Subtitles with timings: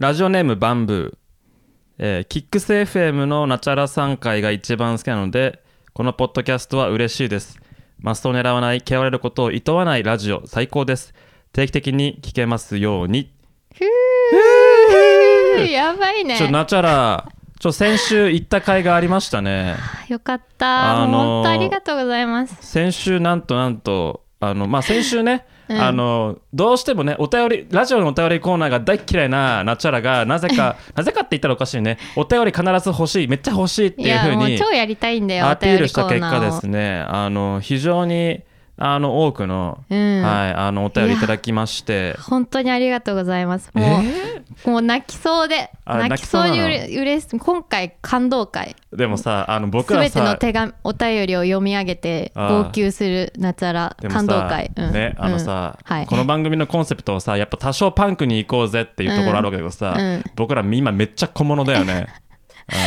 [0.00, 1.18] ラジオネームバンブー、
[1.98, 7.60] えーキックス FM のナチャラ3回が一番好きなのでこのポッドキャストは嬉しいです。
[7.98, 11.12] マストを狙わない嫌われることを厭わないラジオ最高です。
[11.52, 13.30] 定期的に聞けますように。
[13.74, 16.38] ふーやばいね。
[16.38, 19.76] ちょナチャラちょ先週行った回がありましたね。
[20.08, 22.56] よかった、あのー本当ありがとうございます。
[22.62, 25.80] 先週なんとなんとあのまあ先週ね、うん。
[25.80, 31.98] あのどうしてもねお便りラジオのお便りコーナーが大っ嫌いなナチャラが なぜかなぜかって言ったらおかしいね。
[32.16, 37.04] お便り必ず欲しいめっちゃ欲しいっていうふうにもう超やりたいんだよアピールした結果ですね。
[37.08, 38.42] あの非常に
[38.82, 40.22] あの多くの、うん。
[40.22, 42.16] はい、あのお便りいただきまして。
[42.18, 43.70] 本当にありがとうございます。
[43.74, 44.00] も
[44.66, 48.74] う,、もう泣きそうであ泣きそうにう泣れうれし今回感動会。
[48.92, 54.92] でもさあの僕すらさべての手紙お便りを読み上げてあ号泣するナチャラでもさ感動会、うん。
[54.92, 55.96] ねあのさ、うん。
[55.96, 56.06] はい。
[56.06, 59.96] この番組のコンセプトはさやっぱ多少パンクに行こうぜっていうところあるわけだけどさ、
[60.36, 62.06] 僕ら今めっちゃ小物だよね。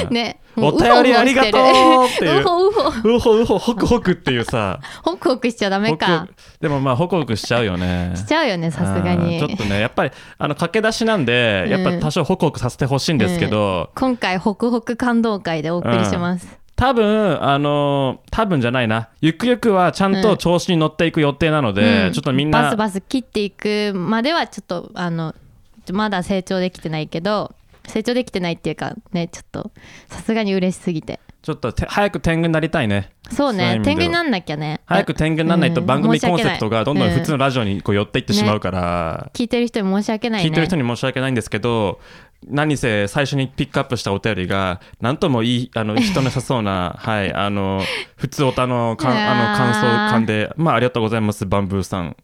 [0.05, 0.13] うん。
[0.13, 0.39] ね。
[0.55, 2.41] お便りありがとうっていう。
[2.41, 4.79] うほうほうほうほホクホクっていうさ。
[5.03, 6.27] ホクホクしちゃダメか。
[6.27, 8.13] クでもまあホクホクしちゃうよね。
[8.15, 9.39] しちゃうよねさすがに。
[9.39, 9.47] うん。
[9.47, 11.83] ちょっとねやっぱりあの駆け出しなんで、うん。
[11.83, 19.09] やっぱ多少ホクホクさせてほしいんですけど、今回ホクホク感動会でお送りします、多分あのー多分じゃないな。
[19.21, 22.13] ゆくゆくはちゃんと調子に乗っていく予定なので、うん。
[22.13, 25.33] ちょっとみんなバスバス切っていくまではちょっとあの
[25.91, 27.53] まだ成長できてないけど
[27.87, 29.71] 成長できてないっていうかねちょっと
[30.07, 31.19] さすがに嬉しすぎて。
[31.43, 33.11] ちょっとて早く天狗になりたいね。
[33.29, 34.79] そうね天狗になんなきゃね。
[34.85, 40.47] 早く天狗にならないとうん番組コンセプトがどんどん普通の、のラジオにこう寄っていってしまうから、聞いてる人に申し訳ないね。
[40.47, 41.99] 聞いてる人に申し訳ないんですけど
[42.47, 46.95] 何せ最初にピックアップしたお便りが何ともいいあの人の良さそうな。
[46.99, 47.81] はいあの
[48.15, 50.49] 普通おたのかんあの感想感で。
[50.55, 52.15] まあありがとうございますバンブーさん。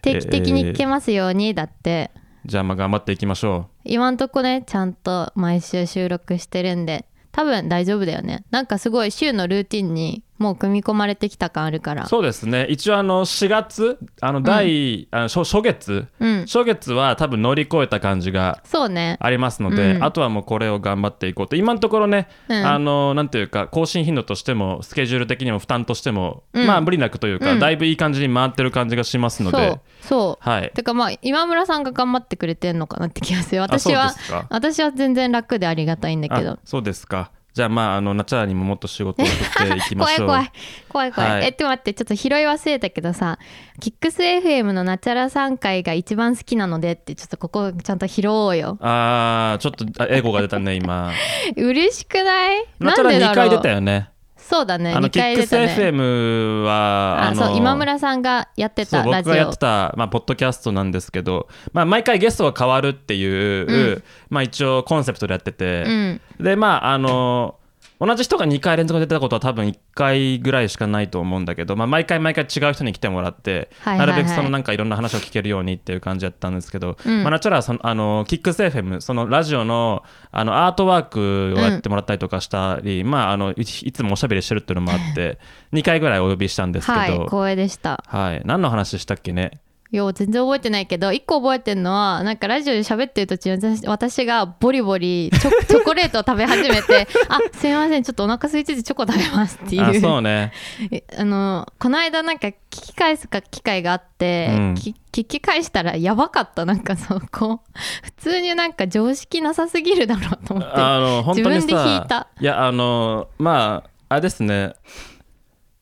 [0.00, 2.10] 定期的に聞けますようにだって
[2.46, 3.80] じゃあまあ頑張っていきましょう。
[3.84, 8.44] 今んとこねちゃんと毎週収録してるんで多分大丈夫だよね。
[8.50, 12.04] なんかすごい週のルーティンにもう組み込まれてきた感あるから。
[12.04, 12.66] うそうですね。
[12.68, 16.06] 一応あの4月あの第、あの初初月。
[16.18, 16.40] うん。
[16.46, 19.16] 初月は多分乗り越えた感じがそうね。
[19.20, 20.04] ありますので、うん。
[20.04, 21.54] あとはもうこれを頑張っていこうと。
[21.54, 22.66] 今のところね、うん。
[22.66, 26.66] あのなんていうか更新頻度としてもスケジュール的にも負担としても、うん。
[26.66, 27.60] まあ無理なくというか、うん。
[27.60, 29.80] だいぶいい感じに回ってる感じがしますので。
[30.00, 30.48] そう。
[30.48, 30.72] はい。
[30.74, 33.60] てかまあ今村さんが頑張ってくれてんのかなって気がする。
[33.60, 34.12] あ私は
[34.50, 36.50] 私は全然楽でありがたいんだけど。
[36.52, 39.32] あそうですかじゃあまああのナチャラにももっと仕事を振
[39.64, 40.26] っていきましょう。
[40.26, 40.52] 怖い怖い。
[40.88, 41.44] 怖い怖い、はい。
[41.44, 43.38] えっと待ってちょっと拾い忘れたけどさ
[43.80, 48.76] キックス FM のナチャラ3回が一番好きなのでってちょっとここちゃんと拾おうよ。
[48.80, 51.12] あーちょっとあエゴが出たね今。
[51.56, 52.64] 嬉しくない？
[52.80, 54.08] ナチャラ2なんでだろ回出うたよね
[54.48, 54.92] そうだね。
[54.92, 59.12] 2あのキックス FM はのあそう今村さんがやってたラジオ。
[59.22, 64.04] 僕がやってた、まあ、ポッドキャストなんですけど、まあ、毎回ゲストが変わるっていう、うん。
[64.28, 66.20] まあ、一応コンセプトでやってて、うん。
[66.40, 67.56] でまああの
[68.00, 74.16] 同じ人が2回連続で出たことは多分1回ぐらいしかないと思うんだけど、まあ、毎回毎回違う人に来てもらって、はいはいはい。
[74.16, 77.22] なるべくそのなんかいろんな話を聞けるようにっていう感じだったんですけど、うん。
[77.22, 80.02] まあ、ナチュラはそのあのキックス FM そのラジオの
[80.32, 85.38] あのアートワークをやってもらったりとかしたり、まあ、あのいいつもおしゃべりしてるっていうのもあって
[85.72, 88.02] 2回ぐらいお呼びしたんですけど、はい光栄でした。
[88.06, 89.52] はい、何の話したっけね？
[89.94, 99.82] いや全然覚えてないけど一個覚えてるのはなんかラジオで喋ってる途中私私がボリボリチョ チョコレートを食べ始めてあすいませんちょっとお腹空いててチョコ食べますっていう。
[99.84, 100.52] あそうね。
[100.90, 104.74] えあのこの間なんか聞き返すか機会があって、うん。
[104.74, 106.64] き聞き返したらやばかった。
[106.64, 107.60] なんかそこ
[108.02, 110.74] 普通になんか常識なさすぎるだろうと思って。
[110.74, 112.26] あの本当にさ自分で引いた。
[112.40, 114.74] いやあのまああれですね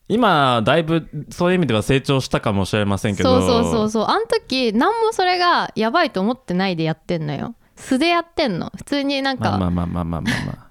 [0.07, 3.39] 今だいぶそういう意味では成長したかもしれませんけど。
[3.41, 4.05] そうそうそうそう。
[4.05, 7.55] あの時何もそれがやばいと思ってないでやってんのよ。
[7.75, 8.71] 素でやってんの。
[8.75, 10.63] 普通になんか、まあまあまあまあまあまあま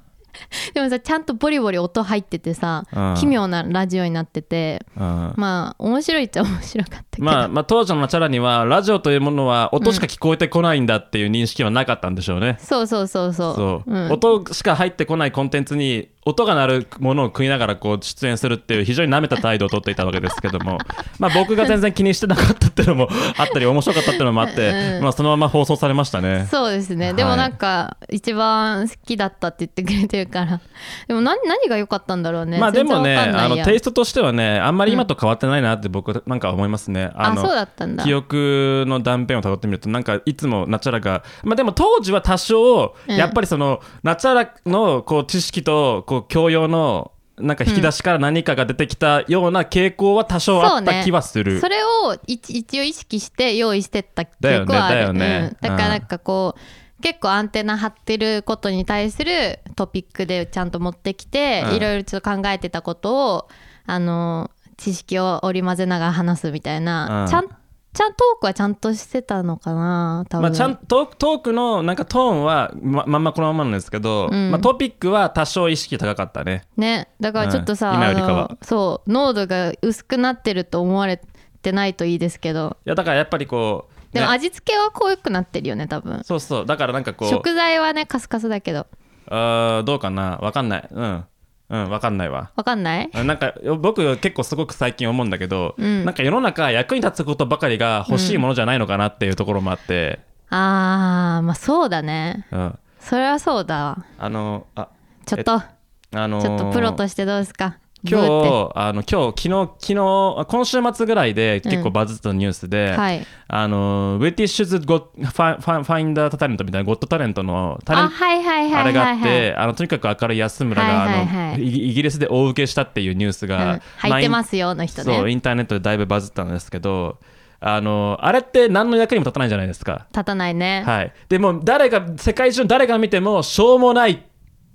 [0.74, 3.14] でもさちゃんとボリボリ音入っててさ、うん。
[3.16, 4.84] 奇妙なラジオになってて。
[4.96, 5.40] あ、うん。
[5.40, 13.54] まあ面白いっちゃ面白かったけど、まあ、まあ当時のナチャラにはラジオというものは音しか聞こえてこないんだっていう認識はなかったんでしょうね、そうそうそうそう。
[13.54, 14.12] そう、ん。
[14.12, 20.78] 音しか入ってこないコンテンツに音が鳴るものを食いながらこう出演するっていう非常に舐めた態度をとっていたわけですけども
[21.18, 26.46] まあ僕が全然気にしてなかったっていうのも あったり面白かったっていうのもあって、うんまあ、そのまま放送されましたね。
[26.50, 30.60] そうですね、でもなんか一番好きだったって言ってくれてるから。
[31.08, 32.58] でも何何が良かったんだろうね。
[32.58, 38.04] まあでもねあのテイストとしてはねあんまり今と変わってないなって僕なんか思いますね、あのそうだったんだ。
[38.04, 43.16] 記憶の断片をたどってみるとなんかいつもナチャラがまあでも当時は多少うん。
[43.22, 55.18] やっぱりその、ナチャラのこう知識とこう教養のなんか引き出しから何かが出てきたような傾向は多少あった気はする、それを一応意識して用意してった記憶はある、だよね。
[55.18, 55.56] だよね。
[55.62, 63.48] うん、だからなんかこう結構アンテナ張ってることに対するトピックでちゃんと持ってきて、いろいろちょっと考えてたことを
[63.86, 67.48] あの知識を織り交ぜながら話すみたいな、うんちゃん
[67.94, 74.50] ちゃんトークはちゃんとしてたのかな多分、まあ、ちゃんトークトークのなんかトーンはままんまこのままなんですけど、うん。
[74.50, 76.64] まあ、トピックは多少意識高かったね。
[76.76, 77.08] ね。
[77.20, 77.96] だからちょっとさ、うん。
[77.96, 78.56] 今よりかは。
[78.62, 81.20] そう濃度が薄くなってると思われ
[81.60, 82.78] てないといいですけど。
[82.86, 84.20] いやだからやっぱりこう、ね。
[84.20, 86.22] でも味付けは濃くなってるよね多分。
[86.24, 86.66] そうそう。
[86.66, 87.28] だからなんかこう。
[87.28, 88.86] 食材はねカスカスだけど。
[89.28, 90.38] あーどうかな。
[90.38, 90.88] わかんない。
[90.90, 91.24] うん
[91.72, 92.50] うんわかんないわ。
[92.54, 93.10] わかんない？
[93.12, 96.04] なんか僕結構すごく最近思うんだけど、うん。
[96.04, 100.20] なんか世の中役に立つことばかりが欲しいものじゃないのかなっていうところもあって、
[100.50, 102.46] あーまあそうだね。
[102.52, 103.84] うん、それはそうだ。
[103.84, 104.88] わあのあ
[105.24, 107.78] ちょっと、あのーちょっとプロとしてどうですか？
[108.04, 109.96] 今日あの今日昨日昨日
[110.38, 113.26] あ今週末ぐらいで結構バズったニュースで、てはい。
[113.46, 118.82] あのブリティッシュズ・ゴッファファンファインダー・タレントみたいなゴッドタレントのタレンあはいはいはいはいはい。
[118.82, 121.54] あれがあってあのとにかく明るい安村が、はいはいはい。
[121.54, 123.48] あのイギリスで大受けしたっていうニュースうん。
[123.48, 125.16] が、入ってますよの人ね。
[125.16, 127.18] そうインターネットでだいぶバズったんですけど
[127.64, 130.06] あのあれって何の役にも立たないじゃないですか。
[130.10, 134.26] 立たないね、はい、でも誰が世界中の誰が見てもしょうもない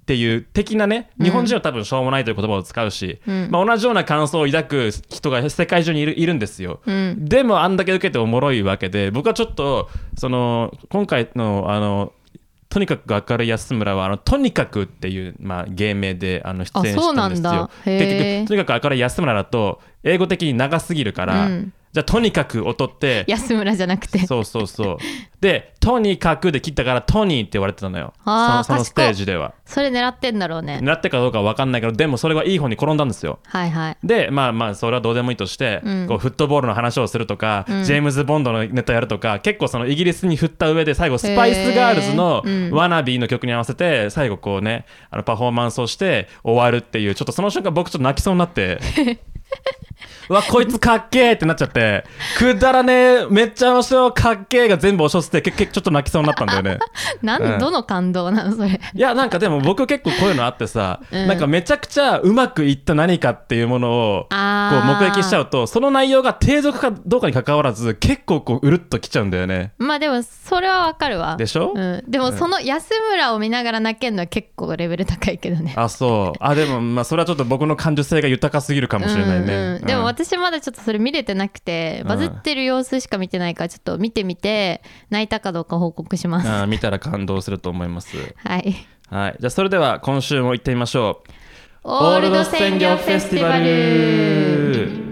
[0.07, 3.50] っていう的なね日本人は多分しょうもないという言葉を使うし、うん。
[3.51, 6.80] まあ、同じような感想を抱く人が世界中にいるいるんですよ。
[6.86, 7.25] うん。
[7.25, 12.13] でもあんだけ受けておもろいわけで僕はちょっとその今回のあの
[12.69, 17.69] とにかく明るい安村はあのとにかくっていう、まあ、芸名であの出演したんですよ。
[17.83, 24.19] 結局とにかく明るい安村だと英語的に長すぎるから、うんじゃあとにかくを取って安村じゃなくて。
[24.27, 24.97] そうそうそう。
[25.41, 28.13] でとにかくで切ったからトニーって言われてたのよ。
[28.23, 29.55] そのそのステージでは。
[29.65, 30.79] それ狙ってんだろうね。
[30.83, 33.39] 狙ってかどうかは分かんないけどでもそれはいい方に転んだんですよ。
[33.45, 33.97] はいはい。
[34.03, 36.07] でまあまあそれはどうでもいいとして、うん。
[36.07, 37.83] こうフットボールの話をするとか、うん。
[37.83, 48.79] ジェームズ・ボンドのネタやるとか結構そのイギリスに振った上で最後スパイスガールズのワナビーの曲に合わせて最後こうねあのパフォーマンスをして終わるっていうちょっとその瞬間僕ちょっと泣きそうになって
[50.29, 52.03] うわこいつかっけーってなっちゃって
[52.38, 56.79] くだらねえめっちゃ面白いかっけーが全部押し寄せてけけちょっと泣きそうになったんだよね。
[57.23, 57.59] なん、うん。
[57.59, 58.79] どの感動なのそれ？
[58.94, 61.27] いやなんかでも僕結構こういうのあってさ、うん。
[61.27, 69.71] なんかめちゃくちゃうまくいった何かっていうものをこうあー目撃しちゃうとその内容が継続かどうかに関わらず結構こううるっときちゃうんだよね。
[69.77, 71.38] まあでもそれはわかるわ。
[71.38, 79.81] でしょ、うん、でもその安村を見ながら泣けるのは結構レベル高いけどねあそうあでもまあそれはちょっと僕の感受性が豊かすぎるかもしれないね、うんうん。
[79.86, 80.06] でもうん。
[80.06, 82.07] 私まだちょっとそれ見れてなくてうん。
[82.07, 86.50] バズってる様子しか見てないからちょっと見てみて泣いたかどうか報告します。
[86.50, 88.18] あー見たら感動すると思います。
[88.38, 88.75] はい。
[89.10, 89.38] はい。
[89.39, 91.31] じゃあそれでは今週も行ってみましょう。
[91.84, 95.07] オールド鮮魚フェスティバル。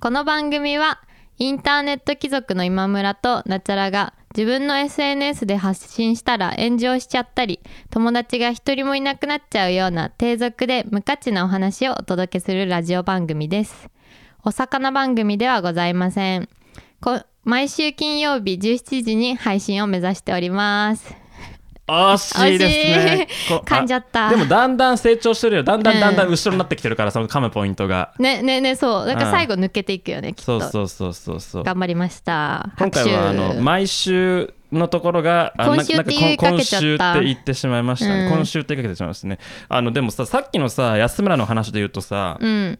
[0.00, 1.02] この番組は
[1.38, 7.58] インターネット貴族の今村とナチャラが自分の SNS で発信したら炎上しちゃったり
[7.90, 13.90] 友達が一人もいなくなっちゃうような低俗で無価値なお話をお届けするラジオ番組です。
[14.44, 16.48] お魚番組ではございません。
[17.42, 21.19] 毎週金曜日17時に配信を目指しております。
[21.90, 22.74] 惜しいです
[23.06, 23.28] ね。
[23.48, 24.28] 噛んじゃった。
[24.28, 25.62] あでもだんだん成長してるよ。
[25.62, 28.12] だんだんだんだん後ろになってきてるからその噛むポイントが。
[28.18, 29.06] ねねねそう。
[29.06, 31.64] だから最後抜けていくよねきっそとうそうそうそうそう。
[31.64, 32.70] 頑張りました。
[32.78, 38.32] 今回はあの毎週のところが今週って言今週って言ってしまいましたね、うん。
[38.36, 39.38] 今週って言いかけてしまいましたね。
[39.68, 42.78] あのでもささっきのさ安村の話で言うとさ、うん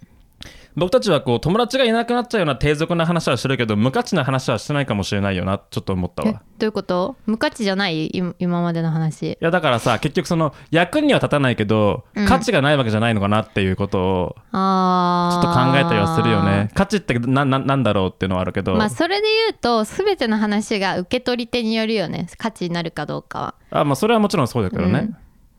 [0.77, 7.17] 僕たちはこう友達がいなくなっちゃうような低俗な話はしてるけど無価値な話はしてないかもしれないよなちょっと思ったえどわういうこと？
[7.27, 9.33] 無価値じゃない今今までの話。
[9.33, 12.27] いやだからさ結局その役には立たないけど、うん。
[12.27, 16.71] 価値がないわけじゃないのかなっていうことをちょっと考えたりはするよね。
[16.75, 22.29] 価値ってなななんだろうっていうのはあるけど、まあそれで言うと全ての話が受け取り手によるよね。
[22.37, 23.55] 価値になるかどうかは。
[23.71, 25.17] あまあそれはもちろんそうだけどね、うん。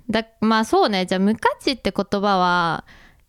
[0.09, 1.05] だまあそうね。
[1.05, 2.85] じゃあ無価値って言葉は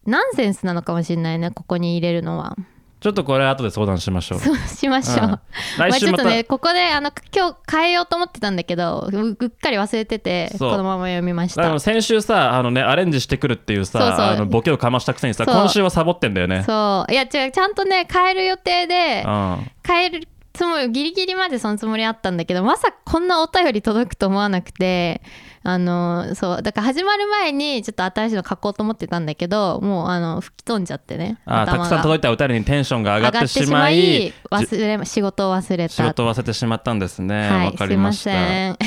[0.07, 2.57] ナンセンスなのかもしれないねここに入れるのは。
[3.01, 4.39] ちょっとこれ後で相談しましょう。
[4.39, 5.31] そうしましょう、うん。
[5.31, 5.41] ま
[5.79, 11.81] あ来週また、ちょっとねここであの今日変えようと思ってたんだけどううっかり忘れててこのまま読みました。
[11.81, 16.63] 先週さあの、ね、アレンジしてくるっていうさそうあのボケをかましたくせにさ今週はサボってんだよね。
[16.65, 17.13] そう。
[17.13, 19.71] いや違うちゃんとね変える予定でうん。
[19.85, 25.23] 変えるつもりギリギリまでそのつもりあったんだけどまさかこんなお便り届くと思わなくて
[25.63, 35.95] あのそうだから始まる前にちょっと新しいの書こうと思ってたんだけどもうあの吹き飛んじゃってねあたくさん届いたお便りにテンションが上がってしまいじ忘れ仕事を忘れた。
[35.95, 37.49] 仕事を忘れてしまったんですね。
[37.49, 38.31] わ、はいかりました。
[38.31, 38.79] すいません。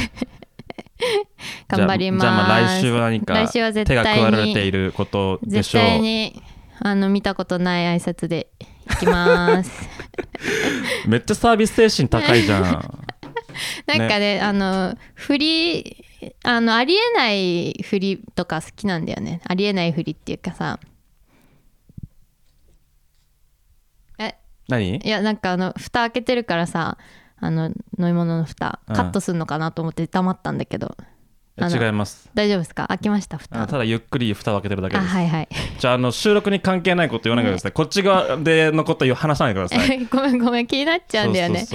[1.68, 2.22] 頑張ります。
[2.22, 5.82] じゃあまあ来週は何か手が加えられていることで絶しょう。
[5.82, 6.42] 対に
[6.80, 8.48] あの見たことない挨拶で
[8.92, 9.72] いきます。
[11.08, 12.64] めっちゃサービス精神高いじゃん。
[13.88, 16.06] なんかねあの振り
[16.44, 19.42] あのありえない振りとか好きなんだよね。
[19.46, 20.80] ありえない振りっていうかさ。
[24.20, 24.36] え？
[24.68, 24.98] 何？
[24.98, 26.98] いやなんかあの蓋開けてるからさ
[27.38, 28.96] あの飲み物の蓋うん。
[28.96, 31.08] カットするのかなと思って黙ったんだけど、あの
[31.58, 32.30] 違います。
[32.34, 32.86] 大丈夫ですか？
[32.88, 33.62] 開きました蓋。
[33.62, 35.14] あただゆっくり蓋を開けてるだけあです。
[35.14, 35.48] はいはい。
[35.80, 37.72] じゃああの収録に関係ないこと言わないでください。
[37.74, 40.06] こっち側でのこと話さないでください。
[40.12, 41.66] ごめんごめん気になっちゃうんだよね。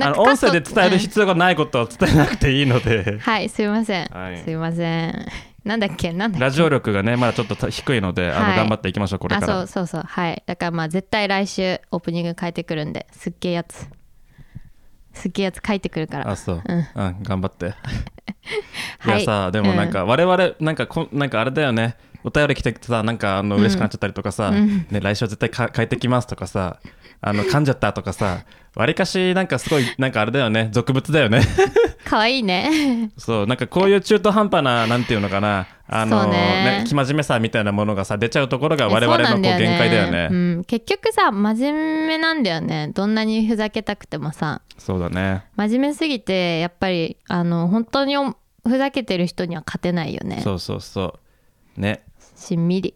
[0.00, 3.18] あの音声で伝える必要がないことは伝えなくていいので。
[3.22, 3.48] はい。
[3.48, 4.38] すいません、はい。
[4.38, 5.26] すいません。
[5.64, 6.12] なんだっけ？
[6.12, 6.44] なんだっけ？
[6.44, 8.50] ラジオ力がねまだちょっと低いので、あはい。
[8.50, 10.02] の頑張っていきましょうこれかあらそうそうそう。
[10.06, 10.42] はい。
[10.46, 13.88] だからまあ絶対来週オープニング変えてくるんですっげえやつ
[15.12, 16.30] すっげえやつ書いてくるから。
[16.30, 16.78] あそう、うん。
[16.78, 17.66] うん、頑張って。
[17.66, 17.70] い
[18.98, 24.86] はいやさでもなんか我々なんかこんなんかあれだよねお便り来てさなんかあの嬉しくなっちゃったりとかさ、うん。
[24.90, 26.78] ね、来週は絶対か変えてきますとかさ
[27.20, 30.70] あの噛んじゃったとかさわりかしなんかすごいなんかあれだよね。
[30.72, 31.42] 俗物だよね。
[32.06, 33.10] かわいいね。
[33.18, 35.66] そうなんかこういう中途半端ななんていうのかな。
[35.86, 36.84] あのそうね。
[36.86, 40.28] 生真面目さみたいなものがさ出ちゃうところが我々のこう限界だよね。
[40.30, 42.90] うん、結局さ真面目なんだよね。
[42.94, 44.62] どんなにふざけたくてもさ。
[44.78, 45.44] そうだね。
[45.56, 48.34] 真面目すぎてやっぱりあの本当にお
[48.66, 50.40] ふざけてる人には勝てないよね。
[50.42, 51.18] そうそうそ
[51.76, 51.80] う。
[51.80, 52.02] ね
[52.42, 52.94] しんみり。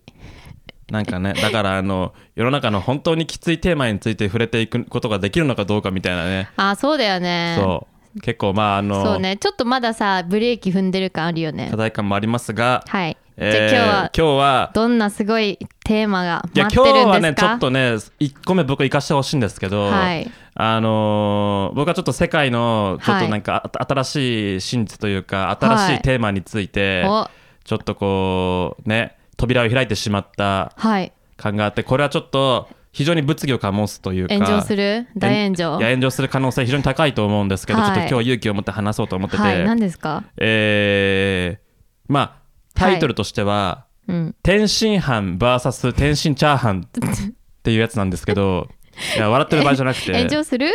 [0.90, 6.48] なんかねだからあの世の中の本当にきついテーマについて触れていくことができるのかどうかみたいなね。
[6.56, 7.56] あそうだよね。
[7.58, 7.86] そ
[8.16, 8.20] う。
[8.20, 9.36] 結構まああのそうね。
[9.36, 11.68] ちょっとまださブレーキ踏んでる感あるよね。
[11.70, 13.16] 課題感もありますが、はい。
[13.38, 17.10] じえーゃあ今日は今日はどんなすごいテーマがいや待ってるんですか？
[17.10, 17.80] 今日はねちょっとね
[18.20, 20.30] 1個目僕行かしてほしいんですけど、はい。
[20.54, 26.02] あのー僕はちょっと世界のちょっとなんか、あ新しい真実というか新しい。
[26.02, 27.28] テーマについて、お。
[27.64, 31.12] ちょっとこうね扉を開いてしまったはい。
[31.36, 35.06] 感があってこれはちょっと非常に物議を醸すというか炎上する？
[35.16, 35.78] 大炎上？
[35.78, 37.94] いや炎上する可能性非常に高いと思うんですけど、はい。
[37.94, 39.64] ちょっと今日勇気を持って話そうと思ってて、はい。
[39.64, 40.24] 何ですか？
[40.38, 42.36] えーまあ
[42.74, 44.34] タイトルとしては、うん。
[44.42, 48.68] 天津飯 VS 天津チャーハンっていうやつなんですけど
[49.16, 50.12] いや笑ってる場合じゃなくて。
[50.16, 50.68] 炎上する？
[50.68, 50.70] い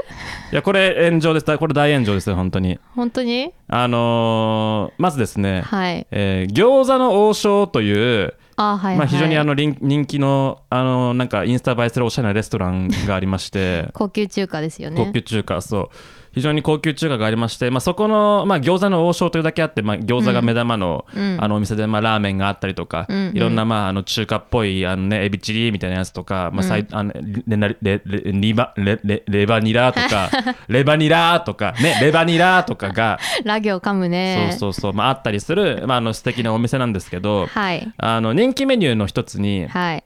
[0.52, 1.58] やこれ炎上です。
[1.58, 2.80] これ大炎上ですよ本当に。
[2.96, 3.52] 本当に？
[3.68, 6.06] あのーまずですね、はい。
[6.12, 13.90] えー餃子の王将という、あはいはい、まあ、非常にあの人人気のあのなんかインスタ映えするおしゃれなレストランがありまして。
[13.94, 15.04] 高級中華ですよね。
[15.04, 15.90] 高級中華そう
[16.34, 21.38] 非常に高級中華がありまして、まあ、そこの、まあ、餃子の王将というだけあって、まあ、餃子が目玉の,、うん。
[21.40, 27.14] あのお店で、まあ、ラーメンがあったりとか、いろんな、まあ、あの中華っぽいあの、ね、エビチリみたいなやつとか、まあさいあの
[27.48, 30.30] レナレレレリバレレレバニラとか
[30.70, 34.50] レバニラとか、ね、レバニラとかが、 ラ行噛むね。
[34.52, 37.92] そうそうそう、まあ、あったりする、まあ、あの素敵なお店なんですけど、はい。
[37.98, 40.04] あの人気メニューの一つに、はい。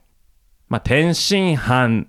[0.68, 2.06] まあ、天津飯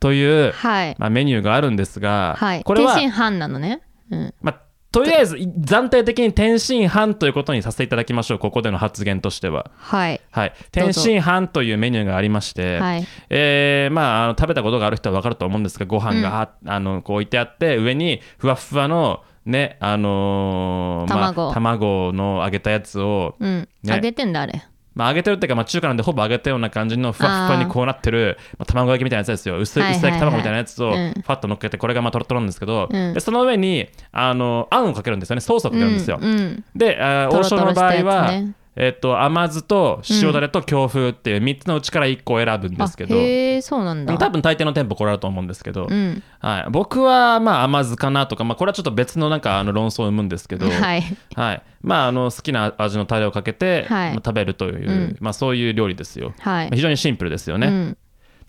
[0.00, 0.96] という、はい。
[0.98, 2.64] まあ、メニューがあるんですが、はい。
[2.64, 3.82] これは天津飯なのね。
[4.10, 4.34] うん。
[4.40, 4.60] まあ、
[4.92, 9.70] とりあえず暫定的に天津飯ということにさせていただきましょうここでの発言としては。
[9.76, 10.20] はい。
[10.32, 13.06] はい、天津飯というメニューがありまして、はい。
[13.28, 21.52] えーまあ、あの食べたことがある人は分かると思うんですがご飯が、ああのこう置いてあって上にふわっふわのねあのーまあ卵。
[21.52, 23.94] 卵の揚げたやつを、うん、ね。
[23.94, 29.58] 揚げてんだあれまあ、揚げてるっていうか、まあ、中華なんでほぼ揚げたような感じのふわっふわにこうなってるまあ、卵焼きみたいなやつですよ。
[29.58, 31.12] 薄い薄焼き卵みたいなやつをうん。
[31.12, 33.14] ファッと乗っけてこれがまあトロトロなんですけど、うん。
[33.14, 35.40] でその上にあのあんをかけるんですよね。
[35.40, 36.64] ソースをかけるんですよ、うんうん。
[36.74, 38.30] であ王将の場合は、
[38.76, 44.16] えっと甘酢と塩だれと京風っていう3つのうちから1個を選ぶんですけどあへえそうなんだ。
[44.16, 46.22] 多分大抵の店舗これだと思うんですけど、うん。
[46.38, 51.02] はい、僕はまあ甘酢かなとか、まあ、これはちょっと別のなんかあの論争を生むんですけど、 はい。
[51.34, 51.62] はい。
[51.82, 54.10] まあ、あの好きな味のタレをかけて、はい。
[54.10, 55.16] まあ食べるという、うん。
[55.20, 56.66] まあ、そういう料理ですよ、はい。
[56.66, 57.98] まあ非常にシンプルですよね、うん。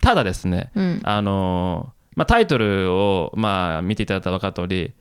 [0.00, 1.00] ただですね、うん。
[1.04, 4.92] あのーまあ、タイトルをまあ見ていただいたら分かる通り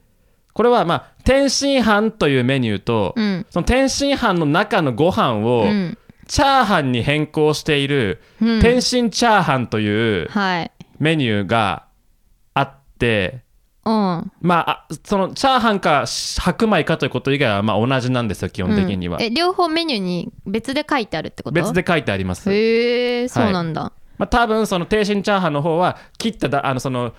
[0.54, 3.46] これはまあ天津飯というメニューと、うん。
[3.50, 5.98] その天津飯の中のご飯をうん。
[6.28, 8.62] チャーハンに変更している、うん。
[8.62, 10.72] 天津チャーハンというはい。
[10.98, 11.88] メニューが
[12.54, 13.44] あって
[13.84, 14.32] うん。
[14.40, 19.24] まああそのチャーハンか白米かということ以外はまあ同じなんですよ基本的には、うん。
[19.24, 21.54] え両方メニューに別で書いてあるってこと？
[21.54, 22.50] 別で書いてあります。
[22.54, 27.14] へえそうなんだ、まあ、多分その天津チャーハンの方は切っただあのその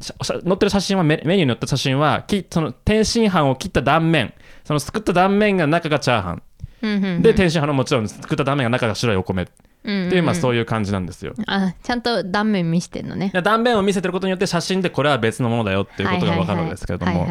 [0.00, 4.34] 載ってる写真はメメニューに載った写真はきその天津飯を切った断面。
[4.64, 6.42] そのすくった断面が中がチャーハン。
[6.82, 7.22] うんうんうん。
[7.22, 8.20] で天津飯のもちろんす。
[8.20, 9.42] くった断面が中が白いお米。
[9.42, 9.52] って
[9.84, 10.06] うんうん。
[10.08, 11.34] うんいうまあそういう感じなんですよ。
[11.46, 13.30] あちゃんと断面見してんのね。
[13.32, 17.26] で断面を見せてることによって写真でこれは別のものだよっていうことが分かるわけですけれども。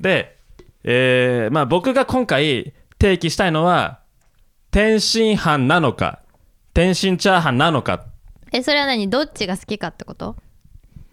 [0.00, 0.36] で、
[0.84, 4.00] えーまあ、僕が今回提起したいのは
[4.70, 6.20] 天津飯なのか
[6.72, 8.06] 天津チャーハンなのか。
[8.52, 9.10] えそれは何？
[9.10, 10.36] どっちが好きかってこと？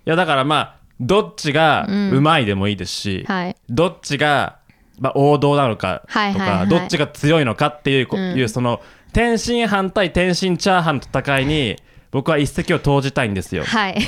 [0.05, 2.11] やだからまあどっちがうん。
[2.11, 3.55] うまいでもいいですし、はい。
[3.69, 4.57] どっちが、
[4.99, 8.37] まあ、王道なのかとか、はいはいはいどっちが強いのかっていう,こ、うん。
[8.37, 8.81] いうその
[9.13, 11.77] 天津飯対天津チャーハンの戦いに
[12.11, 13.63] 僕は一石を投じたいんですよ。
[13.63, 13.99] はい。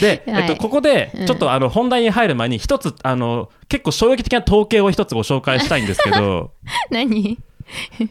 [0.00, 0.42] で、 はい。
[0.42, 1.26] えっと、ここでうん。
[1.26, 6.52] ちょっとあの本題に入る前に一つあの結構衝撃的な統計を一つご紹介したいんですけど
[6.90, 7.38] 何？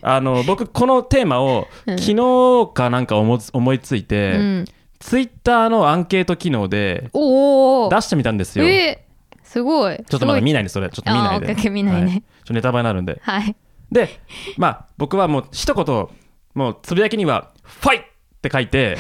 [0.01, 1.97] あの僕このテーマをうん。
[1.99, 4.65] 昨日かなんか思い思いついて、うん
[5.01, 8.65] ツイッターのアンケート機能で出してみたんですよ。
[8.65, 11.55] えー、すごいちょっとまだ見ないでそれちょっと見ないで。
[11.67, 13.19] あ見ないねはちょっとネタバレになるんで。
[13.21, 13.55] はい
[13.91, 14.21] で、
[14.57, 16.07] まあ僕はもう一言
[16.53, 18.03] もうつぶやきには「ファイ!」っ
[18.41, 18.97] て書いて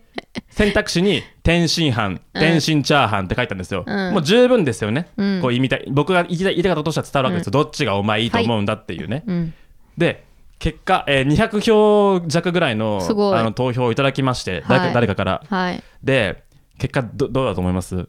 [0.50, 3.84] 選択肢に「天津飯」「天津チャーハン」って書いたんですよ。
[3.86, 5.08] うんもう十分ですよね。
[5.16, 7.52] うんこう意味たい僕が言いたい言いたとしては伝わるわけですよ。
[7.52, 9.24] どっちがお前いいと思うんだっていうね。
[9.26, 9.54] うん
[9.96, 10.24] で
[10.64, 14.94] 結果、えー200票弱ぐらいのあの投票をいただきまして、誰かはい。
[14.94, 15.42] 誰かから。
[15.46, 15.82] はい。
[16.02, 16.42] で
[16.78, 18.08] 結果どどうだと思います？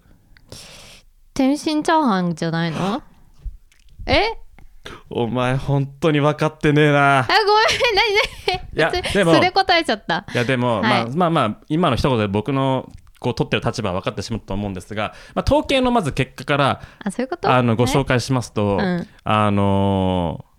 [1.33, 3.03] 天津チャーハンじゃないの？
[4.05, 4.37] え？
[5.09, 7.19] お前本当に分かってねえな。
[7.19, 7.43] あごめん。
[7.93, 10.25] 何いや何でもそれ答えちゃった。
[10.33, 10.81] いやでも、はい。
[10.81, 17.51] まあまあまあ今の一言で僕のこう取ってる立場は分かってしまったと思うんですが、まあ、統計のまず結果からあそういうこと？
[17.51, 19.07] あのご紹介介しますと、うん。
[19.25, 20.55] あのー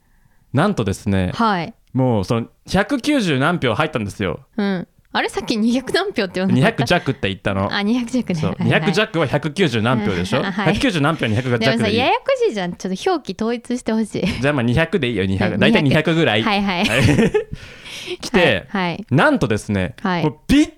[0.53, 4.41] なんとですねはいもうその190何票入ったんですよ。
[4.59, 4.87] うん。
[5.13, 7.75] あれさっき200何票って言わなかった？200弱って言ったの。
[7.75, 8.39] あ200弱ね。
[8.39, 8.51] そう。
[8.51, 11.79] はいはい200弱は190何票でしょ、はい190何票200でも弱でいい。
[11.79, 12.75] さややこしいじゃん。
[12.75, 14.27] ちょっと表記統一してほしい。
[14.27, 16.85] じゃあまあ200でいいよ200うん大体200 200ぐらい、はいはい。
[18.21, 19.07] 来て、はいはい。
[19.11, 20.23] なんとですね、はい。
[20.23, 20.69] もうぴっ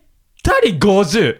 [0.44, 1.36] たり50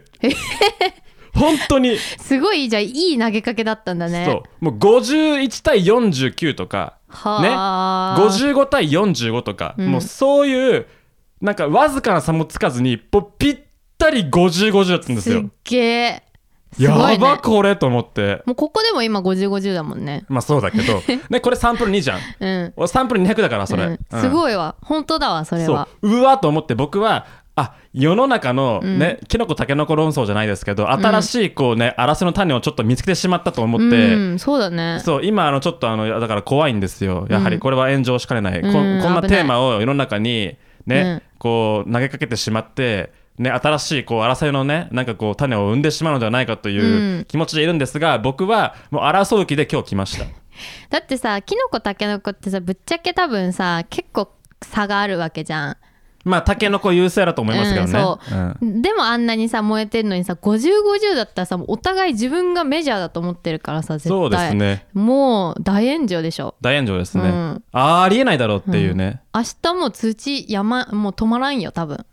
[1.34, 1.96] 本当に。
[1.98, 4.24] すごいじゃあいい投げかけだったんだね。
[4.26, 4.64] そう。
[4.64, 7.48] もう51対49とかはね。
[7.52, 9.88] あ55対45とか、うん。
[9.88, 10.86] もうそういう
[11.40, 12.98] なんかわずかな差もつかずに
[13.38, 13.58] ぴっ
[13.96, 15.40] たり5050だったんですよ。
[15.40, 16.22] すっげえ。
[16.78, 18.42] やばこれと思って。
[18.44, 20.24] もうここでも今5050だもんね。
[20.28, 21.02] まあそうだけど。
[21.30, 22.20] ねこれサンプル2じゃん。
[22.40, 22.72] うん。
[22.76, 23.98] 俺サンプル200だからそれ、うん。
[24.10, 24.76] うんすごいわ。
[24.82, 26.08] 本当だわそれそはう。
[26.08, 27.26] うわと思って僕は
[27.58, 28.98] あ世の中のうん。
[28.98, 35.00] ね、キノコタケノコ論争じゃないですけど新しいこうね荒瀬の種をちょっと見つけてしまったと思って、うんそうだね。
[35.04, 37.26] そう今あのちょっとあのだから怖いんですよ。
[37.28, 41.38] やはりこれは炎上しかねない、こうんこんなテーマを世の中にね、うん。
[41.38, 47.24] こう投げかけてしまってね、新しいこう争いのねなんかこう種を生んでしまうのではないかといううん。
[47.26, 50.24] 気持ちでいるんですが、僕はもう争う気で今日来ました。
[50.90, 55.76] だってさキノコタケノコってさぶっちゃけ多分さ結構差があるわけじゃん
[56.28, 64.10] まあタケノコ優勢だと思いますけどね、うんでもあんなにさ燃えてるのにさ5050だったらさお互い自分がメジャーだと思ってるからさ絶対。
[64.10, 64.86] そうですね。
[64.92, 66.54] もう大炎上でしょ。
[66.60, 67.62] 大炎上ですね、うん。
[67.72, 72.04] ありえないだろうっていうね、明日もう通知山もう止まらんよ多分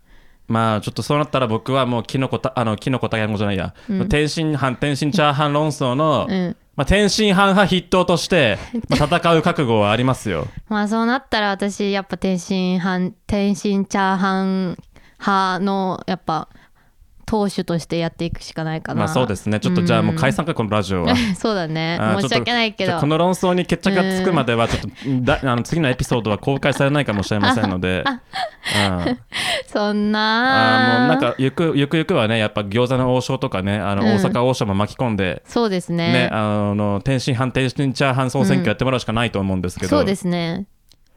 [0.48, 3.74] まあちょっとそうなったら僕はもうキノコたあのキノコタケノコじゃないや、
[4.08, 6.56] 天津飯天津チャーハン論争の、うん。
[6.76, 8.58] まあ、天津飯派筆頭として、
[8.90, 10.46] まあ、戦う覚悟はありますよ。
[10.68, 14.76] まあそうなったら私やっぱ天津飯天津チャーハン
[15.18, 16.48] 派のやっぱ
[17.26, 19.00] 党首としてやっていくしかないかな。
[19.00, 19.58] まあそうですね。
[19.58, 21.14] ちょっとじゃあもう解散かこのラジオは。
[21.36, 21.98] そうだね。
[22.20, 22.98] 申し訳ないけど。
[23.00, 24.88] この論争に決着がつくまではちょっと
[25.22, 29.18] だあの次のエピソードは公開されないかもしれませんので、うん、
[29.66, 30.94] そんな。
[30.94, 34.08] あーもうなんかゆくゆくゆくはねやっぱ餃子の王将とかねあのうん。
[34.08, 36.12] 大阪王将も巻き込んで、そうですね。
[36.12, 40.66] ねあの天津飯天津チャーハン総選挙やってもらうしかないと思うんですけど、そうですね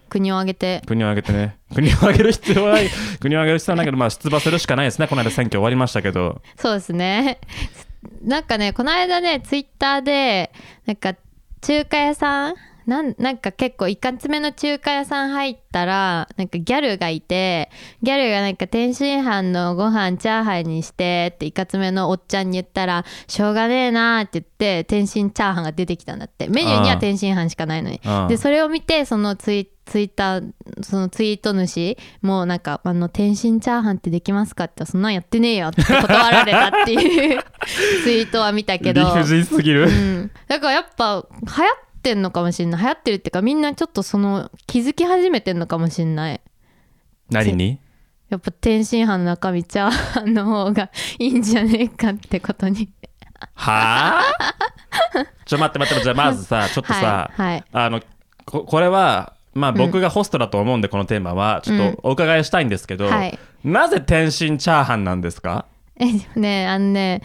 [0.09, 0.81] 国を挙げて。
[0.85, 1.57] 国を挙げてね。
[1.73, 2.89] 国を挙げる必要はない。
[3.19, 5.07] 国を挙げる必要はないけどまあ出馬するしかないですね。
[5.07, 6.41] この間選挙終わりましたけど。
[6.57, 7.39] そうですね。
[8.23, 10.51] なんかねこの間ねツイッターで
[10.85, 11.15] なんか
[11.61, 12.55] 中華屋さん
[12.89, 17.69] なんなんか結構いかつめの中華屋さん入ったらなんかギャルがいて
[18.01, 26.47] ギャルがなんか天津飯のご飯チャーハンにしてっていかつめのおっちゃんに言ったらしょうがねえなーって言って天津チャーハンが出てきたんだって。
[26.47, 28.01] メニューには天津飯しかないのに。
[28.27, 30.51] でそれを見てそのツイツイッター
[30.83, 37.43] そのツイート主もうなんかあの天津チャーハンってできますかってそんなんやってねえよって断られたっていう
[38.03, 42.81] ツイートは見たけど、理不尽すぎる、うん、だからやっぱ流行ってんのかもしれない。
[42.81, 46.41] 流行ってるっていうかみんなちょっとその気づき始めてんのかもしれない。
[47.29, 47.79] 何に？
[48.29, 52.89] やっぱ天津飯の中身チャーハンの方が いいんじゃねえかってことに。
[53.55, 54.23] はあ？
[55.45, 57.51] ちょ待って待ってじゃあまずさちょっとさ、はい。
[57.51, 58.01] はいあの
[58.45, 63.37] ここれはまあ僕がホストだと思うんで、このテーマはちょっとお伺いしたいんですけど、はい。
[63.63, 65.65] なぜ天津チャーハンなんですか？
[65.99, 66.05] え
[66.39, 67.21] ねあのね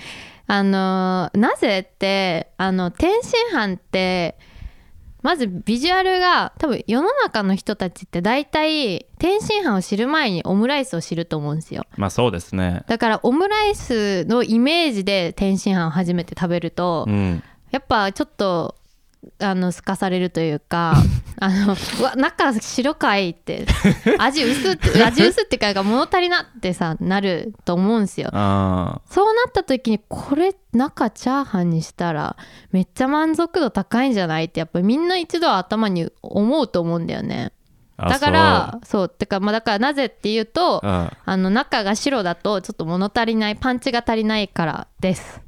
[0.47, 4.37] あのーなぜってあの天津飯って
[5.25, 11.87] まずビジュアルが多分世の中の人たちって大体天津飯を知る前にオムライスを知ると思うんですよ。
[11.97, 12.83] まあそうですね。
[12.89, 17.43] だからオムライスのイメージで天津飯を初めて食べると、うん。
[17.71, 18.77] やっぱちょっと
[19.39, 20.95] あのすかされるというか
[21.41, 23.67] あのうわ中白かいって
[24.19, 28.31] 味薄って 味薄っていうか物足りなってさなると思うんですよ。
[28.33, 32.37] あそうなった時にこれ中チャーハンにしたら
[32.73, 37.53] めっちゃ満足度高いんじゃないってやっぱみんな一度は頭に思うと思うんだよね。
[37.97, 39.09] だからそう。
[39.09, 45.41] てかまあだからなぜっていうとあの中が白だとちょっと物足りないパンチが足りないからです。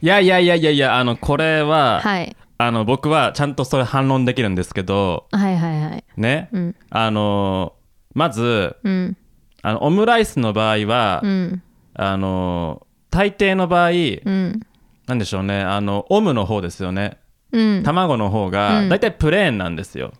[0.00, 6.04] いやいやいやいやいやあのこれは、はいあの僕はちゃんとそれ反論できるんですけどはいはいはい。
[6.16, 6.76] ね、うん。
[6.90, 7.74] あの
[8.14, 9.16] まずうん。
[9.62, 11.62] あのオムライスの場合は、うん。
[11.94, 14.60] あの大抵の場合、うん。
[15.06, 15.60] なんでしょうね？
[15.60, 17.18] あのオムの方ですよね。
[17.52, 17.82] うん。
[17.82, 18.88] 卵の方がうん。
[18.88, 20.12] 大体プレーンなんですよ、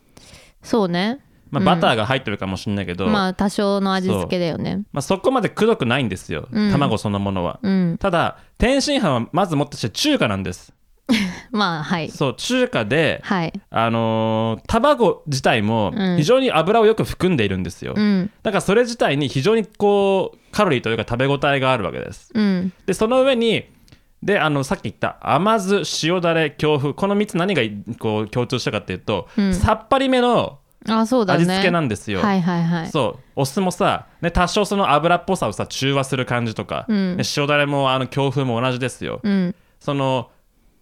[0.62, 1.20] そうね。
[1.51, 4.83] まあ、バターが入ってるかもしれないけど、まあまあ多少の味付けだよね。
[5.01, 6.70] そこまでくどくないんですよ、うん。
[6.70, 7.96] 卵そのものは、うん。
[7.98, 10.74] ただ天津飯はまずもってして中華なんです
[11.50, 12.10] まあはい。
[12.10, 13.52] そう中華ではい。
[13.70, 16.16] あのー卵自体もうん。
[16.16, 18.30] 非常に油をよく含んでいるんですよ、うん。
[18.42, 22.30] だからそれ自体に非常にこうカロリーというか食べ応えがあるわけです。
[22.34, 22.72] うん。
[22.86, 23.64] でその上に
[24.22, 27.62] であのさっき言った甘酢塩だれ京風この3つ何が
[27.98, 29.54] こう共通したかっていうと、うん。
[29.54, 31.42] さっぱりめのあそうだね。
[31.42, 32.88] 味付けなんですよ、はいはいはい。
[32.88, 33.22] そう。
[33.36, 37.16] お酢もさ、ね、多少その油っぽさをさ中和する感じとか、うん。
[37.16, 39.54] ね塩だれもあの京風も同じですよ、うん。
[39.80, 40.30] その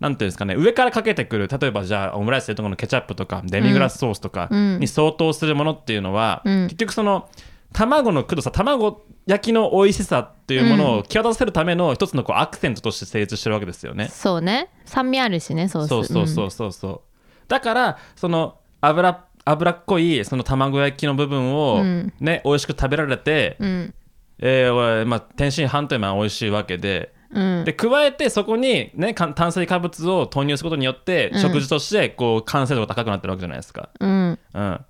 [0.01, 4.79] なんていうんですかね上からかけてくる例えばじゃあオムライスでいうところのケチャップとかデミグラスソースとかうん。
[4.79, 6.65] に相当するものっていうのは、うん。
[6.65, 7.29] 結局その
[7.73, 14.09] 卵のくどさ卵焼きの美味しさっていうものを際立たせるための一つのこうアクセントとして成立してるわけですよね。
[14.09, 14.69] そうね。
[14.85, 17.01] 酸味あるしねソースそうそうそうそうそう。
[17.49, 22.13] だからその油脂っこいその卵焼きの部分をうん。
[22.21, 23.69] ね、美味しく食べられて、うん。
[23.69, 23.95] うん
[24.39, 27.65] えーまあ、天津飯というのは美味しいわけでうん。
[27.65, 31.41] で加えてそこに、ね、か炭水化物を投入することによって、うん。
[31.41, 33.89] 食事としてこう完成度が高くなってるわけじゃないですか。
[34.01, 34.39] うん。
[34.55, 34.81] うん、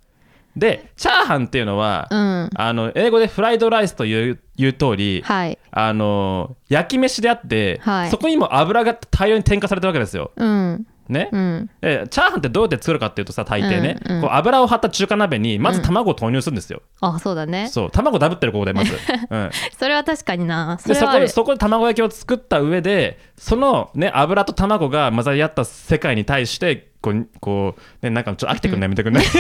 [0.57, 2.51] でチャーハンっていうのは、うん。
[2.55, 5.59] あの英語でフライドライスといういう通り、はい。
[5.71, 8.11] あの焼き飯であって、はい。
[8.11, 10.33] そこにも油が大量に添加されてるわけですよ。
[10.37, 11.29] うんね。
[11.33, 11.71] うん。
[11.83, 14.23] えチャーハンってどうやって作るかっていうとさ大抵ね、うんうん。
[14.23, 16.83] こう油を張った中華鍋にまず卵を投入するんですよ。
[17.01, 17.69] あそうだね。
[17.69, 18.93] そう卵ダブってるここでまず。
[19.31, 19.51] うん。
[19.79, 20.79] それは確かにな。
[20.81, 29.25] そでそこでそこで卵焼きを作った上でその、ね、油と卵が混ざり合った世界に対してこうこう、ね、なんかちょっと飽きてくるのやめてくんない？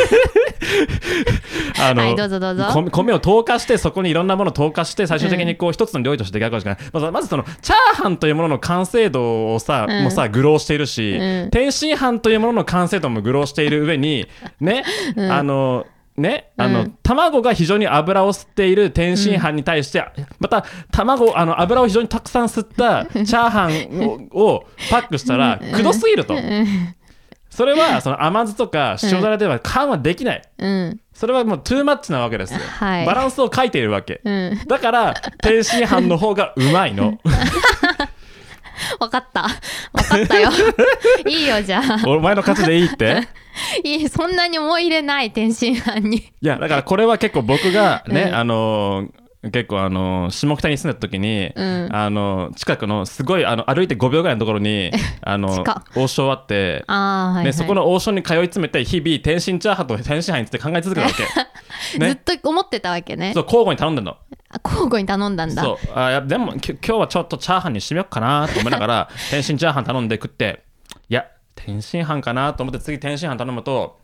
[1.83, 2.65] あの、はいどうぞどうぞ。
[2.73, 10.03] 米米を投下してそこにいろんなものを投下して最終的にこう一つの料理として出来上がるしかない、まずまずそのチャーハンというものの完成度をさ、うん。
[10.03, 11.51] もうさ愚弄しているし、うん。
[11.51, 14.29] 天津飯というものの完成度も愚弄している上に
[14.61, 14.85] ね、
[15.17, 15.31] うん。
[15.33, 16.99] あのね、あの、うん。
[17.03, 20.03] 卵が非常に油を吸っている天津飯に対して、
[20.39, 26.35] また卵あの油を非常にたくさん吸ったチャーハンををパックしたらくどすぎると、
[27.57, 31.01] それはその甘酢とか塩だれでは緩和できない、うん。
[31.15, 33.07] それはもうトゥーマッチなわけですよ、はい。
[33.07, 34.61] バランスを書いているわけ、うん。
[34.67, 37.19] だから天津飯の方がうまいの。
[39.01, 39.45] わかった。
[39.45, 39.49] わ
[40.07, 40.51] かったよ。
[41.27, 42.07] いいよじゃあ。
[42.07, 43.27] お前の勝ちでいいって？
[43.85, 46.19] いいそんなに思い入れない天津飯に。
[46.19, 48.35] いやだからこれは結構僕がね、うん。
[48.35, 51.89] あのー結構あのー下北に住んだ時に、うん。
[51.93, 54.91] あのー近くのすごいあの歩いて5秒ぐらいのところに
[55.23, 57.45] あの近王将あって、ああはい、はい。
[57.47, 61.23] ね、そこの王将に通い詰めて日々天津チャーハンと天津飯について考え続けたわけ、
[61.93, 63.33] ずっね、と思ってたわけね。
[63.35, 64.17] そう交互に頼んでんの。
[64.49, 65.63] あ交互に頼んだんだ。
[65.63, 65.79] そう。
[65.95, 70.63] あでもき今日はちょっとチャーハンにしてみようかなと思いながら 天津チャーハン頼んで食って
[71.09, 73.99] いや天津飯かなと思って次天津飯頼むと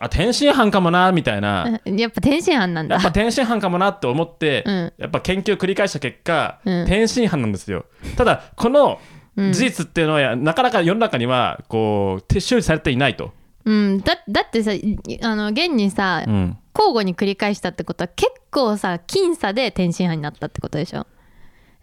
[0.00, 1.80] あ天津飯かもなみたいな。
[1.84, 2.94] う んやっぱ天津飯なんだ。
[2.96, 4.92] やっぱ天津飯かもなって思って、うん。
[4.98, 6.86] やっぱ研究を繰り返した結果、うん。
[6.86, 7.84] 天津飯なんですよ。
[8.16, 8.98] ただこの
[9.36, 9.52] うん。
[9.52, 13.32] 事実っていうのは、なかなか世の中にはこう撤収されていないと、
[13.64, 14.00] うん。
[14.00, 16.58] だだってさいあの現にさ、うん。
[16.74, 21.06] 交互に繰り返したってことは結構さ僅差で天津飯になったってことでしょ？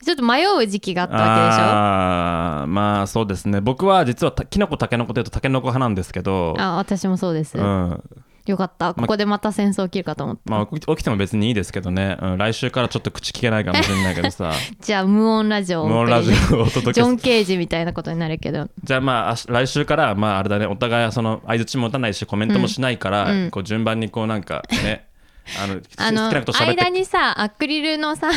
[0.03, 1.63] ちょっと迷う時期があったわけでしょ？
[1.63, 3.62] あーまあそうですね。
[3.62, 8.03] 僕は実はたきのこたけのこでいうとたけのこ派なんですけどあ私もそうです、うん。
[8.45, 8.93] よかった。
[8.93, 14.51] ここでまた戦争起きるかと思った、まあ、起き起きても別にいいですけどね、うん、来週からちょっと口聞けないかもしれないけどさ。
[14.81, 18.69] じゃあ無音ラジオを無音ラジオをお届けすジョン・ケージみたいなことになるけど。
[18.83, 20.65] じゃあまあ来週からまああれだね。
[20.65, 23.43] お互いその相槌も打たないしコメントもしないから、うん。
[23.43, 23.51] うん。
[23.51, 25.05] こう順番にこうなんかね
[25.57, 28.29] あのあの間にさアクリルのさ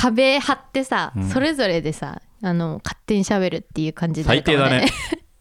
[0.00, 4.92] 壁貼ってさ、それぞれでさあの勝手に喋るっていう感じになるかも最低だね。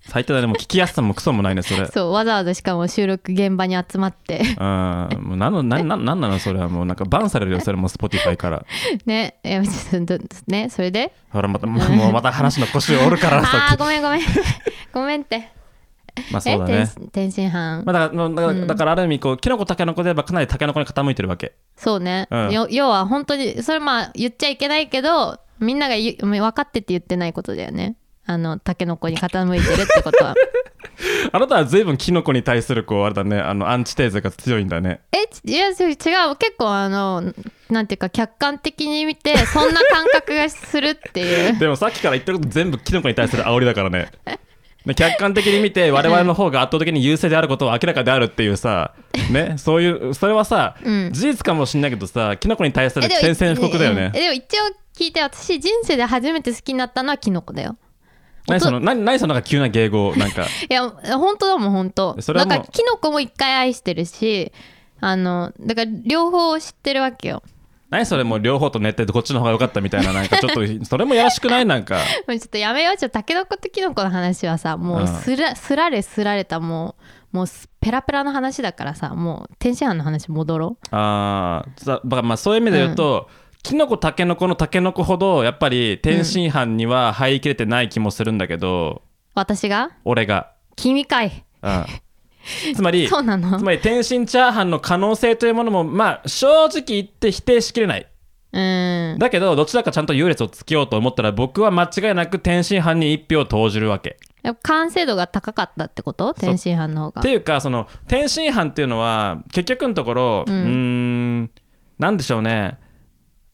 [0.10, 0.48] 最低だね。
[0.48, 1.86] もう聞きやすさもクソもないねそれ。
[1.88, 4.40] そうわざわざしかも収録現場に集まって。
[4.40, 5.20] うん。
[5.22, 8.66] もうなんのなんなんなんなのそれはもうなんかバンされるよそれも Spotify から。
[9.06, 9.36] ね。
[9.44, 10.18] いやちょっと
[10.48, 11.12] ねそれで？
[11.30, 14.22] ほらまたもうまた話の腰を折るから あさーごめんごめん。
[14.94, 15.52] ごめんって
[16.32, 16.74] まあそうだね。
[16.74, 18.68] え天天津飯、まあ、だからだからうん。
[18.68, 21.54] だからある意味こうキノコタケノコで言えばかなりタケノコに傾いてるわけ。
[21.76, 22.52] そうね、うん。
[22.52, 27.96] よ要は本当にそれまあ言っちゃいけないけどみんなが分かってって言ってないことだよね。
[28.26, 30.36] あのタケノコに傾いてるってことは。
[31.32, 33.40] あなたは随分キノコに対するこうあれだね。
[33.40, 35.00] あのアンチテーゼが強いんだね。
[35.12, 37.34] えちいや違う結構あの
[37.70, 41.58] なんていうか客観的に見てそんな感覚がするっていう。
[41.60, 44.40] でもさっきから言ってること全部キノコに対する煽りだからねね
[44.96, 48.94] 客観的に見て我々の方が圧倒的に優勢であることは明らかであるっていうさ、
[49.32, 51.12] ね、そういうそれはさ、うん。
[51.12, 54.12] 事実かもしれないけどさキノコに対する宣戦布告だよね。
[54.16, 54.64] えでも一応
[54.96, 57.78] 聞いて私人生で初めて好きになったのはキノコだよ。
[58.48, 60.44] 何その何何そのなんか急な迎合なんか。
[60.70, 62.22] いや本当だもん本当。
[62.22, 64.52] それなんかキノコも一回愛してるし
[65.00, 67.44] あのだから両方知ってるわけよ
[67.90, 71.96] 何それもう両方と寝てこっちの方が良かったみたいななんかちょっとそれもやらしくないなんか。
[72.28, 72.98] もうちょっとやめよう。
[72.98, 76.96] ちょっとタケノコとキノコの話はさもうすら,、すられすられたも
[77.34, 83.30] うもうすペラペラの話だからさもう天津飯の話戻ろあーさまあまあそういう意味で言うと、
[83.64, 89.92] キノコタケノコのタケノコほどやっぱり天津飯には入りきれてない気もするんだけど、う私が？
[90.04, 91.46] 俺が、君かい。
[91.62, 91.86] うん、
[92.76, 93.58] つまりそうなの？
[93.58, 98.08] つまり天津チャーハンの可能性というものもまあ正直言って否定しきれない。
[98.54, 99.16] うん。
[99.20, 104.18] だけどどちらかちゃんと優劣をつけようと思ったら僕は間違いなく天津飯に一票を投じるわけ。
[104.64, 106.34] 完成度が高かったってこと？
[106.34, 107.20] 天津飯の方が。
[107.20, 111.52] っていうかその天津飯っていうのは結局のところうーん
[112.00, 112.78] なんでしょうね。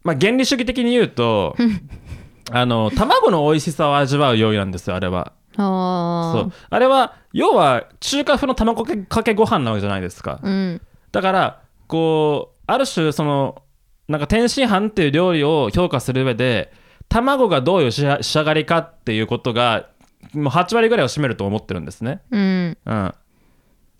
[0.03, 1.55] まあ原理主義的に言うと
[2.51, 6.33] あの卵の美味しさを味わう料理なんですよあれはおー。
[6.33, 6.53] そう。
[6.69, 10.39] あれは要は中華風の卵かけご飯なわけじゃないですか。
[10.43, 10.81] うん。
[11.11, 13.61] だからこうある種その
[14.07, 16.71] なんか天津飯っていう料理を評価する上で
[17.09, 19.89] 卵がどういう仕上がりかっていうことが
[20.33, 22.21] もう8割ぐらいを占めると思ってるんですね。
[22.31, 22.77] うん。
[22.85, 23.13] うん、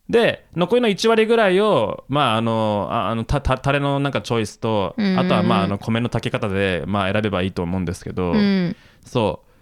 [0.09, 5.19] で残りの1割ぐらいを、まあ、あのああのたたタレのなんかチョイスと、うんうんうん。
[5.19, 8.75] あとは、まあ、あの米の炊き方で、まあ、選べばいいと思うんですけど、うん。
[9.05, 9.52] そう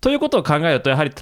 [0.00, 1.12] ということを考えるとやはり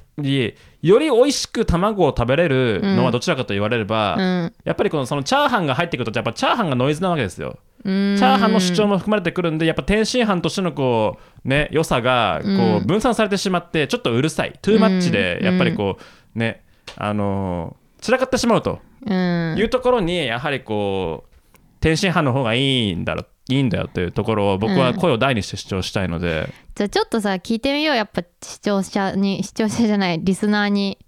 [0.83, 4.53] より美味しく卵を食べれるのはどちらかと言われれば、うん。
[4.65, 7.59] やっぱりこのそのチャーハンが入ってくるとやっぱチャーハンがノイズなわけですよ。
[7.85, 8.17] うん。
[8.17, 14.57] チャーハンの主張も含まれてくるんでやっぱ天津飯としてのこうね良さがこううん分散されてしまってちょっとうるさい。
[14.63, 15.45] トゥーマッチでうん。
[15.47, 15.99] やっぱりこ
[16.37, 16.65] うね
[16.97, 19.57] あのー散らかってしまうとうん。
[19.59, 27.97] いうところにやはりこう天津飯の方がいいんだろいいんだよというところを僕は声を大にして主張したいので、じゃあちょっとさ聞いてみよう。
[27.97, 30.99] やっぱ視聴者に 視聴者じゃないリスナーに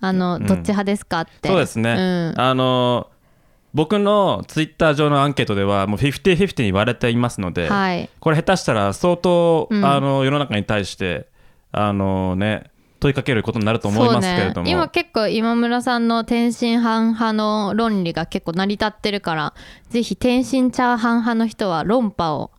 [0.00, 0.46] あの、ん。
[0.46, 1.48] どっち派ですかって。
[1.48, 2.40] そうですね、うん。
[2.40, 3.16] あのー
[3.74, 8.08] 僕のツイッター上のアンケートではもう50-50に言われていますので、はい。
[8.20, 9.84] これ下手したら相当、うん。
[9.84, 11.28] あの世の中に対して
[11.72, 12.70] あのね
[13.06, 19.54] 問いかけることになると思いますけれども、ね、今結構今村さんの天津飯派の論理が結構成り立ってるから
[19.88, 22.50] ぜひ天津チャーハン派の人は論破を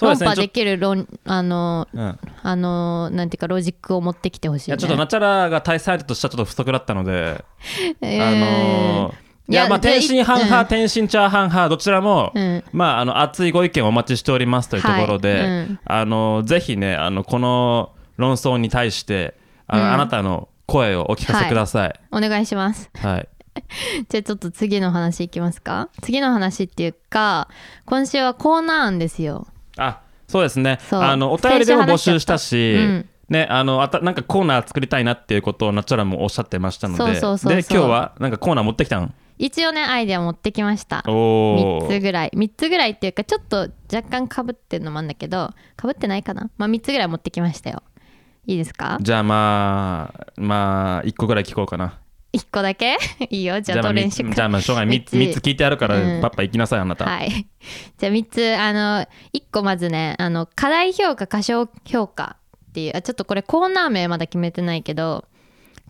[0.00, 7.44] 論破できる論あのうん、あのなんていうかロジックを持ってきてほしい、ね、いやちょっとナチャラが対戦相手としてはちょっと不足だったので、
[8.00, 9.14] えーあのー
[9.50, 10.66] いやまあ天津飯派、うん。
[10.68, 12.62] 天津チャーハン派どちらも、うん。
[12.72, 15.80] まああの熱いご意見をお待ちしておりますというところで、はいうん。
[15.84, 19.34] あのぜひねあのこの論争に対して
[19.72, 19.92] あの、うん。
[19.92, 22.00] あなたの声をお聞かせください。
[22.12, 22.90] お願いします。
[22.94, 23.28] はい、
[24.08, 25.88] じゃあちょっと次の話いきますか？
[26.02, 27.48] 次の話っていうか
[27.86, 29.46] 今週はコーナー案ですよ。
[29.76, 30.78] あそうですね。
[30.90, 33.08] あのお便りでも募集したし、うん。
[33.28, 39.14] ね、あのあたなんかコーナー作りたいなっていうことをナチュラもおっしゃってましたのでで今日はなんかコーナー持ってきたん？
[39.38, 41.02] 一応ねアイデア持ってきました。
[41.06, 42.30] お3つぐらい。
[42.34, 46.50] 3つぐらいっていうかちょっと若干かぶってるのもあるんだけどかぶってないかな？
[46.58, 47.82] まあ3つぐらい持ってきましたよ
[48.46, 48.98] いいですか？
[49.00, 51.98] じゃあまあまあ1個ぐらい聞こうかな。
[52.32, 52.96] 1個だけ？
[53.30, 53.60] いいよ。
[53.60, 54.96] じゃあまあどれにしじゃあまあしょうがない。
[55.00, 55.34] 3, つ三つ。
[55.34, 56.20] 三つ聞いてあるから、うん。
[56.20, 57.30] パッパ行きなさいあなた、はい。
[57.98, 62.36] じゃあ3つあの1個まずねあの課題評価過小評価
[62.70, 65.24] っていうあちょっとこれコーナー名まだ決めてないけど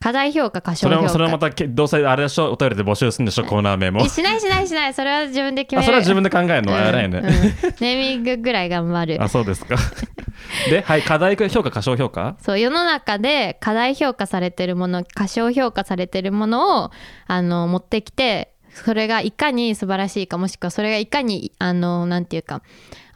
[0.00, 2.50] 課題評価過小それ評価もそれもまたけどうせあれでしょ？
[2.52, 3.44] お便りで募集するんでしょ？
[3.44, 4.00] コーナー名も。
[4.02, 4.94] えしないしないしない。
[4.94, 5.84] それは自分で決める。
[5.84, 7.24] あそれは自分で考えるの、うん偉いね、うん。
[7.26, 9.22] ネーミングぐらい頑張る。
[9.22, 9.76] あそうですか
[10.68, 12.36] ではい課題評価過小評価？
[12.40, 16.90] そう世の中で課題評価されてるもの過小評価されてるものを
[17.26, 22.62] あの持ってきてそれがいかに素晴らしいかもしくはそれがいかにあのなんていうか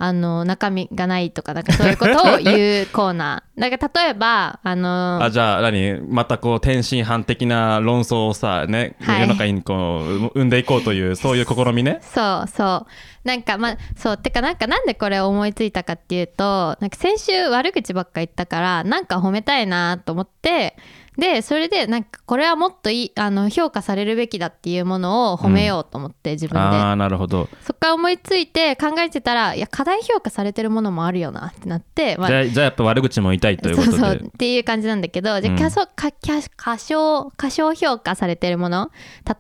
[0.05, 3.61] あの中身がないとかなんかそういうことを言うコーナー。
[3.61, 9.21] だから例えばあのあじゃあ何またこう天津飯的な論争をさね、はい。
[9.23, 12.01] 世の中にこう生んでいこうというそういう試みね。
[12.03, 12.87] そうそう。
[13.27, 20.77] なんかまあそうてかなんかなんでこれを思いついたかっていうとなんか先週悪口ばっか言ったからなんか褒めたいなと思って
[21.17, 26.59] でそれでなんかこれはもっといいあの評価されるべきだっていうものを褒めようと思って、自分で。
[26.59, 33.97] ああなるほど、そっから思いついて考えてたらいや過大評価されてるものもあるよなってなって、まあじゃあじゃあやっぱ悪口も言いたいということで。
[33.99, 38.91] そうそうっていう感じなんだけどじゃあうん過小過小過小評価されてるもの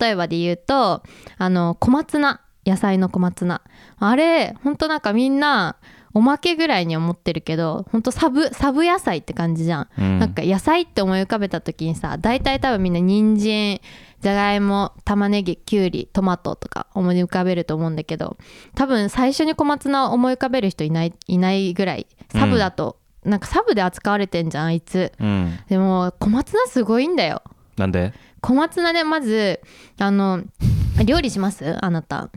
[0.01, 1.03] 例えばで言うと
[1.39, 3.63] あの小松菜野菜の小松菜。
[3.99, 5.77] あれほんとなんかみんな
[6.15, 10.19] おまけぐらいに思ってるけどほんとサブサブ野菜って感じじゃん、うん。
[10.21, 13.81] なんか野菜って思い浮かべた時にさ大体多分みんな人参
[14.21, 18.39] じゃがいも玉ねぎきゅうりトマトとか思い浮かべると思うんだけど
[18.75, 25.13] 多分最初に小松菜を思い浮かべる人いないいないぐらいサブだと、なんかサブで扱われてんじゃんあいつ。
[25.21, 25.59] うん。
[25.69, 27.43] でも小松菜すごいんだよ。
[27.77, 28.13] なんで？
[28.41, 29.61] 小松菜でまず
[29.99, 30.43] あの
[31.05, 31.77] 料理します？
[31.85, 32.31] あなた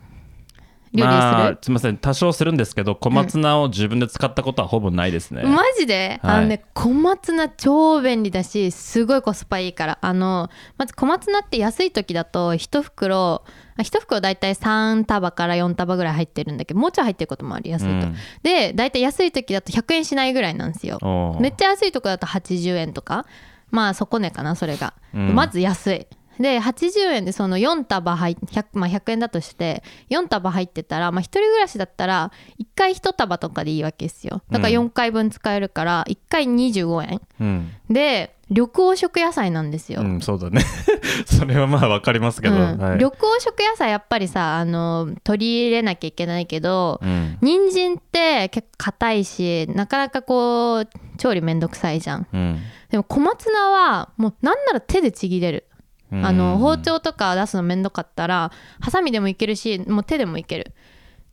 [0.98, 1.98] 料理する、まあすみません。
[1.98, 6.36] 多少するんですけど小松菜を自分で使ったことはほぼないですね、マジで、はい。
[6.38, 10.00] あのね小松菜超便利だしすごいコスパいいから。
[10.02, 13.44] あのまず小松菜って安い時だと1袋
[13.78, 18.16] あ1袋大体3束から4束ぐらい入ってるんだけどもうちょい入ってることもある安いと、うん。
[18.44, 21.38] で大体安い時だと100円しないぐらいなんですよ。
[21.40, 23.26] めっちゃ安いとこだと80円とか。
[23.70, 25.36] まあ底値かなそれが、うん。
[25.36, 26.08] まず安い
[26.40, 34.42] で80円でその4束入っ 100,、まあ、100円だとして4束入ってたら、まあ、一人暮らしだったら1回1束とかでいいわけですよ。
[34.52, 34.88] だからうん。
[34.88, 37.22] 4回分使えるから1回25円。
[37.40, 40.62] うん、で緑黄色野菜なんですよ、うん、そうだね。
[41.26, 42.78] それはまあわかりますけど、うん。
[42.78, 42.96] はい。
[42.96, 47.38] 緑黄色野菜やっぱりさあの取り入れなきゃいけないけど、うん。
[47.42, 52.28] 人参って結構硬いしなかなかこう調理めんどくさいじゃん。
[52.32, 52.60] うん。
[52.90, 55.64] でも小松菜はもうなんなら手でちぎれる。
[55.64, 55.67] うん
[56.12, 60.74] あの包丁とか出すのめんどかったらハサミでもいけるしもう手でもいける。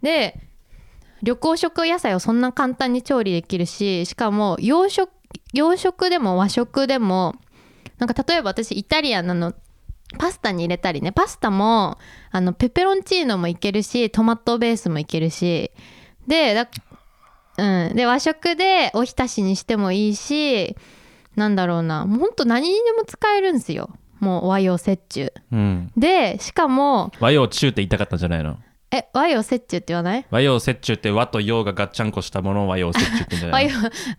[0.02, 0.40] で
[1.22, 5.10] 緑黄色野菜をそんな簡単に調理できるししかも洋食
[5.52, 7.36] 洋食でも和食でも
[7.98, 9.54] なんか例えば私イタリアンなの
[10.18, 11.98] パスタに入れたりねパスタも
[12.30, 15.70] あのペペロンチーノもいけるしトマトベースもいけるし。
[16.26, 16.68] でだ
[17.56, 20.74] うん、で和食でおひたしにしてもいいし
[21.36, 22.04] なんだろうな。
[22.04, 23.90] もうほんと何にでも使えるんですよ。
[24.24, 25.32] もう和洋折衷。
[25.52, 25.92] うん。
[25.96, 28.58] でしかも和洋中って言いたかったんじゃないの？
[28.90, 30.26] え和洋折衷って言わない？
[30.30, 33.70] 和洋折衷って和と洋がガッチャンコしたものを和洋折衷って言うんじゃ和ない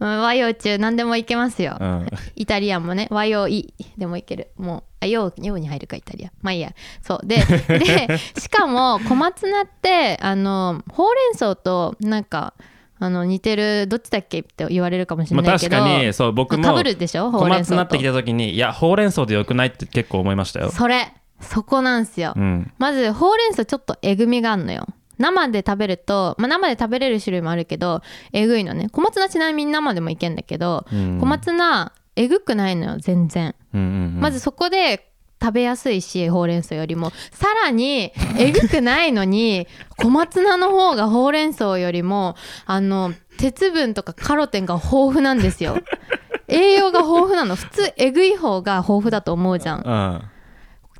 [0.21, 4.49] 和洋中何でもいけますよ、の、うん、イタリアンもね和洋いでもいける。
[4.57, 6.31] もうあ洋洋に入るかイタリアン。
[6.41, 6.73] まあいいや。
[7.01, 7.25] そう。
[7.25, 7.37] で
[7.67, 12.53] でしかも小松菜ってあのほうれん草となんか
[12.97, 17.29] あの似てるどっちだっけって言われるかもしれまあ確ないけど、かにそう僕もかぶるでしょ？
[17.29, 17.75] ほ小うれん草と。
[17.75, 20.71] 松菜ってきた時にいやほうれん草でよくないって結構思いましたよ。
[20.71, 22.71] それそこなんすよ、うん。
[22.77, 24.87] まずほうれん草ちょっとえぐみがあんのよ。
[25.17, 28.01] 生で食べると、まあ、生で食べれる種類もあるけど
[28.33, 28.89] えぐいのね。
[28.89, 31.19] 小松菜ちなみに生でもいけんだけど、うん。
[31.19, 34.19] 小松菜えぐくないのよ全然、うんうんうん。
[34.21, 37.11] まずそこで食べやすいしほうれん草よりも。
[37.31, 39.67] さらにえぐくないのに
[39.97, 45.77] 小松菜の方がほうれん草よりもあの鉄分とかカロテンが豊富なんですよ。
[46.47, 47.55] 栄養が豊富なの。
[47.55, 49.81] 普通えぐい方が豊富だと思うじゃん。
[49.81, 50.21] うん。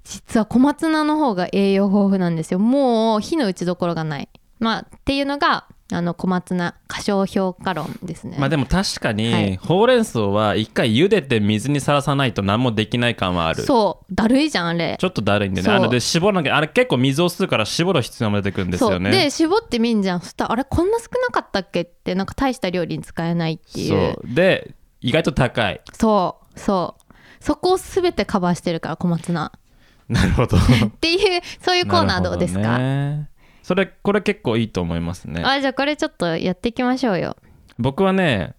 [0.04, 2.60] 実は小松菜の方が栄養豊富なんですよ。
[2.60, 4.30] もう火の打ちどころがない。
[4.60, 9.58] まあっていうのがあの小松菜過小評価論ですね、まあでも確かに、はい。
[9.58, 13.64] ほうれん草は一回茹でて水にさらさないと何もできない感はある。
[13.64, 14.98] そうだるいじゃんあれ。
[15.00, 15.72] ちょっとだるいんでね。
[15.72, 19.12] あので絞らなきゃあれ結構水を吸うから絞る必要も出てくるんですよね。
[19.12, 20.22] で絞ってみんじゃん。
[20.22, 24.14] そしたらあれこんな少なかったっけってなんか大した料理に使えないっていう。
[24.16, 24.34] そう。
[24.34, 25.82] で意外と高い。
[25.94, 26.60] そう。
[26.60, 27.04] そう。
[27.40, 29.52] そこを全てカバーしてるから小松菜。
[30.10, 30.58] なるほど。
[30.58, 30.62] っ
[31.00, 32.84] ていうそういうコーナーどうですか、なるほど
[33.20, 33.30] ね
[33.66, 35.42] それこれ結構いいと思いますね。
[35.44, 37.36] あじゃあこれちょっとやっていきましょうよ。
[37.80, 38.54] 僕はね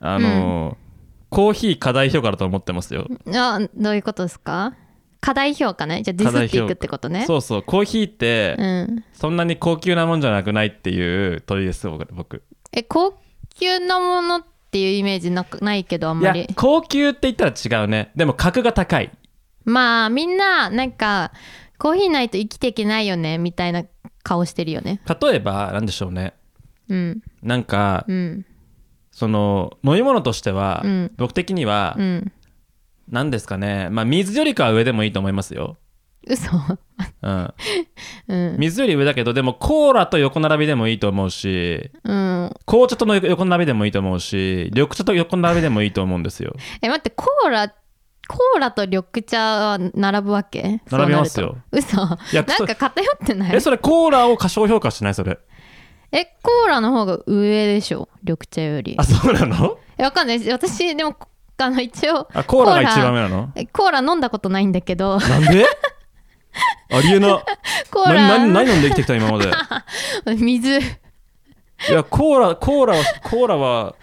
[0.00, 0.76] あのー
[1.30, 3.06] コーヒー過大評価だと思ってますよ。
[3.36, 4.74] あどういうことですか？
[5.20, 6.02] 過大評価ね。
[6.02, 7.24] じゃあディスっていくってことね。
[7.26, 7.62] そうそう。
[7.62, 9.04] コーヒーってうん。
[9.12, 12.04] そんなに高級なもんじゃなくないっていう問いです僕。
[12.12, 12.42] 僕。
[12.72, 13.14] え高
[13.54, 18.10] 級なものっていうイメージなくないけどあんいやまり高級って言ったら違うね。
[18.16, 19.12] でも格が高い。
[19.64, 21.32] まあみんななんか
[21.78, 23.84] コーヒーないと生きていけないよねみたいな
[24.22, 25.00] 顔してるよね。
[25.20, 26.34] 例えばなんでしょうね。
[26.88, 27.22] うん。
[27.42, 28.46] なんかうん。
[29.10, 31.12] その飲み物としては、うん。
[31.16, 32.32] 僕的にはうん。
[33.10, 33.88] 何ですかね。
[33.90, 35.76] まあ水よりかは上でもいいと思いますよ、
[36.26, 36.50] 嘘。
[37.22, 37.54] うん、
[38.28, 38.56] うん。
[38.58, 42.54] 水より上だけどでもコーラと横並びでもいいと思うしうん。
[42.66, 46.54] 紅茶との横並びでもいいと思うし緑茶と横並びでもいいと思うんですよ。
[46.82, 47.72] え待ってコーラ
[48.28, 50.82] コーラと緑茶は並ぶわけ？
[50.90, 51.56] 並びますよ。
[51.72, 51.96] 嘘。
[51.96, 53.56] なんか偏ってない？
[53.56, 55.14] えそれコーラを過小評価してない？
[55.14, 55.38] それ。
[56.12, 58.08] えコーラの方が上でしょ？
[58.22, 58.94] 緑茶より。
[58.98, 59.78] あそうなの？
[59.96, 60.38] えわかんない。
[60.38, 61.16] です私でも
[61.56, 63.50] あの一応あコーラが一番目なの？
[63.56, 65.18] えコーラ飲んだことないんだけど。
[65.18, 65.64] なんで？
[66.90, 67.42] ありえな
[67.90, 69.50] コー何何ラ何飲んできてきた今まで？
[70.36, 70.78] 水。
[70.78, 70.82] い
[71.92, 73.94] やコーラコーラはコーラは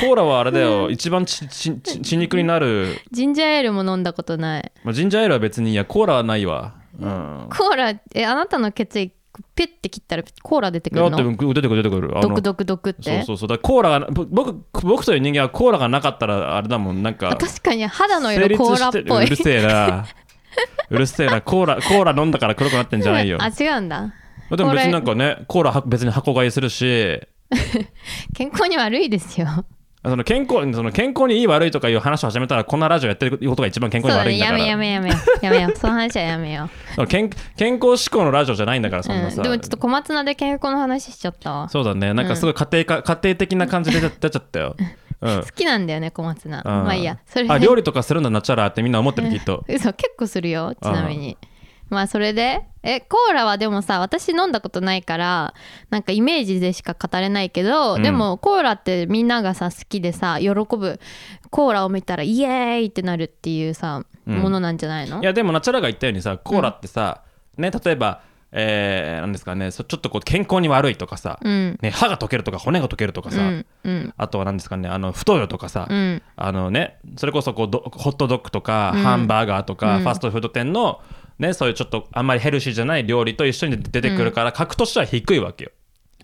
[0.00, 4.72] コーラはあれだよ、一番ちちち血肉になる、ジンジャーエールも飲んだことない。
[4.84, 6.74] まあ、ジンジャーエールは別にいいやコーラはないわ。
[6.98, 7.48] うん。
[7.56, 9.14] コーラえあなたの血液
[9.54, 12.10] ピュッて切ったらコーラ出てくだってるの出てくる出てくる。
[12.18, 13.22] あのドクドクドクって？
[13.22, 13.36] そうそう。
[13.38, 17.02] そうだからコーラがぼ僕僕という人間はコーラがなかったらあれだもん。
[17.02, 19.26] なんかあ確かに肌の成色コーラっ立してぽい。
[19.26, 20.06] うるせえな。
[20.90, 21.40] うるせえな。
[21.40, 23.38] コーラコーラ飲んだから黒くなってんじゃないよ。
[23.40, 24.12] あ違うんだ。
[24.50, 27.22] でも別になんかねコーラは別に箱買いするし
[28.34, 29.46] 健康に悪いですよ。
[30.04, 34.58] その健康その健康にいい悪いとかいう話を始めたらこんなラジオやってることが一番健康に悪いんだから。
[34.58, 36.68] めやめやめよやめよ その話はやめよ
[37.08, 39.30] 健健康志向のラジオじゃないんだからそんう、なん。
[39.30, 41.52] さ、でもちょっと小松菜で健康の話しちゃった。
[41.52, 42.12] わそうだね。
[42.14, 44.74] なんかすごい家庭か、家庭的な感じで出 出ちゃったよ、
[45.20, 45.40] うん。
[45.40, 46.62] 好きなんだよね小松菜。
[46.64, 46.72] うん。
[46.84, 47.18] まあいいや。
[47.24, 47.52] それで。
[47.52, 49.64] あ料理とかするんだなっちゃらってみんな思ってるきっと。
[49.68, 51.38] 嘘結構するよちなみに
[51.92, 52.62] まあそれで？
[52.82, 55.54] えコーラはでもさ私飲んだことないから
[55.90, 58.02] なんかイメージでしか語れないけど、うん。
[58.02, 60.98] でもコーラってみんながさ好きでさ喜ぶ。
[61.50, 64.36] コーラを見たらイエーイってなるっていうさ、うん。
[64.38, 65.20] ものなんじゃないの？
[65.20, 67.22] いやでもナチャラが言ったようにさコーラってさ、
[67.56, 68.22] ね例えば
[68.54, 71.78] えー、なんですかねそちょっとこう健康に悪いとかさ、うん。
[71.80, 74.14] ね、歯が溶けるとか骨が溶けるとかさ、うんうん。
[74.18, 76.22] あとは何ですかねあの太るとかさ、うん。
[76.36, 79.02] あのねそれこそこうどホットドッグとか、うん。
[79.02, 80.02] ハンバーガーとか、うん。
[80.02, 81.00] ファストフード店の
[81.42, 85.70] ねそういうちょっとあんまりヘルシーじゃない料理と一緒に出てくるから、格としては低いわけよ。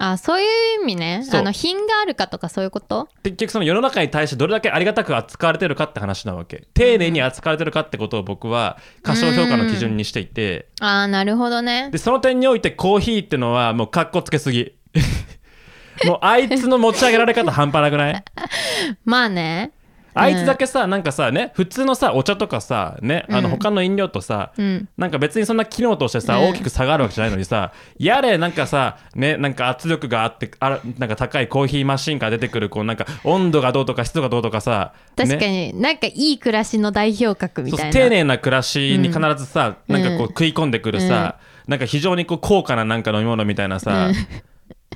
[0.00, 0.44] あそうい
[0.78, 1.24] う意味ね。
[1.24, 1.40] そう。
[1.40, 3.08] あの品があるかとかそういうこと？
[3.24, 6.68] 結局その世の中に対してどれだけありがたく扱われてるかって話なわけ。
[6.72, 11.90] 丁寧に扱われてるかってことを僕は過小評価の基準にしていて、ああなるほどね。
[11.90, 14.72] でその点においてコーヒーってのはもうカッコつけすぎ。
[16.06, 18.24] もうあいつの持ち上げられ方半端なくない？
[19.04, 19.72] まあね
[20.14, 23.58] あいつだけさなんかさね普通のさお茶とかさねあのうん。
[23.58, 24.88] 他の飲料とさ、うん。
[24.96, 26.48] なんか別にそんな機能としてさ、うん。
[26.50, 35.72] 大きく差があるわけじゃないのにさやれなんかさねなんか圧力があってあらなんか高いコーヒーマシンから出てくるこうなんか温度がどうとか湿度がどうとかさ確かね。
[35.72, 37.92] に、なんかいい暮らしの代表格みたいな。
[37.92, 44.10] 丁寧な暮らしに必ずさ、なんかこううん食い込んでくるさ、なんか非常にこう高価ななんか飲み物みたいなさ、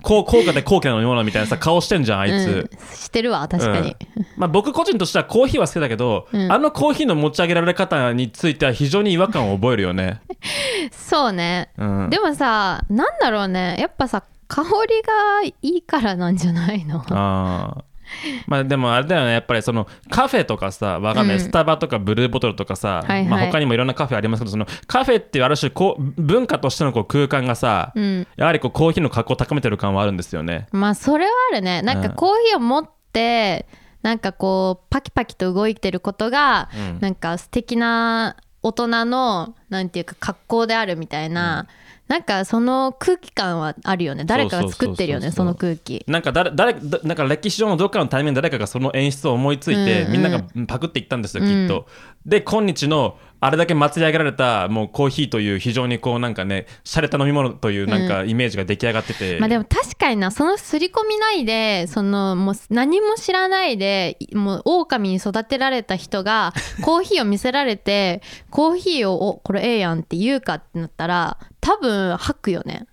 [0.02, 2.70] 高高価で高価な飲み物みたいなさ顔してんじゃんあいつ。
[2.72, 4.26] うん、してるわ確かに、うん。
[4.36, 6.52] まあ、僕個人としてはコーヒーは好きだけど、うん。
[6.52, 10.20] あのコーヒーの持ち上げられ方については非常に違和感を覚えるよね。
[10.92, 13.76] そうね、うん、でもさなんだろうね。
[13.78, 14.68] やっぱさ香り
[15.02, 17.04] がいいからなんじゃないの？
[17.08, 17.91] あー
[18.46, 21.42] まあでもあれだよねやっぱりそのカフェとかさわかんない、うん。
[21.42, 23.24] スタバとかブルーボトルとかさ、はいはい。
[23.26, 28.26] まあ、他にもいろんなカフェありますけどそのカフェっていうある種こう文化としてのこう空間がさ、うん。
[28.36, 30.66] やはりこうコーヒーの格好を高めてる感はあるんですよね。
[30.72, 31.82] まあそれはあるね。
[31.82, 33.66] なんかうんコーヒーを持って
[34.02, 36.98] なんかこうパキパキと動いてることが、うん。
[37.00, 41.66] なんか素敵な大人のなんていうか格好であるみたいな、
[42.12, 44.26] なんかその空気感はあるよね。
[44.26, 46.04] 誰かが作ってるよねその空気。
[46.06, 50.12] なんか誰誰だなんか歴史上のどっかのタイミングで誰かがその演出を思いついて、うんうん。
[50.12, 51.86] みんながパクっていったんですよ、うんきっと。
[52.26, 72.86] で今日のあれだけ祭り上げられたもうコーヒーという非常にこうなんかね洒落た飲み物というなんかイメージが出来上がってて、まあでも確かになその刷り込みないでそのもう何も知らないでもう狼に育てられた人が コーヒーを見せられてコーヒーをおこれええやんって言うかってなったら多分吐くよね。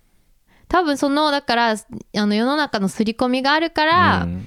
[0.66, 1.76] 多分そのだからあ
[2.26, 4.46] の世の中の刷り込みがあるから、うん。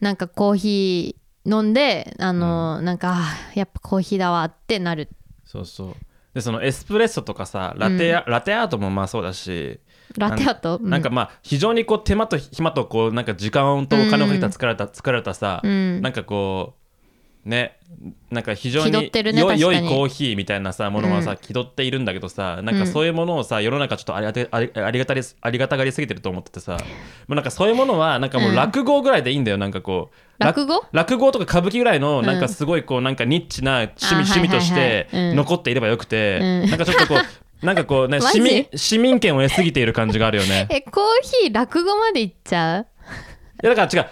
[0.00, 5.08] なんかコーヒー飲んであの、なんかあーやっぱコーヒーだわってなる
[5.52, 5.94] そうそう。
[6.32, 9.80] でそのエスプレッソとかさラテア、ラテアートもまあそうだし
[10.16, 10.78] ラテアート？
[10.78, 16.00] なんなんかまあ非常にこう手間と暇とこうなんか時間とお金をかけた作られた、作られたさ、うん。
[16.00, 16.81] なんかこう
[17.44, 17.76] ね
[18.30, 24.40] なんか非常に気取ってるね良いコーヒーみたいなさものはさ、気取っているんだけどさなんかそういうものをさ世の中ちょっとありがた
[25.14, 26.78] りありがたがりすぎてると思っててさも
[27.30, 30.16] うなんかそういうものはなんかもう落語ぐらいでいいんだよなんかこう。
[30.38, 30.84] 落語？
[30.92, 32.26] 落語とか歌舞伎ぐらいのうん。
[32.26, 35.06] なんかすごいこうなんかニッチな趣味,、あ趣味としはいはい。
[35.08, 35.36] てはいうん。
[35.36, 36.70] 残っていればよくて、うん。
[36.70, 37.18] なんかちょっとこう
[37.66, 40.66] なんかこうね市民市民権を得すぎている感じがあるよね。
[40.72, 41.04] えコー
[41.44, 42.86] ヒー落語までいっちゃう？
[43.62, 44.08] いやだから違う。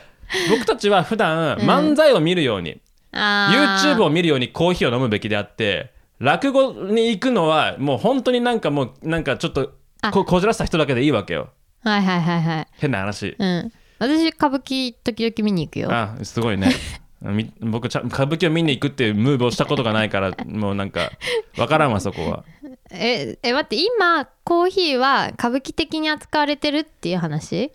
[0.50, 1.68] 僕たちは普段うん。
[1.68, 2.80] 漫才を見るように、
[3.12, 10.10] YouTube を見るようにコーヒーを飲むべきであって落語に行くのはもう本当になんかもうなんかちょっとあ。
[10.12, 11.50] ここじらせた人だけでいいわけよ。
[11.82, 12.66] はいはいはいはい。
[12.72, 13.36] 変な話。
[13.38, 13.72] うん。
[13.98, 15.88] 私歌舞伎時々見に行くよ。
[15.92, 16.70] あすごいね。
[17.20, 21.10] み僕ちゃん歌舞伎を見に行くっていうムーブをしたことがないからもうなんか
[21.58, 22.44] わからんわそこは。
[22.90, 27.72] ええ待って今コーヒーは歌舞伎的に扱われてるっていう話、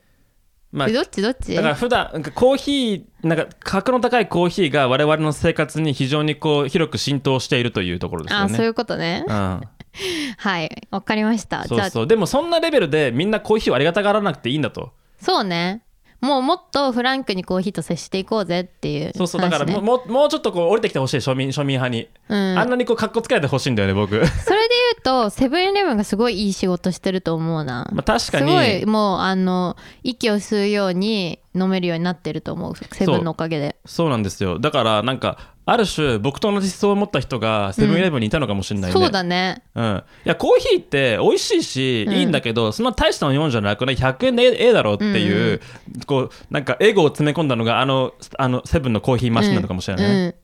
[0.75, 1.55] まあえどっちどっち？
[1.55, 8.53] だから普段コーヒーなんか価格の高いコーヒーが我々の生活に非常にこう広く浸透しているというところですよね。
[8.53, 9.23] あそういうことね。
[9.27, 9.61] うん。
[10.37, 11.63] はいわかりました。
[11.63, 11.89] そうじゃあ。
[11.89, 12.07] そう。
[12.07, 14.91] でもそんなレベルでみんなコーヒーをありがたがらなくていいんだと。
[15.21, 15.81] そうね
[16.25, 24.09] もうもっとフランクにコーヒーと接していこうぜっていう話、ね、そうそうだからもうもうもうちょっとこう降りてきてほしい庶民庶民派に、うん、あんなにこうかっこつけないでほしいんだよね僕。
[24.17, 28.49] それで言うとセブンイレブンがすごいいい仕事してると思うな、まあ確かに。
[28.49, 33.75] すごいもうあの息を吸うように飲めるようになってると思うセブンのおかげで。
[33.85, 34.59] そうなんですよ。
[34.59, 35.37] だからなんか
[35.67, 39.63] ある種僕と同じ思想を持った人がセブンイレブンにいたのかもしれないね、そうだね。
[39.73, 42.13] うん、いやコーヒーって美味しいし、うん。
[42.13, 43.95] いいんだけどそんな大したもんじゃなくない。
[43.95, 45.61] 100円でええだろうっていう、
[46.05, 50.35] こうなんかエゴを詰め込んだのがあのあのセブンのコーヒーマシンなのかもしれないね、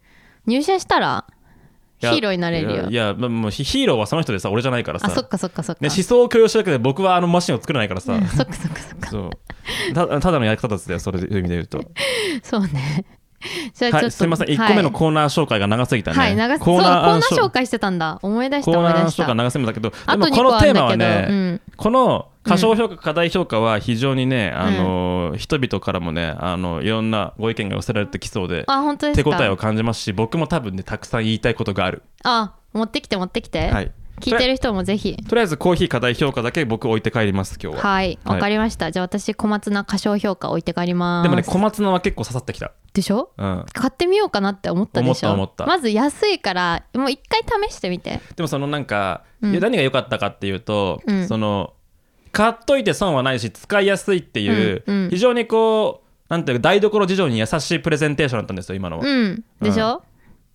[0.47, 1.25] うん、入社したら
[1.99, 2.89] ヒーローになれるよ。
[2.89, 5.05] いやもうヒヒーローはその人でさ俺じゃないからさ。
[5.07, 9.09] あそっかそっかそっか、ね、思想を共有しただけで僕はあのマシンを作れないからさ、そっかそっかそっか。
[9.09, 9.93] そう。
[9.93, 11.83] たただのやり方ですよそれいう意味で言うと、
[12.41, 13.05] そうね
[13.73, 14.47] じゃあちょっと、はい、すみません。
[14.47, 18.19] 1個目のコーナー紹介が長すぎたね、はい、長すコーナー紹介してたんだ。
[18.21, 29.29] 思い出したコーナー紹介長すぎたけどあと2でもこのテーマはね、うん、この過小評価、過大評価は非常にね、あの人々からもねあのいろんなご意見が寄せられてきそうであ本当ですか？
[29.37, 35.17] 手応えを感じますし僕も多分ねたくさん言いたいことがある、あ持ってきて持ってきて、はい、聞いてる人もぜひ。
[35.17, 41.23] とりあえずコーヒー過大評価だけ僕置いて帰ります今日は、はいわかりました、じゃあ私小松菜過小評価置いて帰ります。
[41.23, 43.31] でもね小松菜は結構刺さってきた、でしょ？
[43.37, 45.33] うん、買ってみようかなって思ったでしょ？
[45.33, 45.77] 思った思った。
[45.77, 48.21] まず安いからもう一回試してみて。
[48.35, 49.59] でもそのなんか、うん。
[49.59, 51.27] 何が良かったかっていうと、うん。
[51.27, 51.73] その
[52.31, 55.09] 買っといて損はないし使いやすいっていう、うんうん。
[55.09, 59.43] 非常にこうなんていうか台所事情に優しいプレゼンテーションだったんですよ今のは、うん。
[59.61, 60.01] でしょ、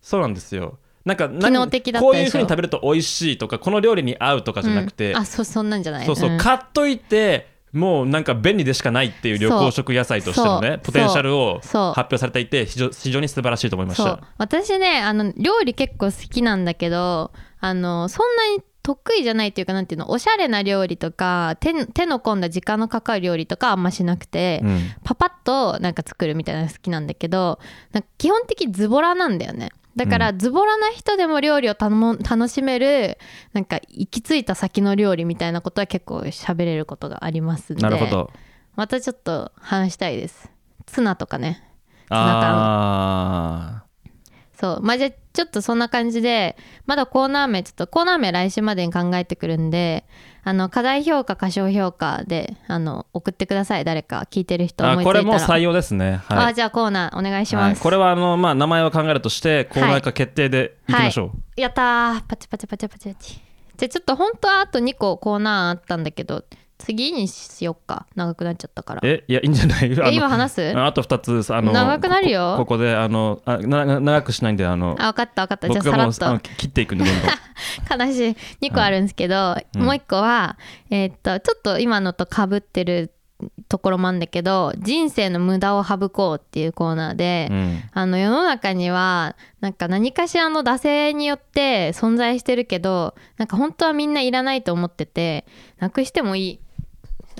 [0.00, 5.18] そうなんですよなんかこういう風に食べると美味しいとかこの料理に合うとかじゃなくて、うん。
[5.18, 6.07] あそそんなんじゃない？
[6.07, 6.36] そうそう、ん。
[6.36, 14.20] 買っといてもうなんか便利でしかないっていう緑黄色野菜としてのねポテンシャルを発表されていて非常非常に素晴らしいと思いました。
[14.36, 17.30] 私ねあの料理結構好きなんだけど
[17.61, 24.80] あのそんなに得意じゃないっていうかなんていうのおしゃれな料理とか手手の込んだ時間のかかる料理とかあんましなくて、うん。
[25.04, 27.59] パパッとなんか作るみたいなの好きなんだけど
[27.92, 33.18] なんか基本的にズボラなんだよねだからズボラな人でも料理を楽しめる
[33.55, 38.30] なんか行き着いた先の料理みたいなことは結構喋れることがありますんでなるほど。
[38.76, 40.51] またちょっと話したいです。
[40.84, 41.62] ツナとかね。
[42.11, 43.84] あ
[44.53, 44.80] そう。
[44.82, 50.07] まあじゃあちょっとそんな感じでまだコーナー名ちょっとコーナー名来週までに考えてくるんで
[50.49, 53.84] あの課題評価過小評価であの送ってください。
[53.84, 55.24] 誰か聞いてる人思いついたら。
[55.24, 56.20] これもう採用ですね。
[56.28, 56.44] はい。
[56.51, 57.76] あじゃあコーナーお願いします、はい。
[57.82, 60.92] これはあの、まあ、名前を考えるとしてコーナー化決定でい。
[60.92, 62.22] きましょう、やったー。
[62.28, 63.32] パチパチパチパチパチ。
[63.34, 66.44] じゃあちょっと本当はあと2個コーナーあったんだけど
[66.78, 68.06] 次にしよっか。
[68.14, 69.00] 長くなっちゃったから。
[69.04, 69.90] えいやいいんじゃない？
[69.90, 70.72] え今話す？
[70.76, 72.54] あと2つあの長くなるよ。
[72.58, 75.68] ここであのあなな長くしないんであのあ分かった分かった。
[75.68, 76.26] じゃあさらっと。
[76.26, 77.26] あの切っていくんでどんどん。
[78.08, 78.68] 悲しい。
[78.70, 79.82] 2個あるんですけど、うん。
[79.82, 80.56] もう1個は、
[80.90, 83.12] えーっとちょっと今のとかぶってる
[83.68, 87.82] ところもあるんだけど人生の無駄を省こうっていうコーナーで、うん。
[87.92, 95.44] あの世の中にはなんか何かしらの惰性によって存在してるけどなんか本当はみんないらないと思ってて
[95.78, 96.60] なくしてもいい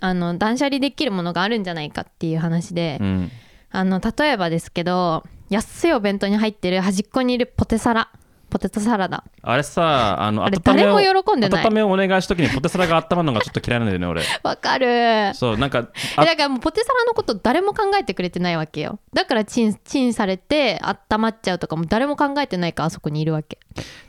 [0.01, 3.31] あの断捨離できるものがあるんじゃないかっていう話で、うん。
[3.71, 8.11] あの例えばですけど安いお弁当に入ってる端っこにいるポテサラ
[8.49, 9.25] ポテトサラダ。
[9.43, 11.67] あれさあのあれ誰も喜んでない。
[11.67, 14.23] 温めをお願いした時にポテサラが温まるのがちょっと嫌いなんだよね俺。
[14.45, 14.87] わかる。
[14.87, 19.01] えそうなんかだあからもうポテサラのこと誰も考えてくれてないわけよ。
[19.13, 20.81] だからチンチンされて
[21.11, 23.59] 温まっちゃうとかも誰も考えてないからあそこにいるわけ。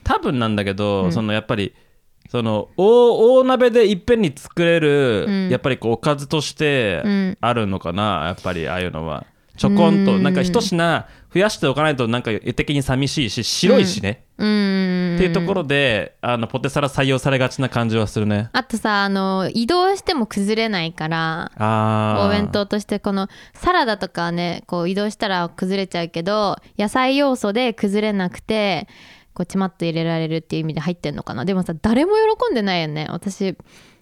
[0.03, 1.11] 多分なんだけど、うん。
[1.11, 1.73] そのやっぱり
[2.29, 5.49] その大大鍋でいっぺんに作れる、うん。
[5.49, 7.37] やっぱりこうおかずとしてうん。
[7.39, 9.25] あるのかな、やっぱりああいうのは。
[9.55, 10.23] ちょこんとうん。
[10.23, 15.15] なんか一品増やしておかないとなんか絵的に寂しいし白いしね、うーん。
[15.15, 18.49] っていうところであのポテサラ採用されがちな感じはするね。
[18.53, 21.51] あとさあの移動しても崩れないから
[22.27, 28.87] お弁当としてこのサラダとかはねこう移動したら崩れちゃうけど野菜要素で崩れなくて
[29.37, 31.45] こうちまっと入れられるっていう意味で入ってんのかな。
[31.45, 33.05] でもさ誰も喜んでないよね。
[33.11, 33.55] 私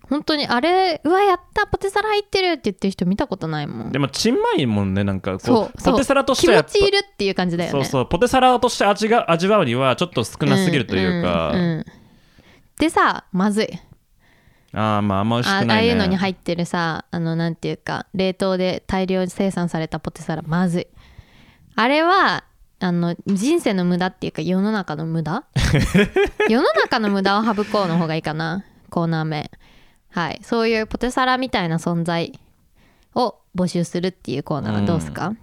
[0.10, 3.92] 本当にあれうわやったポテサラ入ってるって言ってる人見たことないもん。
[3.92, 7.84] でもちんまいもんねなんかこそうポテサラとして気持ちいるっていう感じだよね。
[7.84, 11.86] そうそうポテサラとして味が味わうにはちょっと少なすぎるというか、んんん。
[12.80, 13.68] でさまずい。
[14.72, 20.88] ああまああんま美味しあくない、ね、ああいうのに入ってるさあのなんていうか冷凍で大量生産されたポテサラまずい。
[21.76, 22.46] あれは
[22.80, 25.44] あの人生の無駄っていうか世の中の無駄？
[26.50, 28.64] 世の中の無駄を省こうの方がいいかな。
[28.90, 29.50] コーナー名。
[30.12, 30.40] はい。
[30.44, 32.38] そういうポテサラみたいな存在
[33.16, 35.34] を募集するっていうコーナーはどうですか？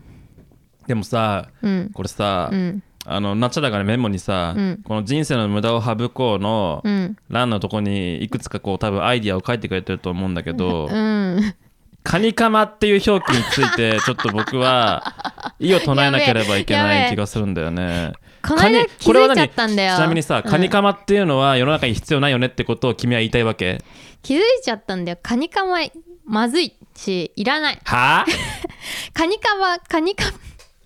[0.87, 1.91] でもさうん。
[1.95, 2.83] これさ、うん。
[3.05, 4.81] あのナチャラがねメモにさ、うん。
[4.85, 7.17] この人生の無駄を省こうのうん。
[7.31, 11.55] 欄のとこにいくつかこう多分アイディアを書いてくれてると思うんだけど、うん
[12.05, 18.13] カニカマっていう表記について ちょっと僕は意を唱えなければいけない気がするんだよね。
[18.43, 19.97] この間カニ気づいちゃったんだよ。
[19.97, 20.51] ちなみにさ、うん。
[20.51, 23.79] カニカマっていうのは世の中に必要ないよねってことを君は言いたいわけ？
[24.23, 25.19] 気づいちゃったんだよ。
[25.23, 25.79] カニカマ
[26.25, 27.79] まずいしいらない。
[27.85, 28.21] は？
[28.23, 28.27] あ
[29.15, 30.33] カニカマカニカマ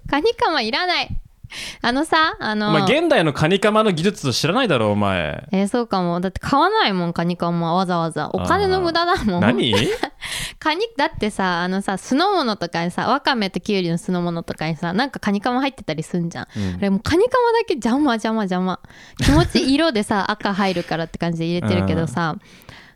[0.08, 1.08] カニカマいらない
[1.82, 5.46] あのさあのお前現代のカニカマの技術知らないだろお前。
[5.52, 6.20] えーそうかも。
[6.20, 8.30] だって買わないもんカニカマわざわざ。
[8.32, 9.40] お金の無駄だもん。
[9.40, 9.74] 何？
[10.58, 16.74] カニだってさあのさ酢の物とかにさわかめときゅうりの酢の物とかにさなんかカニカマ入ってたりすんじゃん、うん。
[16.74, 18.80] あれもうカニカマだけ邪魔邪魔邪魔。
[19.22, 22.36] 気持ち色でさ 赤入るからって感じで入れてるけどさ、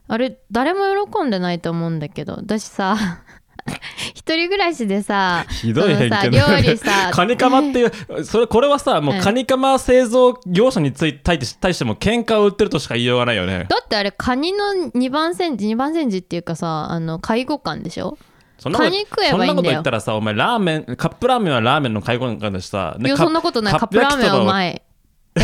[0.09, 2.97] あれ誰も喜んでないと思うんだけど私さ
[4.15, 13.67] 一人暮らしでさひどい偏見料理さ カニカマっていうそれこれはさもうカニカマ製造業者につい対して対しても喧嘩を売ってるとしか言いようがないよね。
[13.69, 14.59] だってあれカニの
[14.95, 18.19] 2番煎じ2番煎じっていうかさあの介護官でしょ？
[18.59, 19.47] そんなことカニ食えばいいんだよ。
[19.47, 22.97] そんなこと言ったらさお前ラーメンカップラーメンはラーメンの介護官だしさ。
[22.99, 23.75] いやそんなことない。
[23.75, 24.47] カップラーメンはうい。
[24.47, 24.83] まい
[25.37, 25.41] え？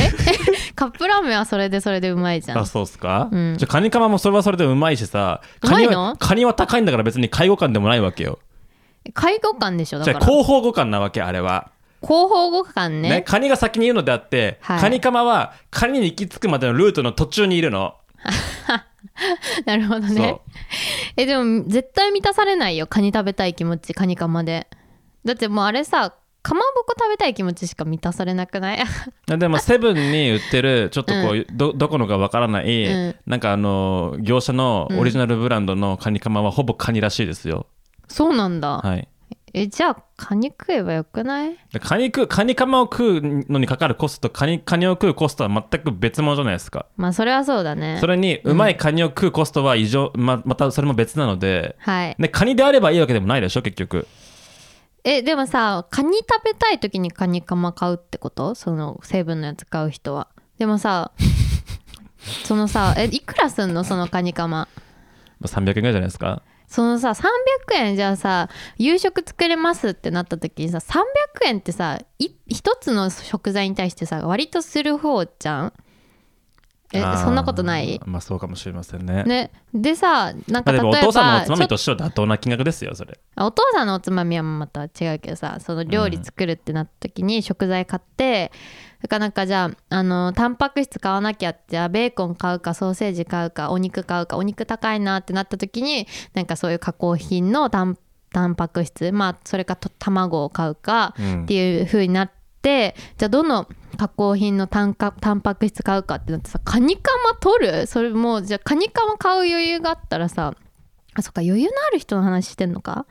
[0.77, 2.59] カップラーメンはそれでそれでうまいじゃん。
[2.59, 3.57] あそうっすか、うん。
[3.59, 8.39] じゃあカニカマもそれはそれでうまいしさカニはカニは高いんだから別に介護官でもないわけよ。
[9.14, 10.27] 介護官でしょだじゃあから。
[10.27, 11.70] 広報互換なわけあれは、
[12.03, 13.09] 広報互換ね。
[13.09, 14.81] ねカニが先に言うのであって、はい。
[14.81, 17.95] カニカマはカニに行き着くまでのルートの途中にいるの、
[19.64, 20.41] なるほどね。
[21.16, 24.68] えでも絶対満たされないよカニ食べたい気持ちカニカマで。
[25.24, 26.14] だってもうあれさ
[26.47, 28.78] かまぼこ食べたい気持ちしか満たされなくない？
[29.26, 33.16] でもセブンに売ってるちょっとこう、どどこのかわからない、うん。
[33.26, 37.66] なんかあの業者のオリジナルブランドのカニカマはほぼカニらしいですよ、
[38.07, 39.09] そうなんだ、はい。
[39.55, 41.57] えじゃあカニ食えばよくない？
[41.72, 43.20] でカニ食うカニカマを食う
[43.51, 46.86] のにかかるコストとカニカニを食うコストは全く別物じゃないですか。
[46.97, 47.99] まあそれはそうだね。
[48.01, 52.14] それにうまいカニを食うコストは異常、ままたそれも別なので、はい。
[52.18, 54.07] ね、カニであればいいわけでもないでしょ結局
[55.09, 58.57] えでもさカニ食べたい時にカニカマ買うってこと？
[58.57, 60.26] その成分のやつ買う人は。
[60.59, 61.12] でもさ
[62.44, 63.84] そのさえいくらすんの？
[63.84, 64.68] そのカニカマ。
[65.38, 66.42] まあ300円ぐらいじゃないですか。
[66.66, 67.22] そのさ300
[67.74, 68.48] 円じゃあさ
[68.78, 71.02] 夕食作れますってなった時にさ300
[71.46, 75.72] 円ってさい一つの食材に対してさ割とする方じゃん？
[76.99, 78.01] えそんなことない？
[78.05, 79.24] まあそうかもしれませんね。
[79.24, 79.51] ね。
[79.74, 83.18] でさなんか例えばもお父さんのおつまみとしては妥当な金額ですよそれ。
[83.36, 88.53] お父さんのおつまみはまた違うけどさその料理作るってなった時に食材買って、
[88.99, 97.99] それからなんかじゃああのタンパク質買わなきゃってじゃあベーコン買うかソーセージ買うかお肉買うかお肉高いなってなった時になんかそういう加工品のタン
[98.32, 101.42] タンパク質まあそれかと卵を買うかうん。
[101.44, 102.30] っていう風になっ
[102.62, 107.86] て、じゃあどの加工品のタンカタンパク質買うかってなってさカニカマ取る？
[107.86, 110.55] それもうじゃあカニカマ買う余裕があったらさ
[111.14, 113.07] あそっか余裕のある人の話してんのか？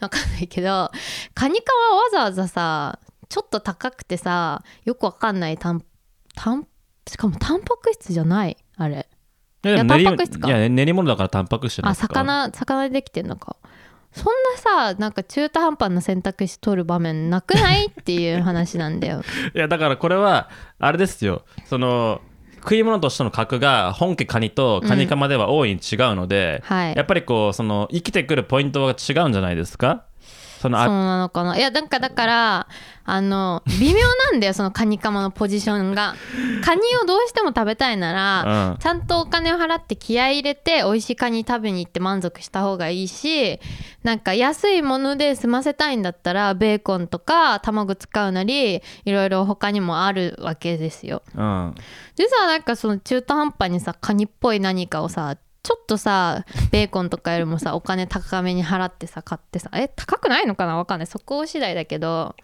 [0.00, 0.90] わかんないけど
[1.34, 5.84] カニカマわざわざさちょっと高くてさよくわかんないタン
[6.34, 6.66] タン
[7.06, 8.56] しかもタンパク質じゃない？
[8.76, 9.08] あれ。
[9.64, 10.46] いやタンパク質か。
[10.46, 12.14] いや練り物だからタンパク質じゃないあですか？
[12.14, 13.56] 魚魚でできてんのか
[14.12, 17.86] そんなさなんか中途半端な選択肢取る場面なくない？
[17.86, 19.22] っていう話なんだよ。
[19.54, 20.48] いやだからこれは
[20.78, 21.44] あれですよ。
[21.66, 22.20] その
[22.60, 26.94] 食い物としての格が本家カニとカニカマでは大いに違うので、はい。
[26.96, 30.04] やっぱりこうその生きてくるポイントが違うんじゃないですか？
[30.60, 31.56] そのそうあなのかな。
[31.56, 32.68] いやなんかだから
[33.04, 34.00] あの微妙
[34.30, 36.14] なんだよ そのカニカマのポジションが。
[36.64, 38.78] カニをどうしても食べたいなら、うん。
[38.78, 43.60] ちゃんとお金を払って気合い入れて美味しいカニ食べに行って満足した方がいいし
[44.02, 51.22] なんか安いもので済ませたいんだったらベーコンとか卵使うなりいろいろ他にもあるわけですよ。
[51.34, 51.74] うん。
[52.16, 60.76] でさなんかその中途半端にさカニっぽい何かをさちょっとさベーコンとかよりもさお金高めに払ってさ買ってさえ高くないのかな？
[60.76, 61.06] わかんない。
[61.06, 62.36] そこ次第だけど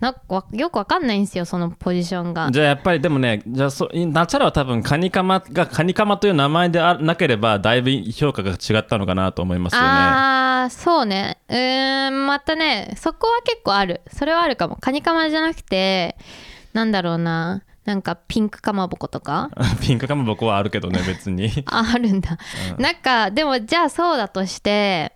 [0.00, 2.50] なんかわよくわかんないんですよそのポジションが。
[2.50, 9.86] じゃあやっぱりでもねじゃあそナチャラは多分カニカマがカニカマという名前であなければだいぶ評価が違ったのかなと思いますよね。
[9.88, 11.38] あーそうね。
[11.48, 14.02] うーんまたねそこは結構ある。
[14.12, 14.76] それはあるかも。
[14.76, 16.16] カニカマじゃなくて
[16.72, 19.50] なんだろうななんかピンクかまぼことか？
[19.82, 21.50] ピンクかも僕はあるけどね別に。
[21.70, 22.38] ああるんだ、
[22.78, 25.13] なんかでもじゃあそうだとして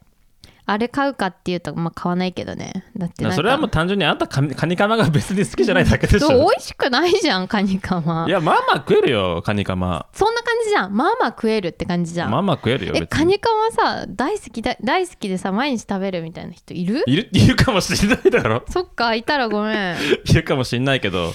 [0.71, 2.85] あれ買うかっていうとまあ買わないけどね。
[2.95, 3.37] だってなんか。
[3.37, 8.27] それはもう単純にあんたカニカニカマが別に好きじゃないだけでしそう 美ょ味しくないじゃんカニカマ。
[8.29, 10.07] いやまあまあ食えるよカニカマ。
[10.13, 10.93] そんな感じじゃん。
[10.95, 17.03] まあまあ食えるって感じじゃん、まあまあ食えるよえカニカマさ大好きだ大好きでさ毎日食べるみたいな人いる？
[17.07, 17.29] いる？
[17.33, 18.63] いるかもしれないだろ。
[18.69, 19.97] そっかいたらごめん。
[19.97, 21.33] いるかもしれないけど。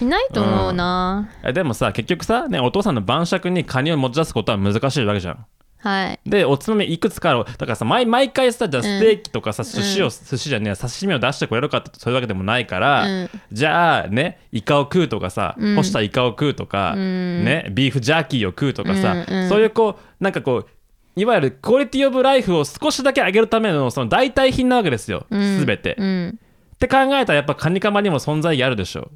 [0.00, 5.46] いないと思うな、えでもさ結局さ、ね、お父さんの晩酌にカニを持ち出すことは難しいわけじゃん
[5.84, 6.20] はい。
[6.24, 7.44] でおつまみいくつかある。
[7.44, 13.30] だからさ毎毎回さじゃあステーキとかさ、寿司を寿司じゃねえ刺身を出してくれるかってそういうわけでもないから、うん。
[13.52, 15.76] じゃあねイカを食うとかさ、うん。
[15.76, 17.44] 干したイカを食うとか、ん。
[17.44, 20.66] ねビーフジャーキーを食うとかさ、うんうんそういうこうなんかこう
[21.16, 25.60] いわゆるクオリティオブライフを少しだけ上げるためのその代替品なわけですよ、うん。
[25.60, 26.38] すべて、っうん。
[26.78, 29.10] て考えたらやっぱカニカマにも存在意義あるでしょ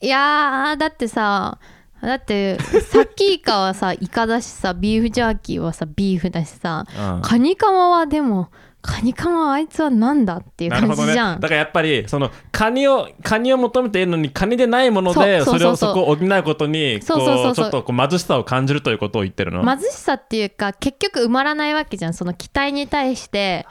[0.00, 1.58] いやーだってさ
[2.04, 6.86] だってさっきイカはさ イカだしさビーフジャーキーはさビーフだしさ、
[7.16, 7.22] うん。
[7.22, 8.50] カニカマはでも
[8.82, 22.14] カニカマはあいつはなんだっていう感じじゃん、だからやっぱりそのカニをカニを求めているのにカニでないものでそれをそこを補うことにちょっとこう貧しさを感じるということを言ってるの、貧しさっていうか結局埋まらないわけじゃん。
[22.14, 23.66] その期待に対して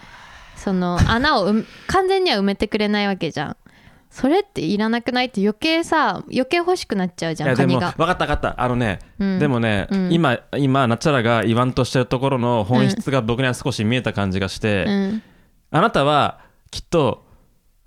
[0.56, 3.58] その穴を埋完全には埋めてくれないわけじゃん
[4.14, 8.62] それっていらなくないって余計さ余計欲しくなっちゃうじいやでも分ゃんカニがかった分かった。
[8.62, 9.40] あのね、うん。
[9.40, 10.14] でもね、うん。
[10.14, 15.24] 今今ナチャラが言わんとしてるところの本質が僕には少し見えた感じがして、うん。
[15.72, 17.26] あなたはきっと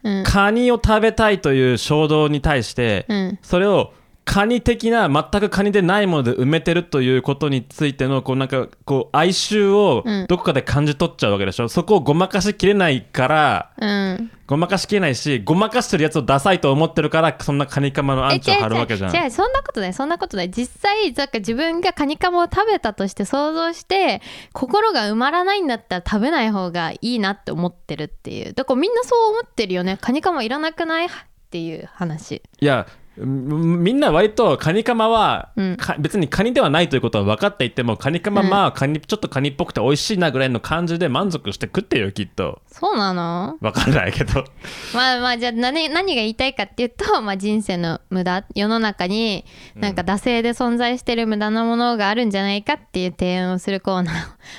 [0.03, 0.25] うん。
[0.25, 3.39] カニを食べたいという衝動に対して、うん。
[3.43, 3.93] それを
[4.29, 10.27] カニ的な全くカニでないもので埋めてるということについてのこうなんかこう哀愁をうん。
[10.27, 14.31] どこかで感じ取っちゃうわけでしょ、そこをごまかしきれないからうん。
[14.49, 19.15] ごまかしきれないしごまかしてるやつをダサいと思ってるからそんなカニカマのアえンチを張るわけじゃん。
[19.15, 20.51] 違うそんなことないそんなことない。
[20.51, 24.21] 実際だから自分がカニカマを食べたとして想像して
[24.53, 28.53] 心が埋まらないんだったら食べない方がいいなって思ってるっていう。
[28.55, 29.99] だからみんなそう思ってるよね。
[30.01, 31.07] カニカマいらなくない？
[31.07, 31.09] っ
[31.49, 32.43] ていう話。
[32.61, 32.89] いや
[33.19, 35.77] みみんな割とカニカマは、うん。
[35.77, 38.51] か別にカニではないということは分かっていてもカニカマうん。
[38.51, 42.61] まあカニちょっとカニっぽくて美味しいなぐらいの感じで満足して食ってるよきっと。
[42.69, 44.45] そうなの分かんないけど。
[44.95, 48.45] まあまあじゃあ何何が言いたいかっていうと、まあ、人生の無駄。
[48.55, 49.45] 世の中に
[49.75, 54.15] なんか惰性で存在してる無駄なものがあるんじゃないかっていう提案をするコーナー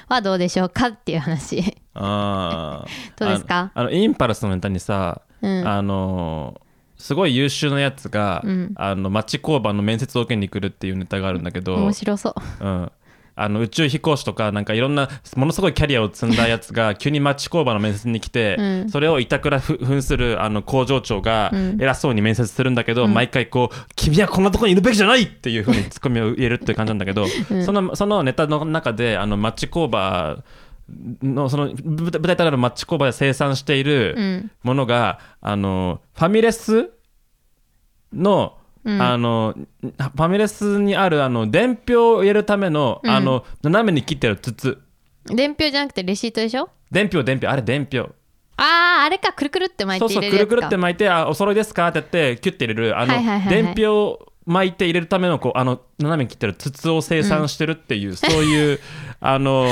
[0.10, 1.76] はどうでしょうかっていう話。
[1.94, 2.88] あー。
[3.20, 3.72] どうですか？
[3.76, 5.68] あのインパルスのネタにさ、うん。
[5.68, 6.60] あの
[6.98, 8.72] すごい優秀なやつが、うん。
[8.76, 12.34] あの町工場の面接を受けに来るっていうネタがあるんだけど、面白そう。
[12.66, 12.92] うん、
[13.36, 18.90] あの宇宙飛行士とかなんかいろんなものすごいキャリアを積んだやつが急に町工場の面接に来て、うん。
[18.90, 21.78] それを板倉ふ扮するあの工場長がうん。
[21.80, 23.14] 偉そうに面接するんだけど、うん。
[23.14, 27.64] 毎回こう「君はこんなところにいるべきじゃない!」っていうふうにツッコミを入れるっていう感じなんだけど、うん。
[27.64, 30.44] そのそのネタの中であの町工場
[31.22, 34.52] のその舞台となる町工場で生産しているうん。
[34.64, 36.90] ものが、あのファミレス
[38.14, 39.02] のうん。
[39.02, 43.10] あのファミレスにあるあの伝票を入れるための,、うん。
[43.10, 44.78] あの斜めに切ってある筒。
[45.26, 46.70] 伝票じゃなくてレシートでしょ？
[46.90, 47.50] 伝票伝票。
[47.50, 48.10] あれ伝票。
[48.56, 49.34] あああれか。
[49.34, 50.52] くるくるって巻いそうて入れるやつか。
[50.52, 51.90] そうくるくるって巻いてあお揃いですか？
[51.90, 53.64] ってやってキュッて入れるあの、はいはいはいはい。
[53.64, 58.80] 伝票を巻いて入れるためのこうあの斜めに切ってある筒を生産してるっていう、 そういう
[59.20, 59.68] あの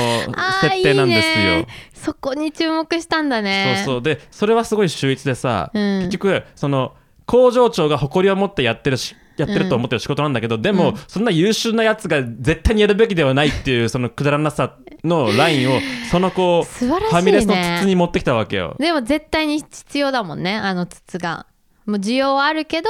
[0.60, 1.44] 設定なんですよ。
[1.44, 1.66] いいね。
[1.94, 3.82] そこに注目したんだね。
[3.84, 4.02] そうそう。
[4.02, 5.98] でそれはすごい秀逸でさ、うん。
[6.04, 6.94] 結局その
[7.26, 10.96] 工場長が誇りを持ってやってるしやってると思ってる仕事なんだけど、でも、うん。
[11.08, 15.78] そんな優秀なやつが絶対にやるべきではないっていうそのくだらなさのラインを
[16.10, 16.90] そのこうね。
[16.90, 18.76] ファミレスの筒に持ってきたわけよ。
[18.78, 21.46] でも絶対に必要だもんねあの筒が
[21.86, 22.88] もう需要はあるけど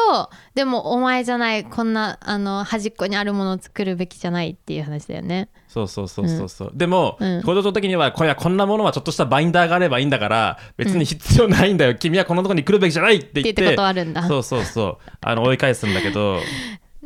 [0.55, 5.51] でもお前じゃないこんなあの端っこにあるものを作るべきじゃないっていう話だよね。
[5.69, 7.43] そうそうそうそうそう、でも、うん。
[7.43, 13.51] 工場長的にはこれはこんなものはちょっとしたバインダーがあればいいんだから別に必要ないんだよ、君はこのところに来るべきじゃないって言って。
[13.51, 16.41] って言って断るんだそうそうそうあの追い返すんだけど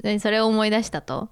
[0.00, 1.30] でそれを思い出したと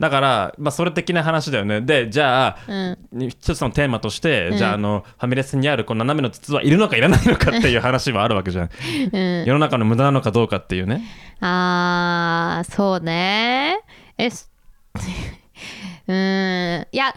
[0.00, 1.80] だから、まあ、それ的な話だよね。
[1.80, 2.74] でじゃあ、う
[3.16, 3.28] ん。
[3.28, 4.56] 一つのテーマとして、うん。
[4.56, 8.70] じゃああのファミレスにあるこの斜めの筒はいるのかいらないのかっていう話もあるわけじゃん。
[9.12, 9.44] うん。
[9.44, 11.02] 世の中の無駄なのかどうかっていうね。
[11.40, 13.80] あーそうね。
[14.16, 14.50] えす
[16.06, 16.86] うーん。
[16.92, 17.14] いや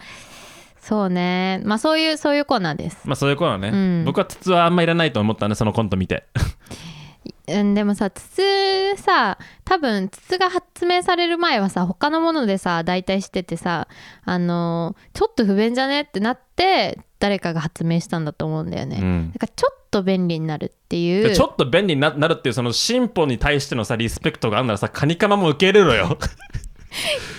[0.79, 1.61] そうね。
[1.63, 3.01] まあそういうそういうコーナーです。
[3.05, 4.03] まあそういうことはね、うん。
[4.05, 6.25] 僕は筒はあんまいらないと思ったねそのコント見て
[7.59, 8.41] うん、でもさ筒
[8.97, 13.87] さ多分筒が発明される前はさ他のものでさ代替しててさ
[14.23, 19.31] あのーちょっと不便じゃねってなって誰かが発明したんだと思うんだよね、うん。
[19.31, 21.29] だからちょっと便利になるっていう。
[21.29, 26.17] でちょっと便利にななるっていうその進歩に対してのさリスペクトがあんならさカニカマも受け入れろよ。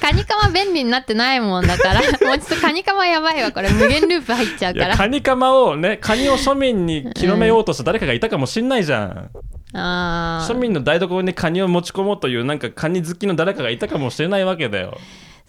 [0.01, 4.89] カニカマ便利になってないもんだから もうちょっとカニカマやばいわこれ無限ループ入っちゃういから。
[4.91, 9.31] やカニカマをねカニを庶民に広めようとした誰かがいたかもしんないじゃん、
[9.73, 10.55] あー。
[10.55, 14.99] 庶民の台所にカニを持ち込もうというなんかカニ好きの誰かがいたかもしれないわけだよ。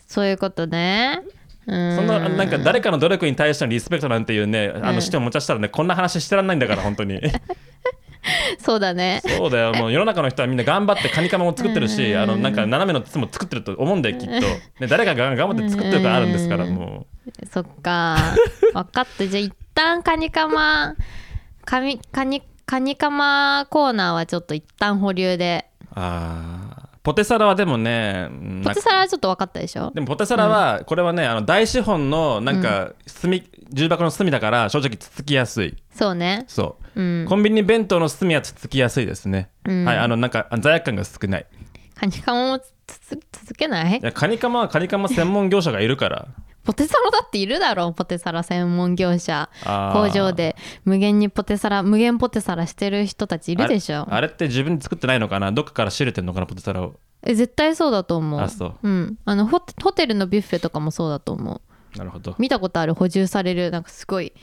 [0.08, 1.22] そういうことね。
[1.68, 1.96] うん。
[1.96, 7.20] そんななんか誰かの努力に対してのリスペクトなんていうねあうんの視点を持ち出したらねこんな話してらんないんだから本当に。
[8.60, 9.22] そうだね。
[9.26, 9.74] そうだよ。
[9.74, 12.22] もう世の中の人はみんな頑張ってカニカマも作ってるし うん。
[12.22, 14.34] あのなんか斜めの筒も作ってると思うんだよきっと、
[14.80, 16.76] ね、誰かが頑張って作ってるからあるんですからうん。
[16.76, 17.06] も
[17.52, 18.18] そっか。
[18.74, 19.28] 分かった。
[19.28, 20.96] じゃあ一旦カニカマ
[21.66, 25.70] カニカニカニカマコーナーはちょっと一旦保留で。
[25.82, 26.84] うあー。
[27.04, 29.92] ポテサラはでもねうんポテサラはちょっと分かったでしょ？
[29.92, 33.44] でもポテサラはこれはねあの大資本のなんか隅
[33.74, 35.76] 重箱の隅だから正直つつきやすい。
[35.94, 36.46] そうね。
[36.48, 37.02] そう。
[37.02, 37.26] うん。
[37.28, 39.84] コンビニ弁当の隅はつつきやすいですね、うん。
[39.84, 41.46] はいあのなんか罪悪感が少ない。
[41.96, 43.98] カニカマもつつ続けない？
[43.98, 46.30] いやカニカマはカニカマ専門業者がいるから
[46.64, 49.50] ポテサラだっているだろうポテサラ専門業者。
[49.94, 50.56] 工場で
[50.86, 54.08] 無限にポテサラ無限ポテサラしてる人たちいるでしょ。
[54.10, 55.52] あれって自分で作ってないのかな？
[55.52, 56.96] どっかから仕入れてんのかなポテサラを。
[57.26, 58.40] え絶対そうだと思う。
[58.40, 58.76] あそう。
[58.82, 59.18] うん。
[59.26, 61.62] あのホテホテルのビュッフェとかもそうだと思
[61.96, 61.98] う。
[61.98, 62.36] なるほど。
[62.40, 62.94] 見たことある？
[62.94, 63.70] 補充される？
[63.70, 64.34] なんかすごい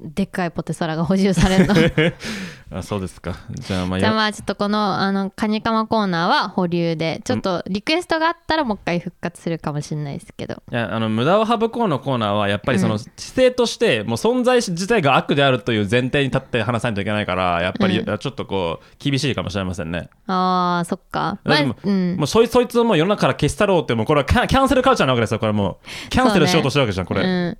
[0.00, 1.74] でっかいポテサラが補充されるの。
[1.74, 1.82] じ
[2.70, 3.36] あそうですか。
[3.54, 10.62] じゃあまあゃあよまあちょっとこのあのカニカマコーナーは保留でちょっとリクエストがあったらもう一回復活するかもしれないですけど。
[10.70, 21.38] いやあの無駄を省こうのコーナーはやっぱりその姿勢としてもう存在自体が悪であるという前提に立って話さないといけないからやっぱりうちょっとこう厳しいかもしれませんね、あーそっか。
[21.44, 22.16] まあでもうん。
[22.16, 25.38] もうそいそいつをもう世の中から消し去ろうってもうこれはキャンキャンセルカルチャーなわけですよ。
[25.38, 27.58] これもうキャンセルしようとしてるわけじゃん、これ、うん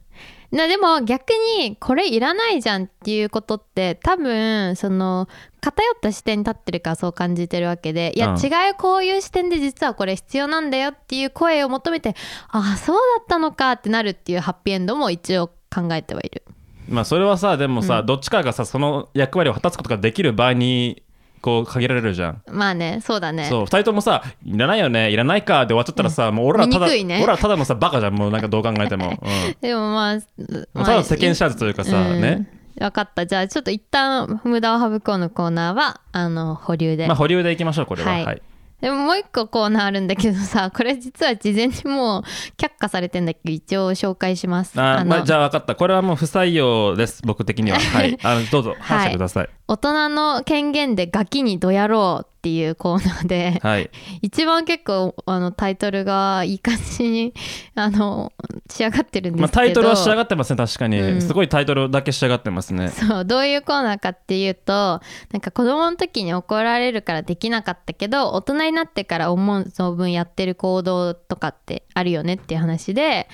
[0.51, 5.29] なでも逆にこれいらないじゃんっていうことって多分その
[5.61, 8.41] 偏った視点に立ってるからそう感じてるわけでいや、うん。
[8.41, 12.15] 違うこういう視点で実はこれ必要なんだよっていう声を求めて
[12.49, 16.45] ああそうだったのかってなるっていうハッピーエンドも一応考えてはいる。
[16.89, 21.03] まあそれはさでもさ、どっちかがさその役割を果たすことができる場合に
[21.41, 23.45] こう限られるじゃん、まあねそうだね。
[23.45, 27.21] そう2人ともさ「いらないよねいらないか」で終わっちゃったらさ、もう俺らただ、ね。
[27.23, 29.57] 俺らただのさバカじゃんもうなんかどう考えても、 うん。
[29.61, 32.21] でもまあ、もうただの世間知らずというかさ、うん。
[32.21, 32.49] ね。
[32.79, 33.27] 分かった。
[33.27, 38.11] じゃあちょっと一旦無駄を省こうのコーナーはあの保留で、まあ保留でいきましょうこれは。
[38.11, 38.25] はい。
[38.25, 38.43] はい
[38.81, 42.23] でももう一個コーナーあるんだけどさ これ実は事前にもう
[42.57, 44.77] 却下されてんだけど一応紹介します。
[44.77, 45.75] のあまあ、じゃあ分かった。
[45.75, 47.79] これはもう不採用です僕的には。
[47.93, 48.17] はい。
[48.23, 49.49] あのどうぞ話してください。
[49.67, 53.91] 大人の権限でガキにどやろうっていうコーナーではい、
[54.23, 57.35] 一番結構あのタイトルがいい感じに
[57.75, 58.33] あの
[58.71, 61.21] 仕上がってるんでまあ、すけど、タイトルは仕上がってますね確かに、うん。
[61.21, 62.91] すごいタイトルだけ仕上がってますね。
[62.91, 73.29] そうどういうコーナーかっていうとなんか子供の時に怒られるからできなかったけど大人になってから思う存分やってる行動とかってあるよねっていう話で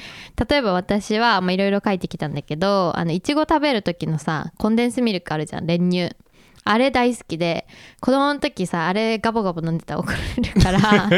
[0.49, 6.15] 例えば私はまあいろいろ書いてきたんだけどあのいちご食べる時のさコンデンスミルクあるじゃん練乳
[6.65, 7.67] あれ大好きで
[8.01, 11.09] 子供の時さあれガボガボ飲んでたら怒られるから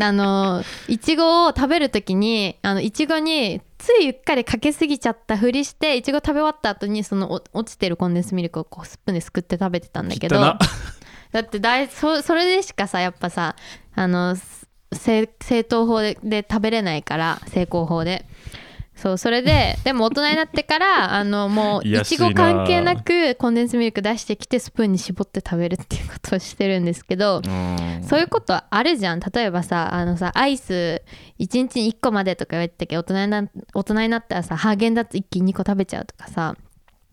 [0.08, 10.40] あのいちごを食べる時にあのいちごについうっかりかけすぎちゃったふりしていちご食べ終わった後にそのお落ちてるコンデンスミルクをこうスプーンですくって食べてたんだけど。
[11.32, 13.56] だって大そそれでしかさやっぱさ
[13.94, 14.36] あの
[14.92, 18.26] 正正当法でで食べれないから成功法で
[19.02, 28.04] そうそれで でも大人になってからあのもういちご関係なくコンデンスミルク出してきてスプーンに絞って食べるっていうことをしてるんですけど、うん。
[28.04, 29.20] そういうことあるじゃん。
[29.20, 31.02] 例えばさあのさアイス
[31.40, 33.44] 1日に1個までとか言われてたけど大人にな
[33.74, 36.54] 大人になったらさハーゲンダッツ一気に2個食べちゃうとかさ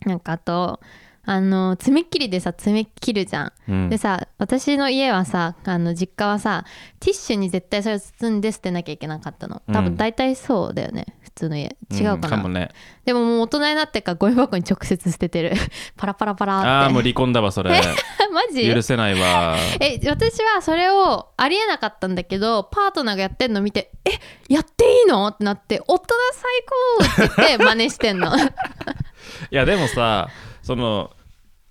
[0.06, 0.80] なんかあと
[1.26, 3.90] あの爪切りでさ爪切るじゃん、うん。
[3.90, 6.66] でさ私の家はさあの実家はさ
[7.00, 9.62] ティッシュに絶対それを包んで捨てなきゃいけなかったの。
[9.72, 9.86] 多うん。
[9.86, 11.76] 分大体そうだよね、普通の家。
[11.92, 12.70] 違うかんな、かもね。
[13.06, 15.54] でももう大人になってからゴミ箱に直接捨ててる。
[15.98, 16.68] パラパラパラって。
[16.68, 17.70] ああもう離婚だわそれ。
[18.32, 18.72] マジ？
[18.74, 19.56] 許せないわ。
[19.82, 24.12] え私はそれをありえなかったんだけどパートナーがやってんの見て「え
[24.54, 26.52] やっていいの?」ってなって「大人最
[27.18, 28.36] 高!」って言って真似してんの。
[28.38, 28.40] い
[29.52, 30.28] やでもさ
[30.70, 31.10] その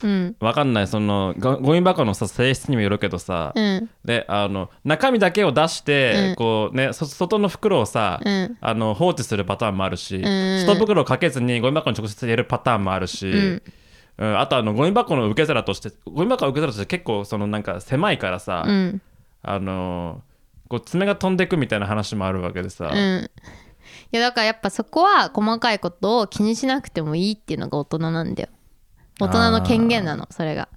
[0.03, 0.37] うん。
[0.41, 3.91] わかんないそのゴゴミ箱のさ性質にもよるけどさ、うん。
[4.05, 6.35] であの中身だけを出して、うん。
[6.35, 8.59] こうねそ外の袋をさ、うん。
[8.61, 10.67] あの放置するパターンもあるし、ん。
[10.67, 13.63] 外袋をかけずにゴミ箱に直接入れるパターンもあるし、うん。
[14.19, 19.01] うんあとあのゴミ箱の受け皿としてゴミ箱の受け皿として結構そのなんか狭いからさ、うん。
[19.43, 20.23] あの
[20.69, 23.31] こう爪が飛んでくみたいな話もあるわけでさ、うん。
[24.11, 28.49] いやだからやっぱそこは細かいことを気にしなくてもいいっていうのが大人なんだよ
[29.19, 30.69] 大人の権限なのそれが。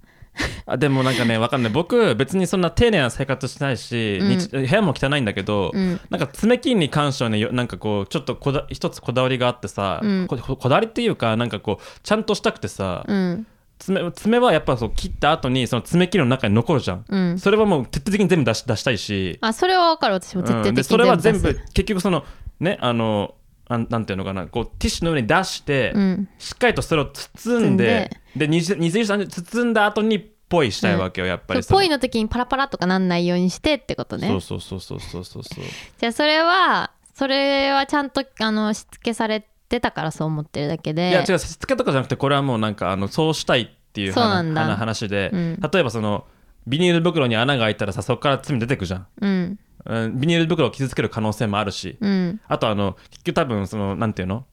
[0.64, 1.72] あでもなんかねわかんない。
[1.72, 4.38] 僕別にそんな丁寧な生活してないし、うん。
[4.38, 6.00] 日部屋も汚いんだけど、うん。
[6.08, 10.26] なんか爪切りに関してはねよなんかこうちょっとこだ一つこだわりがあってさ、うん。
[10.26, 13.46] こだわりっていうかなんかこうちゃんとしたくてさ、うん。
[13.78, 17.38] 爪爪はやっぱそう切った後にその爪切りの中に残るじゃん、うん。
[17.38, 22.24] それはもう徹底的に全部出し出したいし、あそれは分かる私も徹底的にうんでそれは全部結局その
[22.60, 23.34] ねあの
[23.68, 26.28] あんなんていうのかなこうティッシュの上に出して、うん。
[26.38, 31.62] しっかりとそれを包んでで水水に包んだ後にポイしたいわけよ、やっぱり。
[31.62, 34.28] そうポイの時にパラパラとかなんないようにしてってことね。
[34.28, 35.64] そうそうそうそうそうそうそう。
[35.98, 41.10] じゃあそれはそれはちゃんとあのしつけされてたからそう思ってるだけで。
[41.10, 44.62] いや違うしつけとかじゃなくてこれはもうなんかあのそうしたいっていうそうなんだ。
[44.62, 45.60] 話話で、うん。
[45.60, 46.26] 例えばその
[46.66, 49.58] ビニール袋に穴が開いたらさそこから罪出てくじゃん、うん。
[49.84, 52.40] うん、ビニール袋を傷つける可能性もあるし、うん。
[52.46, 54.44] あとあの結局多分そのなんていうの？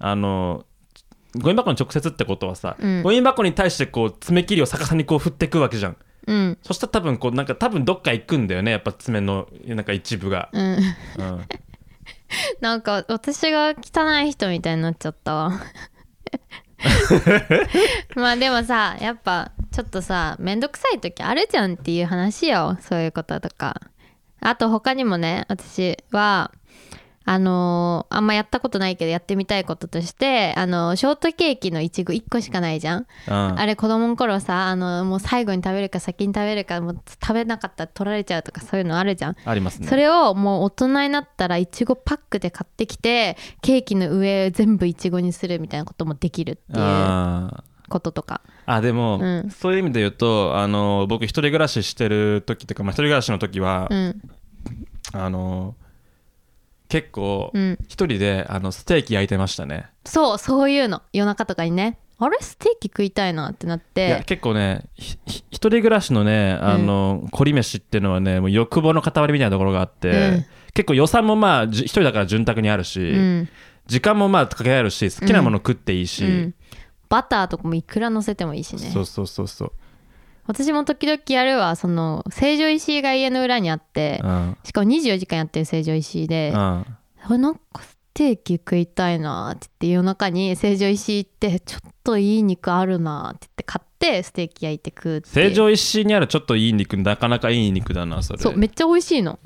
[0.00, 0.64] あの
[1.34, 3.02] ゴミ箱に直接ってことはさ、うん。
[3.02, 5.96] ゴミ箱に対してこう爪切りを逆さにこう振っていくわけじゃん。
[6.26, 6.58] うん。
[6.62, 10.72] そしたら多分こうなんか多分どっか行くんだよねやっぱ爪のなんか一部が、うん。
[10.72, 10.78] うん、
[12.60, 15.52] なんか私が汚い人みたいになっちゃったわ。
[18.16, 23.80] まあでもさやっぱちょっとさめんどくさい時あるじゃんっていう話よそういうこととか。
[24.44, 26.50] あと他にもね私は
[27.24, 33.06] あのーあんまやったことないけどやってみたいこととしてあのショートケーキのいちご1個しかないじゃん。
[33.28, 33.34] うん。
[33.58, 39.36] あれ子供の頃さあのもう最後に食べるか先に食べるかもう食べなかったら取られちゃうとかそういうのあるじゃん。
[39.44, 39.88] ありますね。
[39.88, 47.50] それをもう大人になったらいちごパックで買ってきてケーキの上全部いちごにするみたいなこともできるっていう
[47.88, 48.42] こととか。
[48.66, 49.50] あでも、うん。
[49.50, 54.22] そういう意味で言うとあの僕一人暮らししてる時っていうか、まあ、一人暮らしの時は、うん。
[55.14, 55.74] あの
[56.92, 57.78] 結構うん。
[57.88, 61.00] 一人であのステーキ焼いてましたね、そうそういうの。
[61.14, 61.98] 夜中とかにね。
[62.18, 62.36] あれ？
[62.42, 70.46] ステーキ食いたいなってなっいやて結構ね一人暮らしのねあの、凝り飯っていうのはねもう欲望の塊みたいなところがあって、うん。
[70.74, 73.48] 結構予算もまあじ一人だから潤沢にあるし、うん。
[73.86, 76.54] 時間もまあかけられるし好きなもの食っていいし、うん。
[77.08, 78.90] バターとかもいくら乗せてもいいしね。
[78.90, 79.72] そうそうそうそう、
[80.46, 84.56] 私も時々やるわその成城石井が家の裏にあってうん。
[84.64, 86.86] しかも24時間やってる成城石井でうん、あ
[87.28, 98.38] なんかステーキ食いたいなって言って夜中に成城石井行ってちょっといい肉あるなって言って買ってステーキ焼いて食うって成城石井にあるちょっといい肉なかなかいい肉だなそれ。
[98.38, 99.38] そうめっちゃ美味しいの。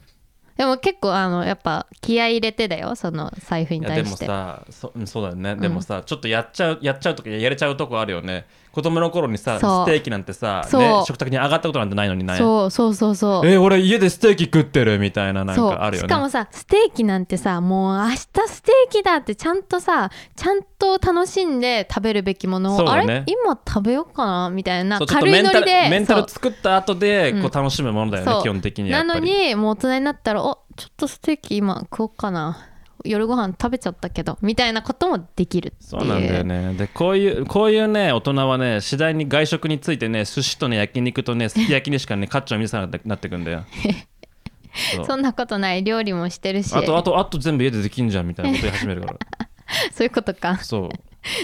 [0.56, 12.36] でも結構あのやっぱ気合い入れてだよその財布にいやでも対してさそうんそうだよね、でもさちょっとやっちゃうやっちゃうとかやれちゃうとこあるよね子供の頃にさステーキなんてさ、ね、食卓に上がったことなんてないのにね。
[12.36, 13.46] そうそうそうそう。
[13.46, 16.08] え俺家でステーキ食ってるみたいななんかあるよね。
[16.08, 18.28] しかもさステーキなんてさもう明日ス
[18.60, 22.90] テーキだってちゃんとさちゃんと楽しんで食べるべきものを、ね。
[22.90, 23.24] あれ？
[23.26, 24.50] 今食べようかな？
[24.50, 24.98] みたいな。
[24.98, 25.88] そうちょっと軽メンタルいノリで。
[25.88, 28.42] メンタル作った後でこう楽しむものだよね、そう。
[28.42, 32.58] 基本的になのにもう大人になったらおちょっとステーキ今食おうかな
[33.06, 36.74] 夜ご飯食べちゃったけどみたいなこともできるそうなんだよね。
[36.74, 43.64] でこういうこういうね大人はね次第に外食についてね寿司とね焼肉とねすき焼きにしかね価値を見せなくなってくんだよ。
[45.06, 45.82] そんなことない。
[45.82, 46.74] 料理もしてるし。
[46.74, 49.18] あとあとあと全部家でできんじゃんみたいなこと言い始めるから。
[49.92, 50.58] そういうことか。
[50.58, 50.88] そう。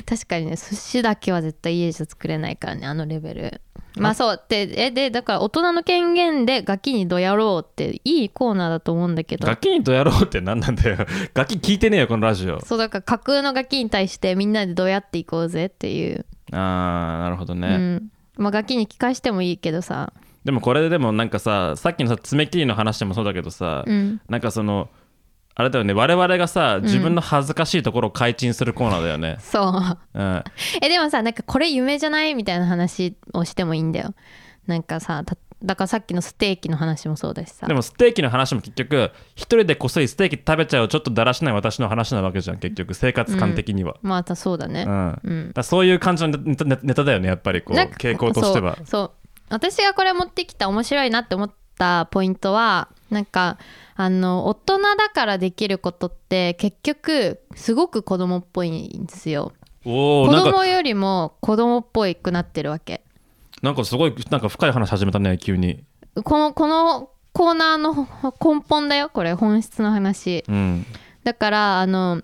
[0.07, 3.61] 確かにね寿司だけは絶対家じゃ作れないからねあのレベル
[3.97, 4.43] まあそう。
[4.49, 9.47] でえでだから大人の権限でガキにどやろうっていいコーナーだと思うんだけど。
[9.47, 10.97] ガキにどやろうって何なんだよ。
[11.35, 12.61] ガキ聞いてねえよこのラジオ。
[12.61, 16.59] そうだから架空のガキに対してみんなでどうやっていこうぜっていう、あー
[17.23, 18.11] なるほどね、うん。
[18.37, 20.13] まあガキに聞かしてもいいけどさ。
[20.45, 24.21] でもこれでもなんかささっきのさ爪切りの話でもそうだけどさ、うん。
[24.29, 24.89] なんかその
[25.55, 25.93] あれだよね。
[25.93, 30.19] 我々がさ自分の恥ずかしいところを解禁するコーナーだよね、そう。
[30.19, 30.45] うん、
[30.81, 34.15] えでもさなんかこれ夢じゃないみたいな話をしてもいいんだよ。
[34.67, 37.67] なんかさただからさっきのステーキの話もそうだしさ。
[37.67, 42.95] でもステーキの話も結局一人でこっそりステーキ食べちゃうちょっとだらしない私の話なわけじゃん結局。
[42.95, 44.85] 生活感的には、またそうだね。
[44.87, 45.21] うん。
[45.23, 45.49] うん。
[45.49, 47.77] だからそういう感じのネタネタネタだよねやっぱりこう。
[47.77, 48.77] なんか傾向としては。
[48.77, 48.87] そう。
[48.87, 49.11] そう。
[49.51, 53.59] 私がこれ持ってきた面白いなって思ったポイントはなんか
[53.95, 59.53] あの大人だからできることって結局すごく子供っぽいんですよ。
[59.85, 63.03] 子供よりも子供っぽいくなってるわけ。
[63.63, 65.85] なんかすごいなんか深い話始めたね急に。
[66.25, 67.95] このこのコーナーの
[68.41, 70.45] 根本だよこれ本質の話。
[70.49, 70.87] うん。
[71.25, 72.23] だからあの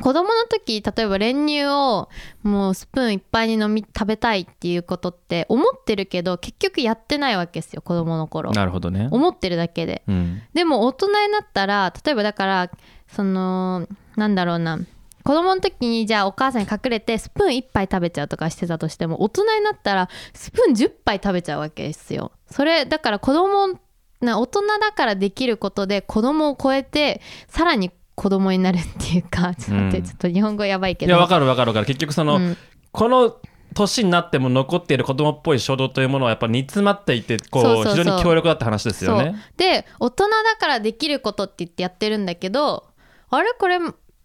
[0.00, 2.08] 子供の時例えば練乳を
[2.42, 8.52] もうスプーンいっぱいに飲み食べたいっていうことって思ってるけど結局やってないわけですよ子供の頃。
[8.52, 9.08] なるほどね。
[9.10, 10.02] 思ってるだけで。
[10.08, 10.42] うん。
[10.54, 12.70] でも大人になったら例えばだから
[13.08, 13.86] その
[14.16, 14.78] なんだろうな。
[15.24, 22.32] 子供の時にじゃあお母さんに隠れてスプーン1杯食べちゃうとかしてたとしても大人になったらスプーン10杯食べちゃうわけですよ。
[22.50, 23.78] それだから子供
[24.20, 30.04] な大人だからできることで子供を超えてさらに子供になるっていうかちょっと待って、うん。
[30.04, 31.10] ちょっと日本語やばいけど。
[31.10, 31.86] いやわかるわかるわかる。
[31.86, 32.56] 結局その、うん。
[32.90, 33.36] この
[33.74, 37.96] 年になっても残っている子供っぽい衝動というものはやっぱ煮詰まっていてこうそうそうそう。
[37.96, 39.34] 非常に強力だって話ですよね。
[39.56, 42.84] で大人だからできることって言ってやってるんだけど
[43.30, 43.78] あれこれ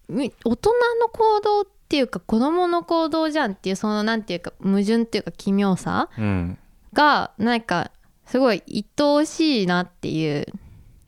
[0.10, 0.72] み大人
[1.02, 6.58] の行動っていうか子供の行動じゃんっていうそのなんていうか矛盾っていうか奇妙さうん、
[6.94, 7.92] がなんか
[8.26, 10.46] すごい愛おしいなっていう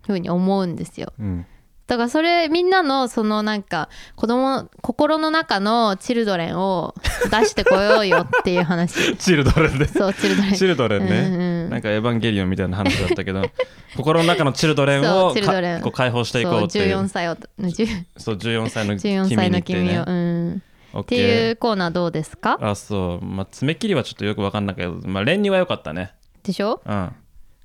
[0.05, 1.11] ふうに思うんですよ。
[1.19, 1.45] うん、
[1.89, 6.93] だからそれみんなのそのなんか子供心の中のチルドレンを
[7.31, 9.15] 出してこようよっていう話。
[9.17, 10.53] チルドレンでそうチルドレン。
[10.53, 11.69] チルドレンね、うんうん。
[11.71, 13.41] なんかエヴァンゲリオンみたいな話だったけど
[13.97, 15.77] 心の中のチルドレンそをうチルドレン。
[15.79, 16.87] かこう解放していこうってそう。
[16.87, 19.79] いう14歳を10そう14歳の君14歳のにってね。
[19.87, 20.63] 君を、うん、
[21.01, 22.59] っていうコーナーどうですか？
[22.61, 23.25] あそう。
[23.25, 26.11] まあ爪切りはちょっとよく分かんないけど、まあ、練乳は良かったね。
[26.43, 26.81] でしょ？
[26.85, 27.11] うん。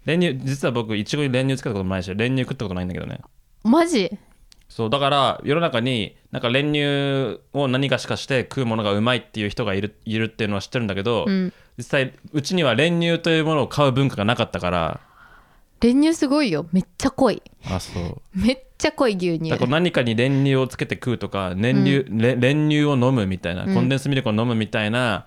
[0.07, 3.21] 練乳実は僕いちごに練乳つけたこともないし練乳食ったことないんだけどね
[3.65, 4.17] マジ？
[4.69, 11.53] そうだから世の中になんか練乳を何かしかして食うものがうまいっていう人がいるいるっていうのは知ってるんだけど、うん。
[11.77, 15.01] 実際うちには練乳というものを買う文化がなかったから。
[15.81, 16.67] 練乳すごいよ。
[16.73, 17.43] めっちゃ濃い。
[17.71, 18.21] あそう。
[18.35, 19.51] めっちゃ濃い牛乳。
[19.51, 23.75] だから何かに練乳をつけて食うとか練乳、れ練乳を飲むみたいな、うん。
[23.75, 25.27] コンデンスミルクを飲むみたいな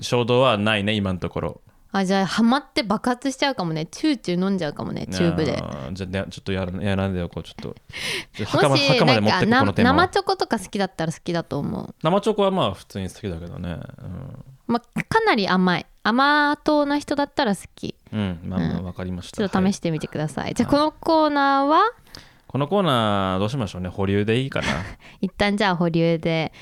[0.00, 1.60] 衝動はないね今のところ
[1.98, 3.86] あじゃあハマって爆発しちゃうかもね。
[3.86, 5.06] チューチュー飲んじゃうかもね。
[5.06, 5.58] チューブで。
[5.58, 7.76] あじゃあねちょっとやらやらんでよこうちょっと
[8.34, 8.52] ちょっと。
[8.58, 13.78] 墓まもし墓まで持ってくなんかなこのテーマは生チョコとか好きだったら好きだと思う、生チョコはまあ普通に好きだけどね。
[14.66, 15.86] まあ、かなり甘い。
[16.02, 17.94] 甘党な人だったら好き。
[18.12, 18.82] うん、うん、まあまあうん。
[18.84, 19.72] 分かりました、ちょっとはい。
[19.72, 21.82] 試してみてください、じゃあこのコーナーは？
[22.48, 23.88] このコーナーどうしましょうね。
[23.88, 24.66] 保留でいいかな。
[25.20, 26.52] 一旦じゃあ保留で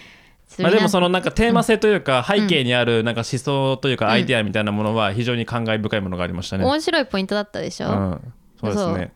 [0.62, 6.64] まあでも皆そのなんかテーマ性というか背景にあるなんか思想というかアイデアみたいなものは非常に感慨深いものがありましたね。
[6.64, 9.12] 面白いポイントだったでしょ、うん、そうですね。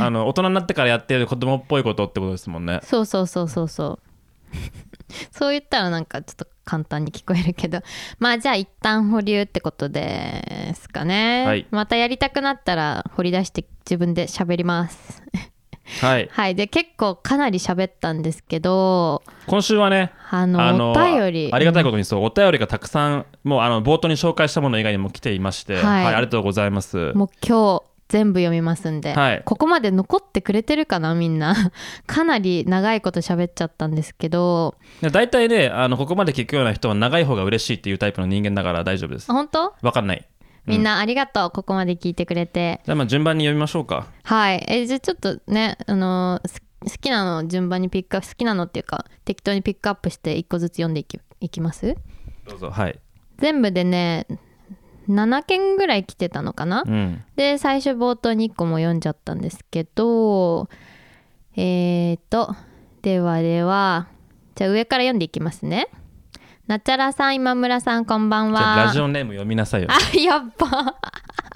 [0.00, 2.80] あの大人になってからやってる子供っぽいことってことですもんね。
[2.82, 4.56] そうそうそうそうそう。
[5.30, 7.80] そう言ったらなんかちょっと簡単に聞こえるけど。
[8.18, 11.66] まあじゃあ一旦保留ってことですかね、はい。
[11.70, 15.22] またやりたくなったら掘り出して自分で喋ります
[16.00, 16.28] はい。
[16.30, 27.12] はいで結構かなり喋ったんですけど今週はね、あのあのお便りありがたいことにそうお便りがたくさんもうあの冒頭に紹介したもの以外にも来ていまして、はいはい、ありがとうございます。
[27.14, 31.72] もう今日全部読みますんで、はいここまで残ってくれてるかなみんな
[32.06, 39.32] かなり長いこと喋っちゃったんですけどで大体ねあのここまで聞くような人は長い方が嬉しいっていうタイプの人間だから大丈夫ですあ。
[39.32, 39.74] 本当？
[39.80, 40.28] わかんない。
[40.66, 44.06] みんなありがとう、ここまで聞いてくれてじゃあまあ順番に読みましょうか。
[44.22, 46.40] はいえじゃあちょっとねあの
[46.84, 51.96] 好きなの順番にピックアップ好きなのっていうか適当にピックアップして1個ずつ読んでいきいきます？
[52.48, 52.70] どうぞ。
[52.70, 52.98] はい。
[53.38, 54.26] 全部でね
[55.08, 57.24] 7件ぐらい来てたのかな、うん。
[57.34, 60.68] で最初冒頭に1個も読んじゃったんですけど
[61.56, 62.54] えーと
[63.02, 64.06] ではでは
[64.54, 65.88] じゃあ上から読んでいきますね
[66.66, 69.88] なちゃらさん今村さんこんばんじゃあラジはオネーム読みなさいよ。
[69.90, 70.96] あやっぱ。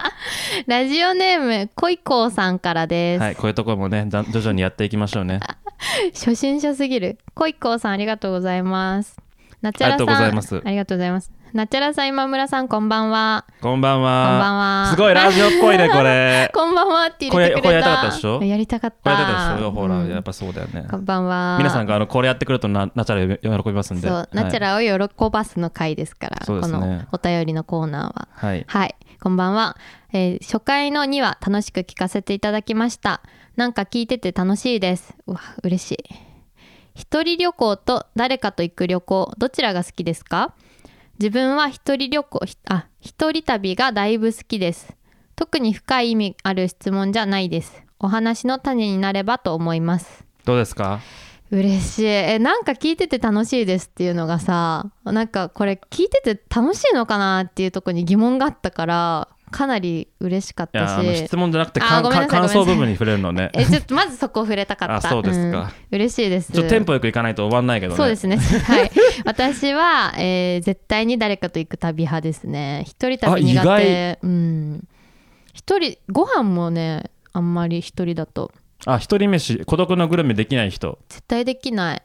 [0.67, 5.39] ラジオネームこいこうさんからです、はい、こういうところもね、だ徐々にやっていきましょうね。
[6.13, 7.17] 初心者すぎる。
[7.33, 9.17] こいこうさんありがとうございます。
[9.61, 10.61] なちゃらさんありがとうございます。
[10.63, 14.27] ありがとうございますなちゃらさん今村さんこんばんはこんばんは。
[14.29, 16.51] こんばんはすごいラジオっぽいね、これ。
[16.53, 18.43] こんばんはって入れてくれたこれやりたかったでしょ？
[18.43, 19.71] やりたかったこれやってたでしょ？
[19.71, 20.85] ほら、うんやっぱそうだよね。
[20.87, 24.07] こんばんは皆さんがあのこれやってくるとなナチャラ喜びますんで。
[24.07, 28.27] そう、ナチュラを喜ばすの回ですから、そうですねこのお便りのコーナーは。
[28.35, 28.63] はい。
[28.67, 29.75] はい、こんばんは、
[30.13, 33.21] えー初回の2話楽しく聞かせていただきました。
[33.55, 35.15] なんか聞いてて楽しいです。
[35.25, 35.97] うわ、嬉しい。
[36.93, 40.53] 一人旅行と誰かと行く旅行、どちらが好きですか？
[41.19, 44.95] 自分は一人旅行、ひあ、一人旅がだいぶ好きです。
[45.35, 47.83] 特に深い意味ある質問じゃないです。
[47.99, 50.25] お話の種になればと思います。
[50.45, 50.99] どうですか？
[51.49, 59.27] 嬉しいえなんか聞いてて楽しいですっていうのがさなんかこれ聞いてて楽しいのかなっていうところに疑問があったから
[59.57, 61.17] かなり嬉しかったし。
[61.17, 62.03] 質問じゃなくて感
[62.47, 63.49] 想部分に触れるのね。
[63.57, 64.95] えちょっとまずそこを触れたかった。
[64.97, 65.61] あそうですか。
[65.61, 65.71] ん。
[65.91, 66.53] 嬉しいです。
[66.53, 67.97] ちょっとテンポよくいかないと終わんないけどね。
[67.97, 68.37] そうですね。
[68.37, 68.91] はい。
[69.25, 72.83] 私は、えー絶対に誰かと行く旅派ですね。
[72.85, 74.87] 一人旅苦あ意手うん。
[75.55, 78.51] 一人ご飯もねあんまり一人だと。
[78.85, 80.99] あ、一人飯、孤独のグルメできない人。
[81.09, 82.01] 絶対できない、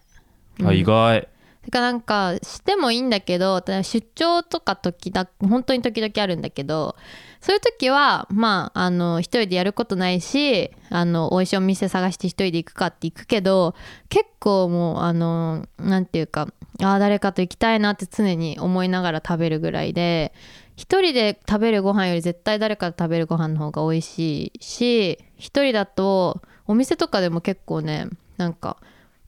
[0.61, 0.69] うん。
[0.69, 1.29] あ、意外。
[1.65, 6.97] だからなんかしてもいいんだけど出張とか時だ本当に時々あるんだけど
[7.43, 13.75] そういう時はまああの一人でやることないしあの美味しいお店探して一人で行くかって行くけど
[14.09, 16.47] 結構もうあのなんていうか
[16.81, 20.33] ああ誰かと行きたいなって常に思いながら食べるぐらいで
[20.77, 28.77] 一人で食べるご飯より絶対誰かと食べるご飯の方が美味しいし一人だとお店とかでも結構ねなんか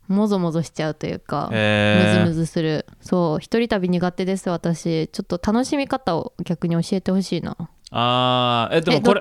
[0.07, 2.21] もぞもぞしちゃうというか、えー。
[2.21, 2.85] ムズムズする。
[3.01, 5.09] そう一人旅苦手です私。
[5.09, 7.57] ちょっと楽しみ方を逆に教えてほしいな
[7.97, 9.21] あーえでえもこれ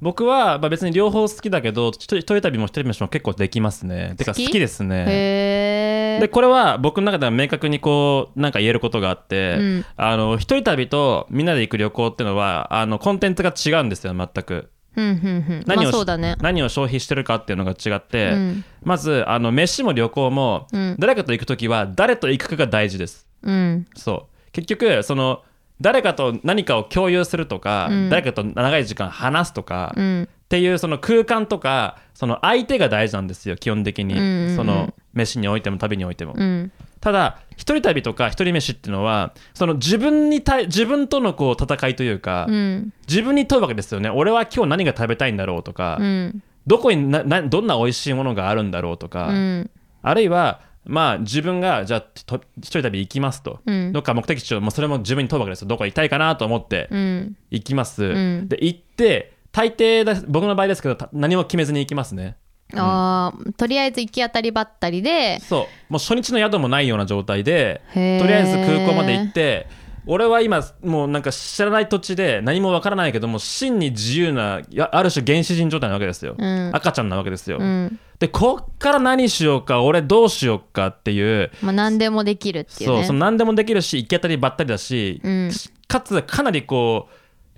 [0.00, 4.14] 僕は、まあ、別に両方好きだけど一人旅も一人飯も結構できますね。
[4.16, 6.18] てか好きですね。
[6.20, 9.84] でこれは僕の中では明確にこうなんか言えることがあって、うん。
[9.96, 14.70] あの一人旅とみんなで行く旅行っていうのはあのコンテンツが違うんですよ全く。
[14.96, 16.04] 何を
[16.40, 18.64] 何を消費してるかっていうのが違って、うん。
[18.82, 20.96] まずあの飯も旅行も、うん。
[20.98, 23.26] 誰かと行く時は誰と行くかが大事です。
[23.42, 23.86] うん。
[23.94, 24.36] そう。
[24.52, 25.42] 結局その
[25.80, 28.10] 誰かと何かを共有するとか、うん。
[28.10, 30.28] 誰かと長い時間話すとか、っうん。
[30.48, 34.56] ていうその空間とかその相手が大事なんですよ基本的に、うんうんうん。
[34.56, 36.72] その飯においても旅においても、うん。
[37.00, 42.92] ただ一人旅とか一人飯っていうのはその自分に対自分とのこう戦いというか、うん。
[43.08, 44.08] 自分に問うわけですよね。
[44.08, 46.42] 俺は今日何が食べたいんだろうとか、うん。
[46.66, 49.70] どこにななどんな美味しいものがあるんだろうとか、うん。
[50.02, 53.92] あるいはまあ自分がじゃあと一人旅行きますと、うん。
[53.92, 55.68] どっか目的地をもうそれも自分に問うわけですよ。
[55.68, 57.36] どこ行きたいかなと思ってうん。
[57.50, 58.48] 行きます、ん。
[58.48, 62.36] で行って大抵だ僕の場合ですけどた何も決めずに行きますね。
[62.74, 65.40] あーとりあえず行き当たりばったりで。
[65.40, 65.92] そう。
[65.92, 69.68] もう初日の宿もないような状態でとりあえず空港まで行って
[70.08, 74.60] 俺は今もうなんか知らない土地で何もわからないけども真に自由な
[74.92, 76.70] ある種原始人状態なわけですよ、うん。
[76.72, 85.50] 赤ちゃんなわけですよ、うんでこっから何しようか俺どうしようかっていうまあ何でもできるっていうそうねその何でもできるし行き当たりばったりだし、うん。
[85.88, 87.08] かつかなりこ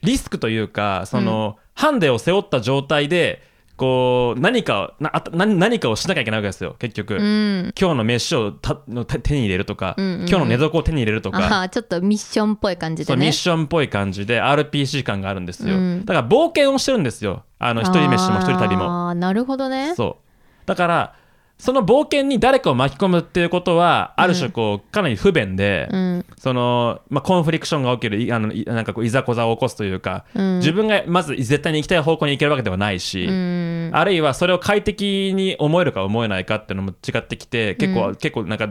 [0.03, 3.43] うリスクというかその、ハンデを背負った状態で
[3.77, 7.73] こう何かな何何かをしなきゃいけないわけですよ結局、うん。
[7.79, 10.29] 今日の飯をたの手手に入れるとか、うんうんうん。
[10.29, 16.05] 今日の寝床を手に入れるとか、ちょっとミッションっぽい感じそうミッでねションっぽい感じで RPG 感があるんですよ、うん。
[16.05, 17.45] だから冒険をしてるんですよ。
[17.61, 19.09] あの一人飯も一人旅も。
[19.09, 19.95] あーなるほどね。
[19.95, 20.28] そう
[20.69, 21.15] だから
[21.59, 26.25] その冒険に誰かを巻き込むっていうことはある種こうかなり不便で、うん。
[26.37, 30.59] そのまあ、コンフリクションが起きるいあのいなんかこういざこざを起こすというか、うん。
[30.59, 33.91] 自分がまず絶対に行きたい方向に行けるわけではないし、うん。
[33.93, 38.15] あるいはそれを快適に思えるか思えないかっていうのも違ってきて結構、うん。
[38.15, 38.69] 結構なんか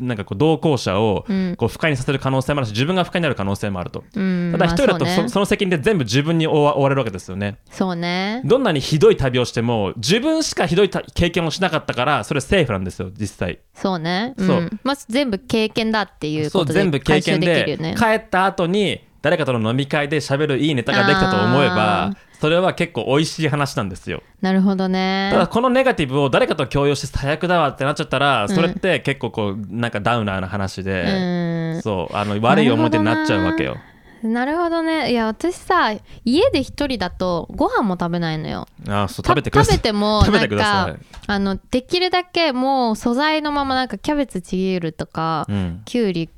[0.00, 1.56] なんかこう同行者をうん。
[1.56, 4.04] こう不快にさせる可能性もあるし自分が不快になる可能性もあると。
[4.14, 4.50] うん。
[4.52, 5.28] ただ一人だとそ,、まあそうね。
[5.30, 7.58] その責任で全部自分に追わ追われるわけですよね。
[7.70, 8.42] そうね。
[8.44, 13.60] どんなにひどい旅をしても自分しかひどいた経験をしなかったからそれセーフなんですよ実際。
[13.74, 14.34] そうね。
[14.38, 14.46] そう。
[14.60, 17.94] んまあ全部経験だっていうそうこと全部経で回収験でね。
[17.98, 24.22] 帰った後に誰かとの飲み会で喋るいいネタができたと思えばあそれは結構美味しい話なんですよ。
[24.40, 25.28] なるほどね。
[25.30, 31.82] ただこのネガティブを誰かと共有して最悪だわってなっちゃったらそれって結構こうなんかダウナーな話うでん。
[31.82, 33.76] そうあの悪い思い出になっちゃうわけよ。
[34.22, 35.10] なるほどね。
[35.10, 35.92] いや私さ
[36.24, 38.66] 家で一人だとご飯も食べないのよ。
[38.88, 39.76] あそうた食べてください。
[39.76, 45.82] 食べても 食べてくだなんさいかあのできるだけもう素材のままなんかキャベツちぎるとか、うん。
[45.84, 46.30] きゅうり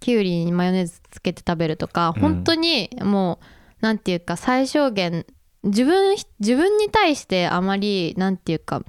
[0.00, 2.20] きゅうりにマヨネーズつけて食べるとか、うん。
[2.20, 3.44] 本当にもう
[3.80, 5.26] なんていうか最小限
[5.66, 8.82] 自分自分に対してあまりなんていうか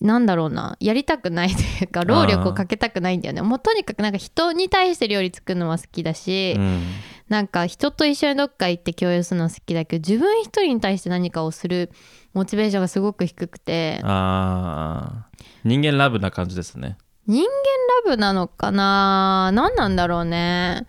[0.00, 3.42] なんだろうなやりたくないというか労力をかけたくないんだよね。
[3.42, 6.82] もうとにかくなんか人に対して料理作るのは好きだし、うん。
[7.28, 11.90] なんか人と一緒にどっか行って共有するのは好きだけど自分一人に対して何かをする
[12.32, 15.44] モチベーションがすごく低くてあー。
[15.64, 16.96] 人間ラブな感じですね。
[17.26, 17.48] 人間
[18.10, 19.50] ラブなのかな？
[19.52, 20.86] 何なんだろうね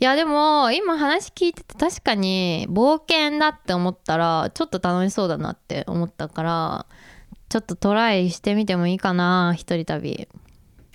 [0.00, 6.86] いやでも今話聞いてて確かに冒険だって思ったらちょっと楽しそうだなって思ったから
[7.50, 10.26] ちょっとトライしてみてもいいかな一人旅。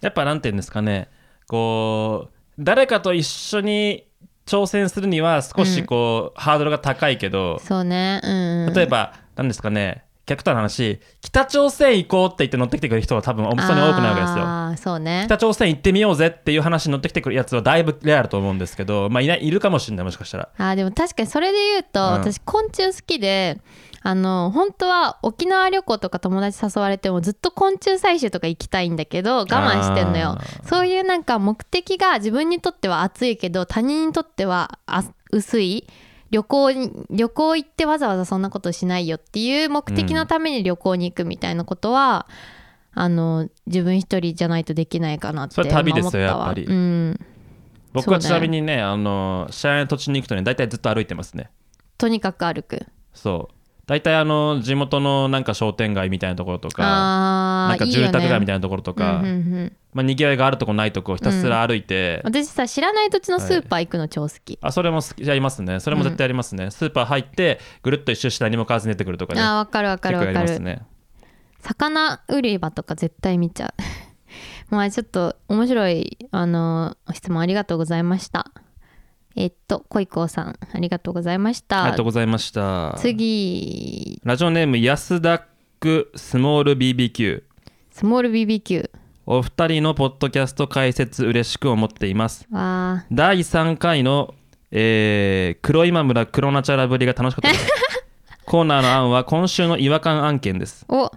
[0.01, 1.09] やっぱなんて言うんですかね。
[1.47, 4.07] こう誰かと一緒に
[4.47, 7.59] 挑戦するには少しこう、ハードルが高いけど。
[7.59, 8.21] そうね。
[8.23, 14.91] うん例えば何ですかね極端な話北朝鮮行こうって言って乗ってきてくる人は多分本当に多くないわけですよ。
[14.93, 15.23] そうね。
[15.25, 20.49] 北朝鮮行ってみようぜっていう話に乗ってきてくるやつはだいぶレアだと思うんですけどまあいないいるかもしれないもしかしたら。
[20.57, 22.11] あーでも確かにそれで言うと、うん。
[22.13, 23.61] 私昆虫好きで
[24.01, 30.37] あの本当は沖縄旅行とか友達誘われてもずっと昆虫採集とか行きたいんだけど我慢してんのよ。
[30.63, 35.87] そういうなんか目的が自分にとっては熱いけど他人にとってはあ薄い
[36.31, 42.27] 旅行に旅行行ってわざわざそんなことしないよっていう目的のために旅行に行くみたいなことは、
[42.93, 46.45] あの自分一人じゃないとできないかなってそれ旅ですよ思たわ。
[46.47, 46.65] やっぱり。
[46.65, 47.19] うん、
[47.93, 51.49] 僕はちなみにねあの試合の土地に行くとね大体ずっと歩いてますね。
[51.97, 52.85] とにかく歩く。
[53.13, 53.54] そう
[53.85, 59.35] 大体あの地元のなんか商店街みたいなところとかあなんか住宅街みたいいなところとかうんうんう
[59.65, 59.73] ん。
[59.93, 65.25] まあ、にぎわいがあるとこないとこひたすら歩いて、私さ知らない土地のスーパー行くの超好き、あそれも好き。
[65.25, 65.79] やりますね。
[65.79, 69.41] それも絶対やりますね、スーパー入ってぐるっと一周して何も買わずに出てくるとかね。
[69.41, 70.81] あーわかるわかるかる、ね。
[71.61, 73.73] 魚売り場とか絶対見ちゃう。
[74.69, 78.51] まあちょっと面白いあの質問ありがとうございました
[79.35, 81.83] えっと恋いこうさんありがとうございました。
[81.83, 82.95] ありがとうございました。
[82.97, 84.19] 次。
[84.23, 85.41] ラジオネーム安ダッ
[85.79, 87.43] クスモール BBQ
[87.91, 88.89] スモール BBQ
[89.25, 92.47] お二人のポッドキャスト解説嬉しく思っています。
[92.49, 94.33] わ第3回の、
[94.71, 97.69] えー黒今村黒ナチャラぶりが楽しかったです。
[98.45, 100.85] コーナーの案は今週の違和感案件です。
[100.87, 101.11] ーお。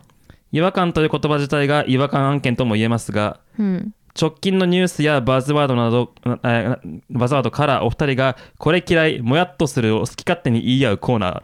[0.50, 11.42] 違和感という言葉自体が違和感案件とも言えますがうん直近のニュースやバズワードなどえーバズワードからお二人がこれ嫌いもやっとするを好き勝手に言い合うコーナ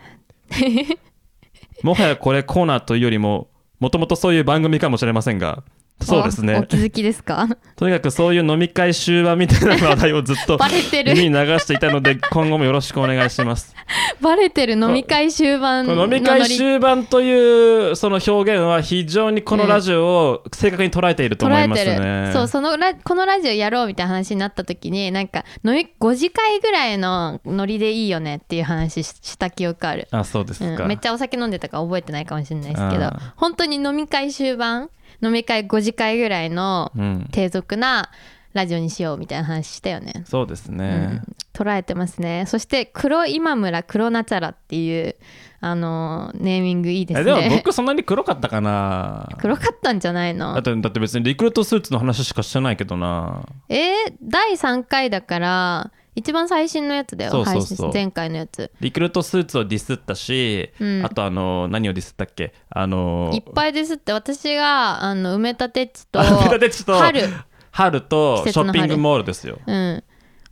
[0.50, 0.96] ー。
[1.82, 3.48] もはやこれコーナーというよりも
[3.80, 5.62] もともとそういう番組かもしれませんが
[6.00, 7.48] そうですおおね気づきですか？
[7.76, 11.14] とにかくそういう飲み会終盤みたいな話題をずっと バレてる。
[11.14, 13.74] 耳に流していたので 今後もよろしくお願いします。
[14.20, 22.26] バレてる飲み会終盤飲み会終盤というその表現は非常にこのラジオを正確に捉えていると思いますね。
[22.26, 22.32] る。
[22.32, 34.90] そうそのラこのラジオやろうみたいな話になった時になんか飲み5次会ぐらいのノリでいいよねっていう話しした記憶ある、あそうですか、うん、めっちゃお酒飲んでたから覚えてないかもしれないですけど本当に飲み会終盤
[35.24, 38.10] 飲み会5次会ぐらいのうん、低俗な
[38.52, 41.22] ラジオにしようみたいな話したよね、そうですね、
[41.52, 42.44] 捉えてますね。
[42.46, 45.16] そして黒今村黒ナチャラっていう
[45.60, 49.28] あのーネーミングいいですえでもね僕そんなに黒かったかな。
[49.38, 50.52] 黒かったんじゃないの？
[50.54, 53.42] だってだって別にリクルートスーツの話しかしてないけどな。
[53.68, 57.66] えー、第3回だから一番最新のやつだよそうそうそう。
[57.66, 58.70] 配信前回のやつ。
[58.80, 61.04] リクルートスーツをディスったし、うん。
[61.04, 62.54] あとあの何をディスったっけ？
[62.70, 67.28] あのいっぱいですって私があの埋め立て地とあと春。
[67.70, 68.68] 春と季節の春。
[68.68, 69.58] ショッピングモールですよ。
[69.66, 70.04] うん。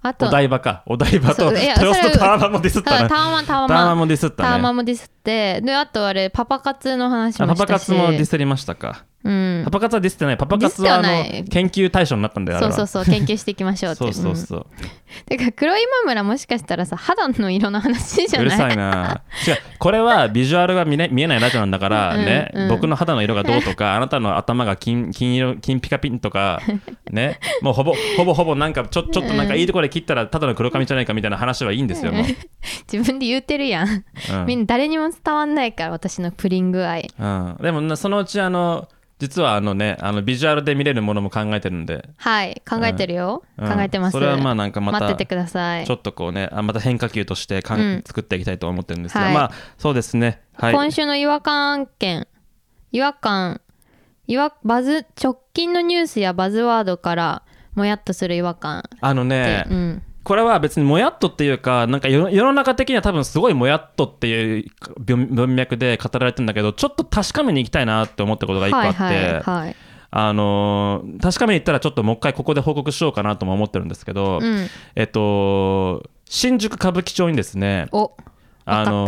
[0.05, 0.82] あとお台場か。
[0.86, 7.66] お台場とそういや豊洲それとタワマンもディスったタワマンタワタワママンンもディスったタワマねンもディスってであとあれパパ活の話あもしたし。
[7.66, 9.62] パパ活もディスりましたか、うん。
[9.64, 10.36] パパ活はディスってない。
[10.36, 13.98] パパ活はあの研究対象になったんだよそうそうそう研究していきましょうって。
[13.98, 14.66] そうそうそう、うん
[15.26, 18.46] てか黒今村もしかしたらさ肌の色の話じゃない？
[18.46, 19.22] うるさいな。
[19.46, 19.56] 違う。
[19.78, 22.68] これはビジュアルが見,、ね、見えないラジオなんだからうんね、うん。
[22.68, 26.62] 僕の肌の色がどうとか あなたの頭が金金色金ピカピンとか
[27.12, 27.38] ね。
[27.60, 32.12] もうほぼほぼほぼなんかちょちょっとなんかいいところで切ったらただの黒髪じゃないかみたいな話はいいんですよ
[32.90, 33.92] 自分で言うてるやん、う
[34.44, 34.46] ん。
[34.46, 38.88] みんな誰にも伝わんないから私のプリン具合うん、でもなそのうちあの
[39.22, 43.72] 実はあのねあのビジュアルで見れるものも考えてるんで、はい考えてるよ、うん。
[43.72, 44.14] 考えてます。
[44.14, 45.86] それはまあなんかまた待っててください。
[45.86, 48.02] ちょっとこうねあまた変化球としてかん、うん。
[48.04, 49.34] 作っていきたいと思ってるんですが、はい。
[49.34, 50.42] まあそうですね。
[50.54, 50.74] はい。
[50.74, 52.26] 今週の違和感案件。
[52.90, 53.60] 違和感。
[54.26, 57.42] 違和バズ直近のニュースやバズワードから
[57.76, 58.82] もやっとする違和感。
[59.00, 64.64] あのね、うん、これは別にもやっとっていうかなんか世の中的には多分すごいもやっとっていう
[65.00, 69.76] 文文脈で語られてるんだけどちょっと確かめに行きたいなって思ったことが一個あって、はいはいはい。
[70.14, 74.68] あのー確かめに行ったらちょっともう一回ここで報告しようかなとも思ってるんですけど、うん。
[74.94, 78.12] えっと新宿歌舞伎町にですねお
[78.64, 79.05] あの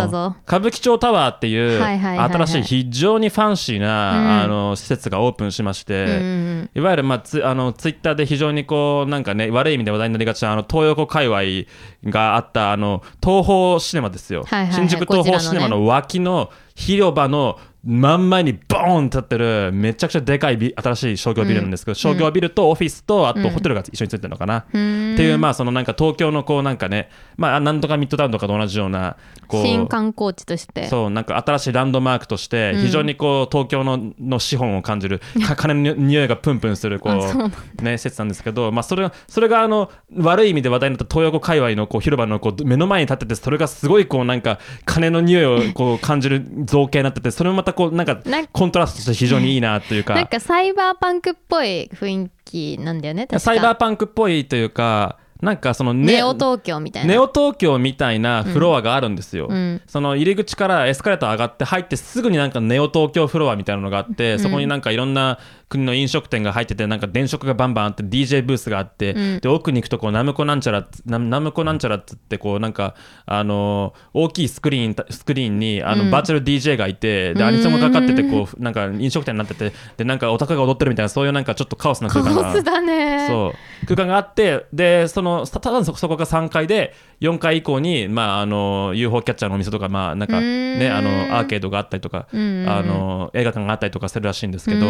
[0.47, 4.45] 歌舞伎町タワーっていう新しい非常にファンシーな、うん。
[4.45, 25.15] あの施設がオープンしまして、いわゆる、まあ、ツあのツイッターで非常にこうなんかね悪い意味で話題になりがちなあの東横界隈があったあの東宝シネマですよ、新宿東宝シネマの脇の広場の真ん前にボーン立ってるめちゃくちゃでかいビ新しい商業ビルなんですけど、商業ビルとオフィスとあとホテルが一緒についてるのかな、うーん。
[25.15, 29.17] っていうまあそのなんか東京のこうなんかねまあなんとかミッドタウンとかと同じような
[29.49, 30.89] こう新観光地として。
[30.89, 48.19] そうなんか新しいランドマークとして非常にこう東京のの資本を感じるか 金の匂いがプンプンするこうね施設なんですけどまあそれそれがあの悪い意味で話題になった東横界隈のこう広場のこう目の前に立っててそれがすごいこうなんか金の匂いをこう感じる造形になっててそれもまたこうなんか
[48.53, 50.15] コントラストとして非常にいいなというか。
[50.17, 53.41] なんかサイバーパンクっぽい雰囲気なんだよね確か。
[53.41, 57.09] サイバーパンクっぽいというかなんかそのねネオ東京みたいな。
[57.09, 59.83] ネオ東京みたいなフロアがあるんですよ、うん。
[59.87, 65.39] その入り口からエスカレーター上がって入ってすぐになんかネオ東京フロアみたいなのがあって、そこになんかいろんな
[65.75, 69.41] 国の飲食店が入っててなんか電飾がバンバンあって DJ ブースがあって、うん。
[69.41, 72.95] で奥に行くとこうナムコなんちゃらナナムコなんちゃらっつってこうなんか
[73.27, 76.11] あのー大きいスクリーンスクリーンにあの、うん。
[76.11, 83.53] バーチャル DJ がいてでアニソンがかかっててこうなんか飲食店になっててでなんかオタクが踊ってるみたいなそういうなんかちょっとカオスなコ空間がそ
[83.83, 94.87] う空間があってでそのたただそそこが3階で4階以降に、まあ、あの UFO キャッチャーのお店とか,、まあなんかね、あのアーケードがあったりとか、あの映画館があったりとかするらしいんですけど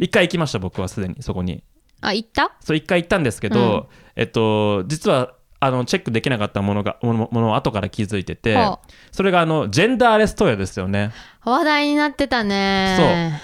[0.00, 0.08] うーん。
[0.08, 1.62] 1回行きました僕はすでにそこに。
[2.00, 2.52] あ行った？
[2.60, 8.78] そう1回行ったんですけど、えっと、実はあのチェックできなかったものがものものを後から気づいててほ
[9.12, 11.12] それがあのジェンダーレストイレですよね。
[11.44, 12.96] 話題になってたね。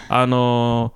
[0.08, 0.16] そう。
[0.18, 0.94] あの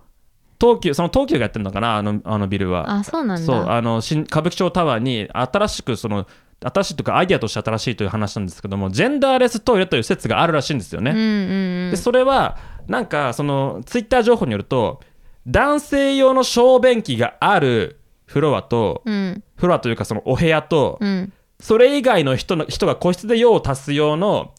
[0.59, 1.97] 東急その東急がやってるのかな？
[1.97, 2.91] あのあのビルは。
[2.91, 3.45] あそうなんだ。
[3.45, 3.69] そう。
[3.69, 6.27] あの新歌舞伎町タワーに新しくその
[6.63, 11.11] 新しいというかアイデアとして新しいという話なんですけどもジェンダーレストイレという説があるらしいんですよね。
[11.11, 11.91] うんうんうん。
[11.91, 12.57] でそれは
[12.87, 15.01] なんかそのツイッター情報によると
[15.47, 19.43] 男性用の小便器があるフロアと、うん。
[19.57, 21.33] フロアというかそのお部屋と、うん。
[21.59, 24.55] それ以外の人の人が個室で用を足す用の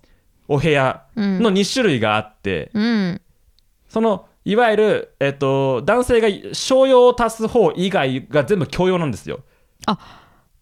[0.48, 1.41] お部屋うん。
[1.41, 3.22] の2種類があって、うん。
[3.90, 9.41] そのいわゆる、えっと、男性が商用を足す方以外が全部共用なんですよ。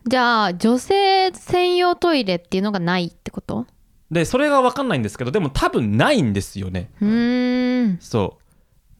[0.06, 3.66] じゃあ女性専用トイレっていうのがないってこと？
[4.12, 6.90] でそれが分かんないんですけどでも多分ないんですよね。
[7.02, 7.98] うーん。
[8.02, 8.44] そう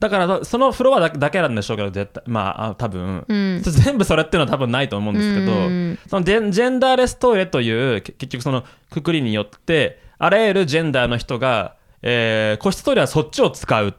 [0.00, 3.62] だからそのフロアだけだけなんでしょうけど絶対まああ多分、うん。
[3.62, 13.92] 全部それっていうのは多分ないと思うんですけど、うんそのジェンジェンダーレストイレというけ結局そのくくりによってあらゆるジェンダーの人が、えー個室トイレはそっちを使うっ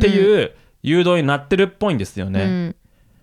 [0.00, 0.52] ていう
[0.82, 2.74] 誘導になってるっぽいんですよね。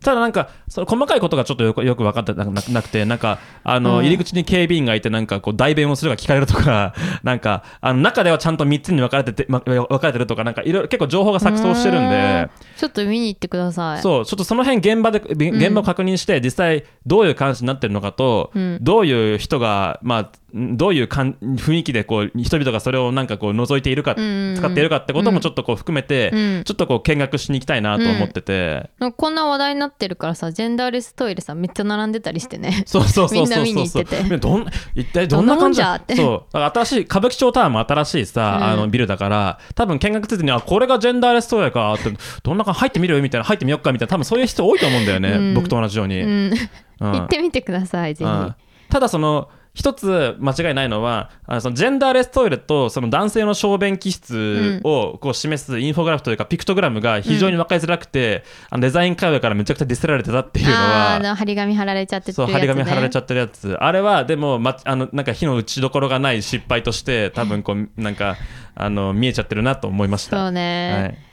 [0.02, 4.03] うんただなんかその細かいことがちょっとよくよく分かってなくてなんかあの、うん。
[4.03, 12.49] 入り口に警備員がいてなんかこう代弁をするが聞かれるとか なんかあの中ではちゃんと3つに分かれてて、ま、分かれてるとかなんかいろいろ結構情報が錯綜してるんで。
[12.78, 14.02] ちょっと見に行ってください。
[14.02, 18.78] そうちょっとその辺現場でび現場を確認して、実際どういう監視になってるのかと、うん。
[18.82, 26.64] どういう人が、まあ、んどういうかん雰囲気でこう人々がそれをなんかこう覗いているか、うん使っているかってこともちょっとこう含めて、うん。
[26.64, 29.11] ちょっとこう見学しに行きたいなと思ってて、なん。
[29.11, 32.84] かこんな話題になってるからさジェンダーレストイレさめっちゃ並んでたりしてね。
[32.86, 33.64] そうそうそうそうそう。
[33.64, 34.38] みんな見に行ってて。
[34.38, 34.65] どん
[34.95, 35.82] 一体どんな感じ？
[36.15, 36.57] そう。
[36.57, 38.64] 新しい歌舞伎町タワーも新しいさ、うん。
[38.64, 42.11] あのビルだから多分見学ついてにあこれがジェンダーレストイレかって
[42.44, 43.22] どんな感じ入ってみる？
[43.22, 45.53] みたいな入ってみよっかみたいな多分そういう人多いと思うんだよね、うん。
[45.53, 46.22] 僕と同じように。
[46.22, 46.53] うん。
[46.99, 47.11] うん。
[47.11, 48.30] 行ってみてくださいぜひ。
[48.30, 48.56] うん。
[48.90, 63.73] ただその一つ間違いないのはあのそのジェンダーレストイレとその男性の小便器室をこう示すインフォグラフというかピクトグラムが非常に分かりづらくて、あのデザイン界隈からめちゃくちゃディスられてたっていうのあはーあの張り紙貼られちゃってそう張り紙貼られちゃっってるやつ。
[63.80, 68.35] あれはでも、ま、あのなんか火の打ちどころがない失敗として多分こうなんか
[68.76, 70.38] あの見えちゃってるなと思いました。
[70.38, 71.31] そうね、はい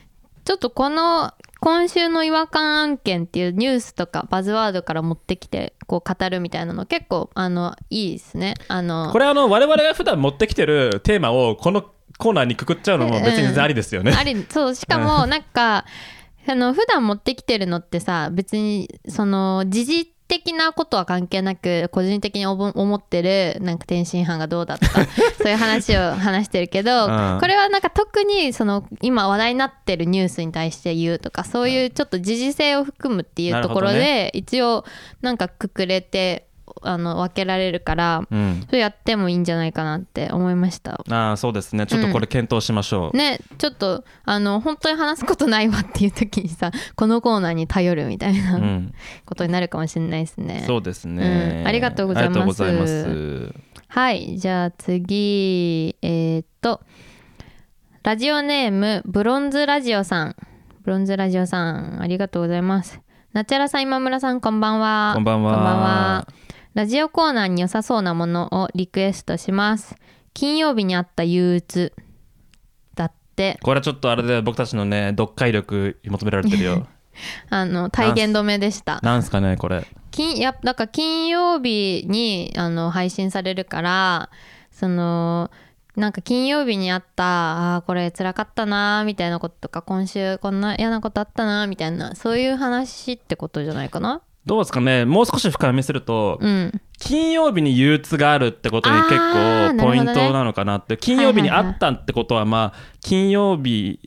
[0.49, 8.55] ちょっとこの今週の違和感案件っていうニュースとかバズワードから持ってきてこう語るみたいなの結構あのいいですね。
[8.67, 11.85] あのこれあの我々が普段持ってきてるテーマをこの
[12.17, 14.15] コーナーにくくっちゃうのも別に全然ありですよね。
[14.19, 15.85] ありそうしかもなんか
[16.47, 25.07] あの普段持ってきてるのってさ別にその時事的なことは関係なく個人的に思思ってるなんか天津飯がどうだとか
[25.43, 27.39] そういう話を話してるけど、うん。
[27.41, 34.85] これはなんか特にその今話題になってるニュースに対して言うとかそういうちょっと時事性を含むっていうところで、一応
[35.23, 36.48] なんかくくれて
[36.83, 38.65] あの分けられるから、うん。
[38.67, 41.01] それやってもいいんじゃないかなって思いました。
[41.11, 41.87] ああそうですね。
[41.87, 48.93] ちょっとこれ検討しましょう、ねちょっとあの本当に話すことないわっていう時にさこのコーナーに頼るみたいな、うん、
[49.27, 50.65] ことになるかもしれないですね。
[50.67, 51.67] そうですね、うん。
[51.69, 52.63] ありがとうございます。
[52.65, 53.55] ありがとうございます。
[53.89, 54.39] はい。
[54.39, 56.81] じゃあ次えーっと
[58.03, 60.37] ラジオネームブロンズラジオさん。
[60.85, 63.01] ブロンズラジオさんありがとうございます。
[63.35, 65.13] ナチャラさん今村さんこんばんは。
[65.15, 66.27] こんばんは
[66.75, 69.97] ラジオコーナーに良さそうなものをリクエストします。
[70.35, 71.93] 金曜日にあった憂鬱。
[72.95, 73.59] だって。
[73.63, 76.87] これはちょっとあれで僕たちのね読解力求められてるよ。
[77.51, 79.01] あの体言止めでした。
[79.03, 79.85] なんすかねこれ。
[80.11, 84.31] 金やだから金曜日にあの配信されるから
[84.71, 85.51] その
[85.97, 94.23] なんか金曜日にあったあーこれ辛かったなーみたいなこととか今週こんな嫌なことあったなーみたいなそういう話ってことじゃないかな？
[94.49, 95.05] どうですかね。
[95.05, 96.81] もう少し深読みすると、うん。
[96.99, 104.01] 金曜日に憂鬱があるってことに結構ポイントなのかなって、金曜日にあったってことはまあ金曜日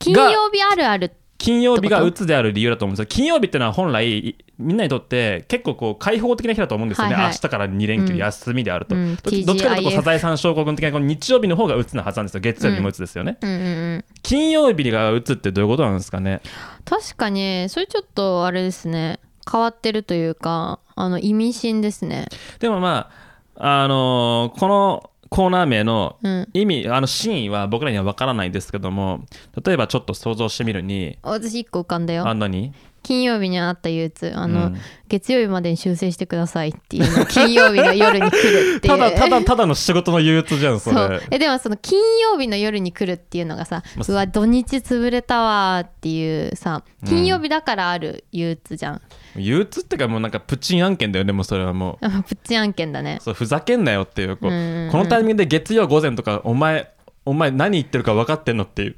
[0.00, 1.12] 金曜日あるある。
[1.38, 3.06] 金曜日が鬱である理由だと思うんですよ。
[3.06, 7.32] 金曜日ってのは本来いみんなにとって結構こう開放的な日だと思うんですよね、はいはい。
[7.32, 9.16] 明日から2連休うん休みであると、うん。
[9.16, 12.40] どっちどっちかというとサザエさん症候群的なこの日曜日の方が鬱なはずなんですよ。
[12.40, 14.04] 月曜日も鬱ですよね、うんうんうん。
[14.22, 16.40] 金曜日が鬱ってどういうことなんですかね。
[16.84, 22.26] 確かにそれちょっとあれですね変わってるというかあの意味深ですね。
[22.58, 23.10] でもま
[23.56, 26.48] ああのーこのコーナー名のうん。
[26.52, 29.24] 意味あの真意は僕らには分からないんですけども
[29.64, 32.26] 例えばちょっと想像してみるに私一個浮かんだよ。
[32.28, 32.72] あんなに
[33.02, 34.76] 金曜日にあった憂鬱あの、うん。
[35.08, 38.96] 月曜日までに修正してくださいっていうの 金曜日の夜に来るっていう。
[38.96, 41.20] ただただただの仕事の憂鬱じゃんそれ。
[41.30, 49.00] えでもその金曜日の夜に来るっていうのがさまあうわ土日潰れたわっていうさ金曜日だからある憂鬱じゃん、
[49.36, 52.06] 憂鬱ってかもうなんかプチン案件だよねもうそれはもう。
[52.06, 53.18] あプッチ案件だね。
[53.20, 54.90] そうふざけんなよっていうこううんうんうん。
[54.92, 56.90] このタイミングで月曜午前とかお前
[57.24, 58.96] お前何言ってるか分かってんのっていう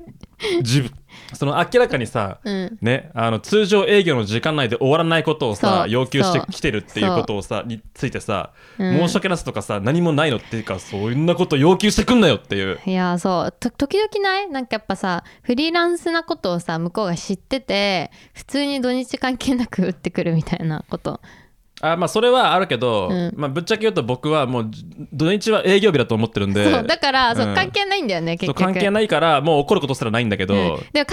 [0.61, 0.91] 自分
[1.35, 2.79] その明らかにさうん。
[2.81, 8.99] ね、あの通常営業の時間内で終わらないことをさそう要求してきてるっていうことをさについてさ、うん。
[9.01, 12.79] 申し訳なさとかさ何もないのっていうかそんなこと要求してくんなよっていう。
[12.87, 13.55] いやそう。
[13.59, 14.49] と時々ない？
[14.49, 21.21] なんかやっぱさフリーランスなことをさ向こうが知ってて普通に土日関係なく打ってくるみたいなこと
[21.81, 23.33] あまあそれはあるけど、うん。
[23.37, 24.71] まあ、ぶっちゃけ言うと僕はもう
[25.13, 28.65] 土日は営業日だと思ってるんでそうだから、そううん関係ないんだよね結そう局。
[28.65, 30.61] 関係ないからもう怒ることすらないんだけど、うん。
[30.61, 31.05] でも関係な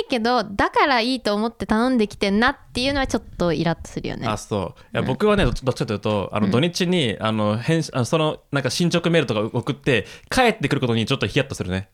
[0.00, 4.26] いけどだからいいと思って頼んできてんなっていうのはちょっとイラッとするよね。
[4.26, 4.80] あそう。
[4.94, 11.90] いや、僕はねどどっちかというとあの土日に、あの返あのそのなんか進捗メールとか送って帰ってくることにちょっとヒヤッとするね。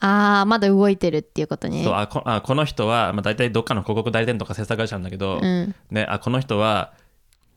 [0.00, 1.82] あーまだ動いてるっていうことに。
[1.82, 5.74] そうあこあこの人は、まあ、大体どっかの広告代理店とか制作会社なんだけど、うん。
[5.90, 6.92] ね、あこの人は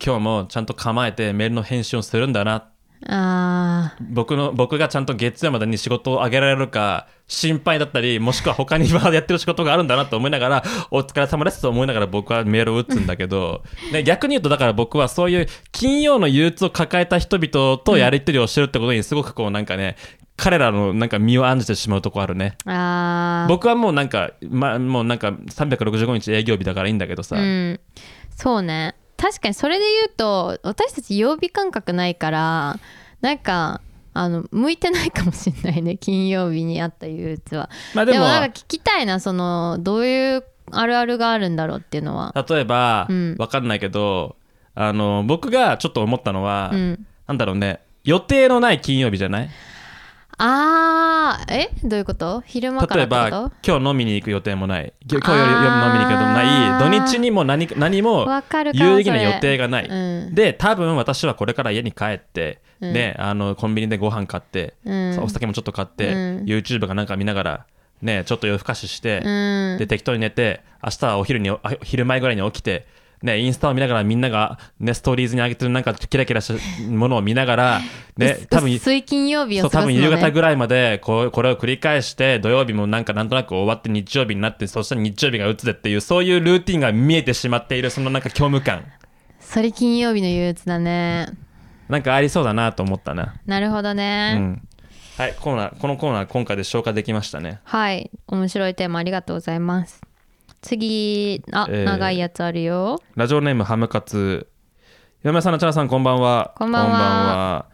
[0.04, 2.70] 今日もちゃんと構えてメールの返信をするんだな。
[3.06, 13.64] あ僕の僕がちゃんと月曜までに仕事をあげられるか心配だったりもしくは他に今やってる仕事があるんだなと思いながら お疲れ様ですと思いながら僕はメールを打つんだけど、
[13.94, 19.96] ね、逆に言うとだから僕はそういう金曜の憂鬱を抱えた人々とやり取りをしてるってことにすごくこうなんかね
[20.36, 22.58] 彼らのなんか身を案じてしまうとこあるね。
[23.48, 27.80] 僕はもうなんか、ま、もうなんか365日営業日だからいいんだけどさ、うん。
[28.36, 32.80] そうね確かにそれで言うと私たち曜日感覚ないから
[33.22, 33.82] なんか
[34.14, 37.70] あの向いてないかもしれないね 金曜日にあった憂鬱は。
[37.94, 42.34] まあでもなんか聞きたいなそのどういうあるあるがあるんだろうっていうのは。
[42.50, 43.36] 例えば、うん。
[43.40, 44.36] わかんないけど
[44.76, 47.06] あの僕がちょっと思ったのは、うん。
[47.28, 49.50] なんだろうね予定のない金曜日じゃない？
[50.40, 51.70] あーえ？
[51.84, 52.44] どういうこと？
[52.46, 53.50] 昼間か例えらってこと？
[53.50, 54.94] ば今日飲みに行く予定もない。
[55.10, 56.80] 今日より飲みに行く予定もない。
[56.80, 58.28] 土日にも何何も
[58.74, 60.36] 有意義な予定がない、うん。
[60.36, 62.94] で多分私はこれから家に帰って、うん。
[62.94, 65.20] ね、あのコンビニでご飯買って、うん。
[65.24, 66.46] お酒もちょっと買って、うん。
[66.46, 67.66] YouTube かなんか見ながら、
[68.04, 69.78] ね、ちょっと夜更かしして、うん。
[69.80, 72.86] で適当に寝て明日はお昼にあ昼前ぐらいに起きて、
[73.24, 77.82] ね、インスタを見ながらみんなが、ね、ストーリーズに上げてるなんかキラキラしたものを見ながら、
[78.18, 88.84] ね、多分薄い金曜日そう多分夕方ぐらいまでこうこれを繰り返して土曜日もなんかなんとなく終わって日曜日になってそしたら日曜日が打つでっていうそういうルーティンが見えてしまっているそのなんか虚無感。
[89.40, 91.28] それ金曜日の憂鬱だね。
[91.90, 94.62] なんかありそうだなと思ったな、なるほどうね、ん、
[95.18, 97.62] はいコーナーこのコーナー今回で消化できましたね。
[97.64, 98.12] はい。
[98.28, 100.07] 面白いテーマありがとうございます
[100.62, 101.86] 次あ、えー。
[101.86, 103.00] 長いやつあるよ。
[103.16, 104.48] ラジオネームハムカツ。
[105.24, 106.54] 今村さんなちゃなさんこんばんは。
[106.58, 107.66] こんばんは。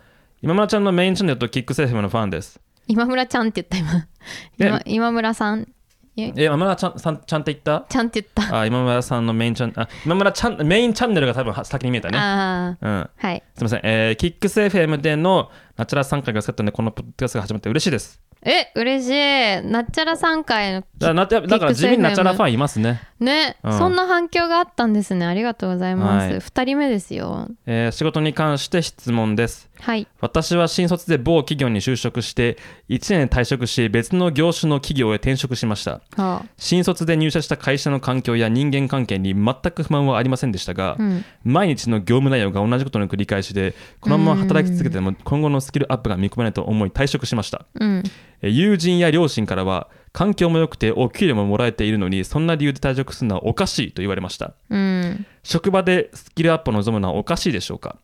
[0.41, 2.59] 今村ちゃんのメインチャンネルとキックセーフのファンです。
[2.87, 4.07] 今村ちゃんって言った今。
[4.59, 5.67] 今今村さん。
[6.15, 6.31] え？
[6.35, 7.85] え今村ちゃんさんちゃんって言った？
[7.89, 12.17] ちゃんって言った、あ今村さんのメインチャンあ今村ちゃんメインチャンネルが多分は先に見えたね。
[12.19, 13.09] ああうん。
[13.17, 13.43] はい。
[13.55, 18.21] すみません、えー、キックス FM でのナチュラ3回がセットでこのポッドキャストが始まって嬉しいです。
[18.45, 19.65] え嬉しい。
[19.65, 23.01] なっちゃら3回のだなだから地味にナチュラファンいますね。
[23.19, 23.77] ね、うん。
[23.77, 25.25] そんな反響があったんですね。
[25.25, 26.39] ありがとうございます、はい。
[26.39, 27.47] 2人目ですよ。
[27.65, 29.69] えー仕事に関して質問です。
[29.83, 30.07] はい。
[30.21, 32.57] 私は新卒で某企業に就職して
[32.87, 35.99] 1年退職し別の業種の企業へ転職しました。
[36.15, 41.25] は新卒で入社した会社の環境や人間関係に全く不満はありませんでしたが、あうん。
[41.43, 47.65] 毎日の業務内容が同じことの繰り返しでこのまま働き続けても今後のスキルアップが見込めないと思い退職しました。
[47.77, 48.03] うん。
[48.41, 54.53] えー友人や両親からは環境も良くてお給料ももらえているのにそんな理由で退職するのはおかしいと言われました。
[54.69, 55.25] うん。
[55.43, 57.97] 職場でスキルアップを望むのはおかしいでしょうか？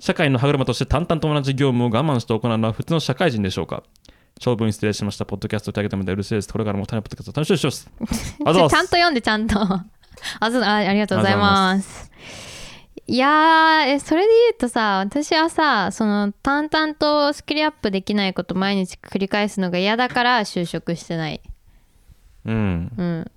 [0.00, 3.82] 社会の歯車として淡々と同じ業務を我慢して行うのは普通の社会人でしょうか？
[4.38, 5.24] 長文失礼しました。
[5.24, 6.52] ポッドキャストを手挙げたので嬉しいです。
[6.52, 8.36] これからも種ポッドキャスト楽しみにしてます。
[8.44, 9.60] あ ちゃんと読んでちゃんと。
[9.60, 9.84] あ
[10.40, 12.10] あありがとうございます。
[13.06, 21.40] いやーえそれで言うとさ私はさその淡々とスキルアップできないこと毎日繰り返すのが嫌だから就職してない。
[22.44, 22.92] うん。
[22.96, 23.30] うん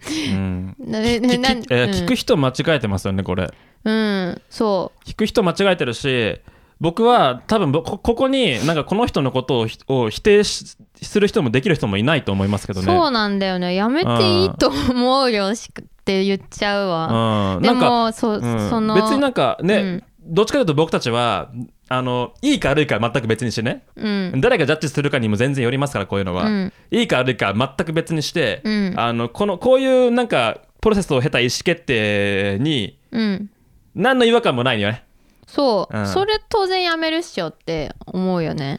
[0.00, 3.50] 聞く人間違えてますよねこれ。
[3.84, 6.38] うんそ聞く人間違えてるし
[6.80, 12.86] 僕は多分ぼこここになんかこの人のことを否定しする人もできる人もいないと思いますけう、どね。
[12.86, 13.74] そうなんだよね。
[13.74, 17.74] やめていいと思うよしかって言っちゃうわ、でうん。
[17.74, 18.70] なんかもそう、うん。
[18.70, 20.02] その別になんかね、うん。
[20.34, 21.50] どっちかというと僕たちは
[21.92, 24.40] あのいいか悪いかは全く別にしてね、うん。
[24.40, 26.72] 誰がジャッジするかにも全然よりますからこういうのは、うん。
[26.92, 28.94] いいか悪いかは全く別にして、うん。
[28.96, 33.50] あのこのこういうなんかプロセスを経た意思決定にうん。
[33.96, 35.02] 何の違和感もないよね。
[35.48, 36.06] そう、うん。
[36.06, 38.78] それ当然やめるっしょって思うよね。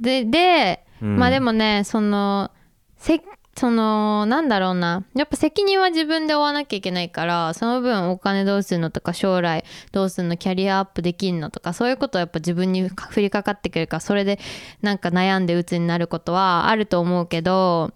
[0.00, 1.16] でで、うん。
[1.16, 2.50] まあでもねその
[2.96, 3.22] せ
[3.54, 5.04] そのなんだろうな。
[5.14, 14.38] やっぱ責任は自分で負わなきゃいけないからその分お金どうするのとか将来どうするのキャリアアップできんのとかそういうことはやっぱ自分に降りかかってくるからそれで
[14.80, 17.92] なんか悩んで鬱になることはあると思うけど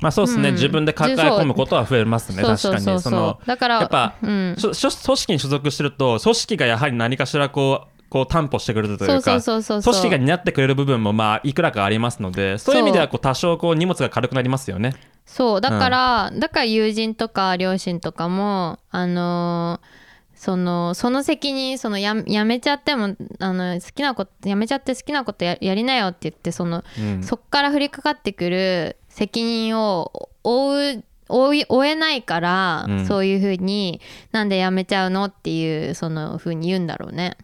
[0.00, 0.54] まあそうですね、うん。
[0.54, 2.42] 自分で抱え込むことは増えますね。
[2.42, 3.00] 確かに。
[3.00, 4.56] そだからやっぱうん。
[4.60, 14.94] 組織に所属してると組織がやはり何かしらこうこう担保してくれるというか組織が担ってくれる部分もまあいくらかありますのでそういう意味ではこう多少こう荷物が軽くなりますよね。
[15.26, 20.08] そうだから、だから友人とか両親とかもあのー
[20.38, 27.24] そのその責任そのややめちゃってもあの好きなことやめちゃって好きなことややりなよって言ってその、うん。
[27.24, 33.06] そっから降りかかってくる責任を負う負い負えないから、うん。
[33.06, 37.36] そういうふうになんでやめちゃうのっていうそのふうに言うんだろうね。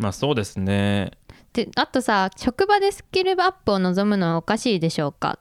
[0.00, 1.12] まあそうですね。
[1.52, 5.38] であとさ職場でスキルアップを望むのはおかしいでしょうか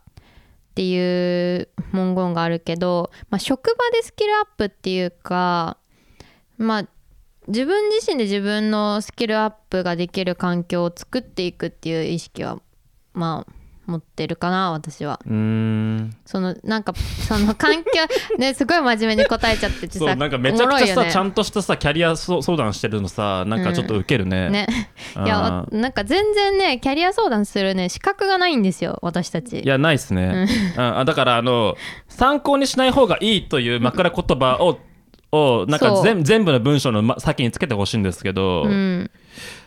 [0.71, 5.77] っていう文言があるけど、まあ、職場でスキルアップっていうか
[6.57, 6.87] まあ
[7.47, 12.59] 自分自身で自分のスキルアップができる環境を作っていくっていう意識は
[13.13, 13.53] まあ
[13.89, 15.19] 持ってるかな私は。
[15.25, 16.15] うーん。
[16.25, 17.89] そのなんかその環境
[18.37, 21.11] ねすごい真面目に答えちゃっててさそうなんかめちゃくちゃさ、ね。
[21.11, 24.49] ちゃんとしたさキャリアそ相談してるのさなんかちょっとウケるね。
[24.49, 24.67] ね。
[25.15, 25.25] うん。
[25.25, 29.59] いやなんか全然ねキャリア相談するね資格がないんですよ私たち。
[29.59, 30.47] いやないっすね、
[30.77, 30.99] うん。
[30.99, 31.75] あだからあの
[32.07, 34.79] 参考にしない方がいいという枕言葉を
[35.31, 39.11] をなんか全全部の文章のま先につけてほしいんですけど、いうん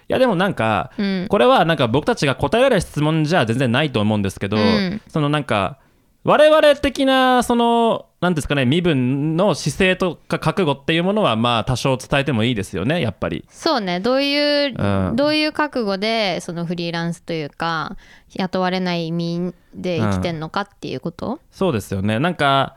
[0.08, 1.26] やでもなんか、うん。
[1.28, 5.00] これはなんか僕たちが答えられる質問じゃ全然ないと思うんですけど、うん。
[5.08, 5.78] そのなんか
[6.24, 13.44] 我々的なそのなんですかね身分の姿勢とか覚悟っていうものはまあ多少伝えてもいいですよねやっぱり。
[13.48, 13.98] そうね。
[13.98, 15.16] どういう、うん。
[15.16, 17.96] どういう覚悟でそのフリーランスというか
[18.34, 22.20] 雇われない移民で生きてんのかっていうこと、そうですよね。
[22.20, 22.76] なんか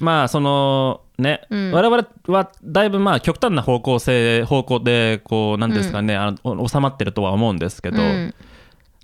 [0.00, 1.72] まあそのね、うん。
[1.72, 8.34] 我々はだいぶまあ極端な方向性方向でこうなんですかね、あの収まってるとは思うんですけど、うん。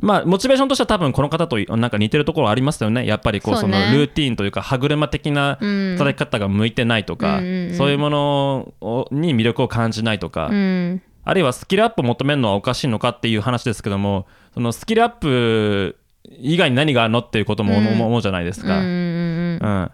[0.00, 3.04] まあモチベーションとしては多分この方となんか似てるところありますよね。
[3.06, 5.96] やっぱりこうそのルーティーンというか歯車的なうん。
[5.98, 7.74] 働き方が向いてないとか、うんうんうん。
[7.74, 11.02] そういうものをに魅力を感じないとか、うん。
[11.24, 15.96] あるいはスキルアップを求めるのはおかしいのかっていう話ですけどもそのスキルアップ
[16.38, 18.78] 以外に何があるのっていうことも思う,、じゃないですか。
[18.78, 19.58] うんうん。
[19.62, 19.90] うん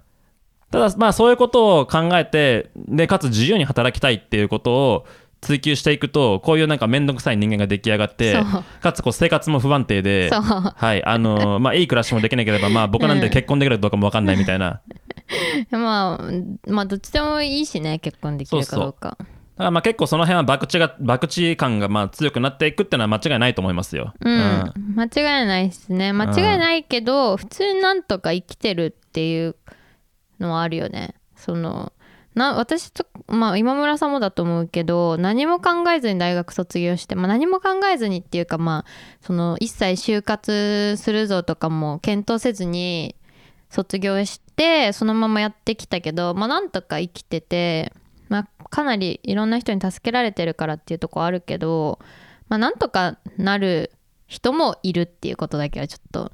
[0.70, 5.06] ただまあそういうことを考えてでかつ自由に働きたいっていうことを
[5.40, 8.64] 追求していくとこういうなんか面倒くさい人間が出来上がってそう。
[8.82, 10.40] かつこう生活も不安定でそう。
[10.40, 14.80] はいあのまあいい暮らしもできなければまあ僕なんて結婚できるかどうかも分かんないみたいな、
[15.70, 19.16] まあまあどっちでもいいしね結婚できるかどうか。
[19.18, 24.14] だからまあ結構その辺は博打が博打感がまあ強くなっていくっていうのは間違いないと思いますよ。
[24.20, 25.08] うん、間違
[25.44, 26.12] いないですね。
[26.12, 29.56] 間違いないけど、普通になんとか生きてるっていう
[30.40, 31.14] のはあるよね。
[31.36, 31.92] その
[32.34, 38.90] な私とまあ今村さんもだと思うけど何も考えずに大学卒業して、まあ、何も考えずにっていうかまあ
[39.20, 43.16] その一切就活するぞとかも検討せずに
[43.68, 47.92] 卒業してそのままやってきたけどまあなんとか生きてて、
[48.28, 51.98] まあ、かなりいろんな人に助けられてるからっていうとこあるけど
[52.48, 53.92] まあなんとかなる
[54.28, 56.30] 人もいるっていうことだけはちょっと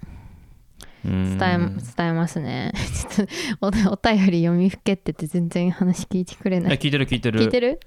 [1.04, 2.72] 伝え,、伝えますね。
[3.16, 3.26] ちょっ
[3.70, 6.74] とおお便り読みふけってて全然話聞いてくれない。
[6.74, 7.40] え聞いてる聞いてる。
[7.40, 7.80] 聞いてる？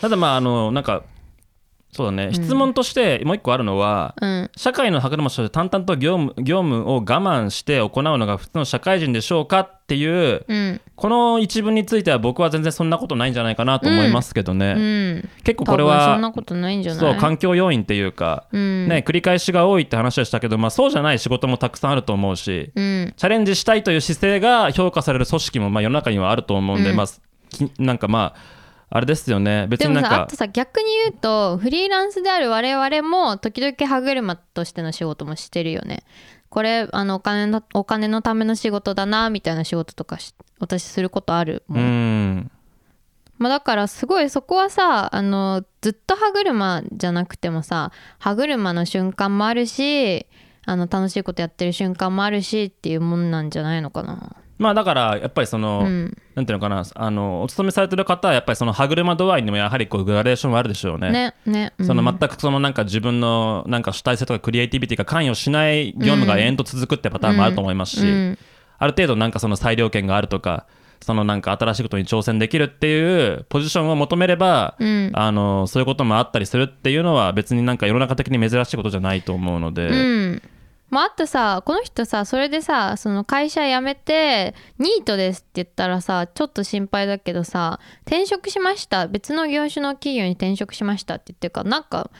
[0.00, 1.04] ただまああのなんか
[1.90, 4.50] そうだね、質問としてもう一個あるのはうん。
[4.56, 10.80] 社会の歯車として淡々と業務業務を我慢して行うのが普通の社会人でしょうかっていううん。
[10.94, 15.28] この一文については僕は全然そんなことないんじゃないかなと思いますけどね、うん。
[15.44, 17.00] 結構これはそんなことないんじゃない？
[17.00, 18.86] そう環境要因っていうか、うん。
[18.86, 23.14] ね、繰り返しが多いって話でしたけど、まあ、そうじゃない仕事もたくさんあると思うしうん。
[23.16, 26.96] チャレンジしたいという姿勢が評価される組織もまあ世の中にはあると思うんで、うん。
[26.96, 27.06] まあ、
[27.48, 28.57] きなんかまあ
[28.90, 29.66] あれですよね。
[29.68, 30.10] 別でになんか。
[30.10, 36.04] もさあとさ逆に言うとフリーランスである我々も時々歯車としての仕事もしてるよね。
[36.48, 42.50] これあのお金のお金のための仕事だなみたいな仕事とかし私することあるも、うんん。
[43.36, 50.26] まあ、だからすごいそこはさあのずっと歯車じゃなくてもさ歯車の瞬間もあるし
[50.64, 56.16] あの楽しいことやってる瞬間もあるしっていうもんなんじゃないのかなまあだからやっぱりその、うん。
[56.34, 61.10] なんていうのかなあのお勤めされてる方はやっぱりその歯車度合いにもやはりこうグラデーションはあるでしょうね。
[61.10, 61.86] ねね、うん。
[61.86, 68.38] その全くそのなんか自分のなんか主体性とかクリエイティビティが関与しない業務が延々と続くってパターンもあると思いますし、うん。
[68.78, 70.66] ある程度なんかその裁量権があるとか
[71.00, 75.10] そのなんか新しいことに挑戦できるっていうポジションを求めれば、うん。
[75.14, 80.42] あのそういうこともあったりするっていうのは別になんか世の中的に珍しいことじゃないと思うので、うん
[80.90, 89.06] まあ、あとさこの人さそれでさその会社辞めてニートですって言ったらさちょっと心配だけどさ転職しました。
[89.06, 92.10] 別の業種の企業に転職しましたって言ってるからなんか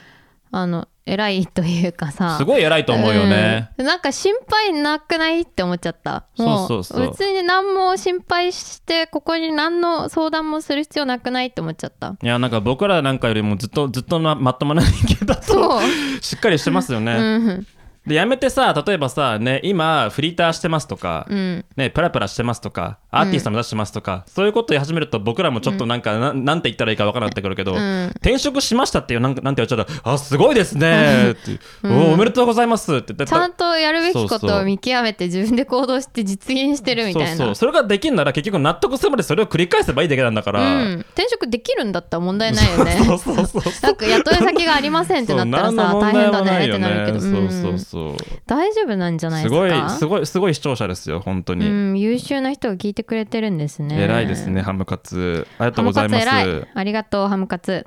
[0.51, 2.37] あの偉いというかさ。
[2.37, 3.71] すごい偉いと思うよね。
[3.77, 3.85] うん。
[3.85, 6.27] なんか心配なくないって思っちゃった。
[6.37, 7.09] もそうそうそう。
[7.09, 12.15] 別に何も心配してここに何の相談もする必要なくないって思っちゃった。
[12.21, 15.79] いやなんか僕らなんかよりもずっとずっとなまともな人間だと
[16.21, 17.13] しっかりしてますよね。
[17.13, 17.67] うん
[18.05, 21.65] でやめてさ例えばさね今フリーターしてますとか、うん。
[21.75, 28.07] ね、プラプラしてますとかアーティスト目指してますとか、そういうことを言い始めると僕らもちょっとなんか、ななんて言ったらいいか分からなくなってくるけど、ん。
[28.17, 37.29] 転職しましたっていうなんかなんて言われちゃったらあすごいですねって おおおめでとうございますってちゃんとやるべきことを見極めて自分で行動して実現してるみたいな。
[37.29, 37.55] そうそう。
[37.55, 42.91] それができるなら結局納得するまでそれを繰り返せばいいだけなんだから、うん、転職できるんだったら問題ないよね。
[43.05, 43.61] そうそうそうそう。
[43.81, 47.71] なんか雇い先がありませんってなったらさ大変だねってなるけど、そうそう。
[47.71, 47.79] うん。
[47.79, 48.15] そう
[48.45, 54.01] 大丈夫なんじゃないですすごいかすごいすごい視聴者ですよ本当に、うん、優秀な人が聞いてくれてるんですね。
[54.01, 55.47] 偉いですねハムカツ。
[55.57, 56.27] ありがとうございます。
[56.27, 56.67] ハムカツ偉い。
[56.75, 57.85] ありがとうハムカツ。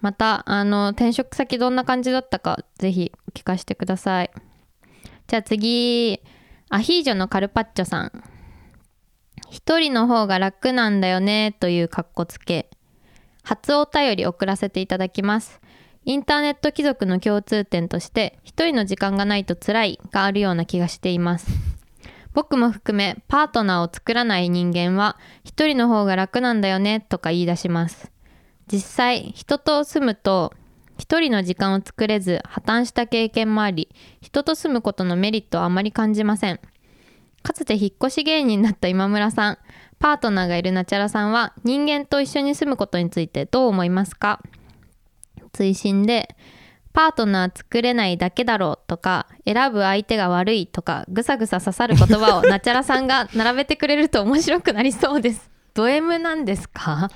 [0.00, 4.30] またあの転職先どんな感じだったかぜひ聞かせてください。
[5.26, 6.20] じゃあ次
[6.68, 8.22] アヒージョのカルパッチョさん。
[9.50, 12.70] 一人の方が楽なんだよねというかっこつけ。
[13.42, 15.60] 初お便り送らせていただきます。
[16.08, 21.48] インターネット貴族の共通点として一人の時間がないと辛いがあるような気がしています
[22.36, 28.12] 僕も含めパートナーを作らない人間は一人の方が楽なんだよねとか言い出します。
[28.70, 30.52] 実際人と住むと
[30.98, 33.88] 一人の時間を作れず破綻した経験もあり
[34.20, 36.60] 人と住むことのメリットはあまり感じません。
[37.42, 39.58] かつて引っ越し芸人だった今村さん
[39.98, 44.42] パートナーがいるナチャラさんは人間と一緒に住むことについてどう思いますか？
[45.54, 46.36] 追伸で
[46.96, 55.50] パートナー作れないだけだろうとか選ぶ相手が悪いとかぐさぐさ刺さる言葉をナチャラさんが並べてくれると面白くなりそうです。
[55.74, 57.10] ド M なんですか？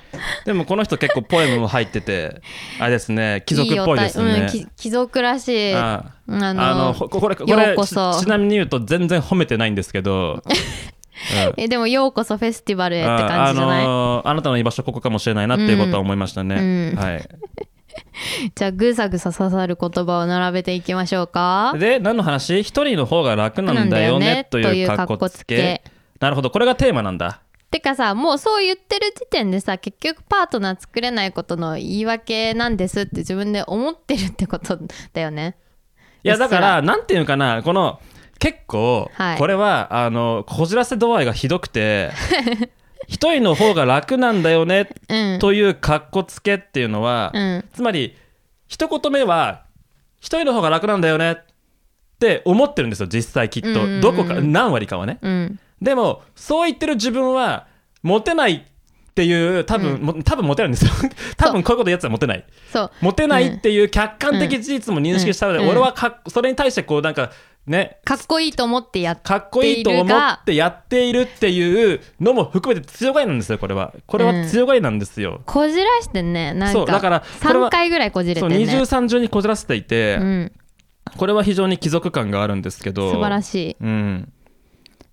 [0.44, 2.43] でもこの人結構ポエムも入ってて
[2.78, 4.40] あれですね貴族っぽいですね。
[4.40, 8.12] うん、き貴族らしいああのこれこよれうこそ。
[8.20, 11.55] ちちなみに言うと全然褒めてないんですけど、 うん。
[11.57, 17.02] えでもようこそフェスティバルへって感じじゃない、あのーあなたの居場所ここかもしれないなっていうことは思いましたね、うん。
[17.02, 17.28] はい
[18.55, 21.74] じゃあぐさぐさ刺さる言葉を並べていきましょうか。
[21.78, 22.62] で何の話？
[22.62, 25.82] 一人の方が楽なんだよねというかっこつけ。
[26.20, 27.40] なるほどこれがテーマなんだ。
[27.70, 34.78] てかさもうそう言ってる時点でさ結局パートナー作れないことの言い訳なんですって自分で思ってるってこと
[35.12, 35.56] だよね。
[36.22, 38.01] いやだからなんていうのかなこの
[38.40, 39.39] 結構はい。
[39.39, 42.10] これは、あのこじらせ度合いがひどくて
[43.11, 45.39] 一人の方が楽なんだよねうん。
[45.41, 47.65] というかっこつけっていうのは、うん。
[47.74, 48.16] つまり
[48.69, 49.65] 一言目は
[50.20, 51.37] 一人の方が楽なんだよねっ
[52.20, 54.01] て思ってるんですよ実際きっと、うんうんうん。
[54.01, 55.19] どこか何割かはね。
[55.23, 55.59] うん。
[55.82, 57.66] でもそう言ってる自分は
[58.03, 58.55] モテない
[59.11, 60.93] っていう多分、も多分モテないんですよ。
[61.37, 62.45] 多分こういうことやつはモテない。
[63.01, 65.65] モテないっていう客観的事実も認識したので、うん。
[65.65, 65.70] うん。
[65.73, 67.32] 俺はかっそれに対してこうなんか
[67.66, 67.99] ね。
[68.05, 73.95] かっこいいと思ってやっかっこいいと思ってやっているっていうのも含めて強がりなんですよこれは。
[74.07, 76.73] これは強がりなんですよ、こじらしてねなんか。
[76.73, 80.53] そうだからこれは3回ぐらいこじれてそうね二重三重にこじらせていて、うん、
[81.16, 83.12] これは非常に貴族感があるんですけど。
[83.12, 84.32] 素晴らしうん。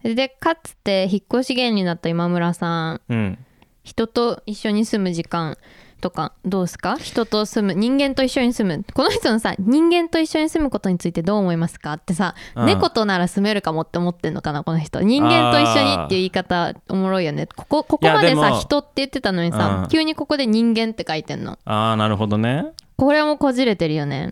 [0.03, 3.01] いでかつて引っ越し芸人だった今村さん。
[3.09, 3.37] うん。
[3.83, 5.57] 人と一緒に住む時間
[5.99, 6.97] とかどうですか？
[6.97, 7.79] 人と住む。
[7.79, 8.85] 人間と一緒に住む。
[8.93, 11.93] この人のさ人間と一緒に住むことについてどう思いますか？
[11.93, 12.65] ってさ、うん。
[12.65, 14.63] 猫となら住めるかもって思ってんのかな？
[14.63, 15.01] この人。
[15.01, 17.47] 人間と一緒にっていう言い方おもろいよね。
[17.47, 18.59] ここここまでさいやでも。
[18.59, 19.89] 人って言ってたのにさ、うん。
[19.89, 21.57] 急にここで人間って書いてんの。
[21.65, 22.67] ああなるほどね。
[22.97, 24.31] これもこじれてるよね。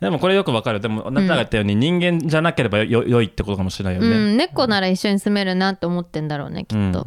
[0.00, 0.80] でもこれよくわかる。
[0.80, 7.06] でもあなたが言ったように人間じゃなければよ良いってことかもしれないよね、うん猫なら一緒に住めるなって思ってんだろうねきっと、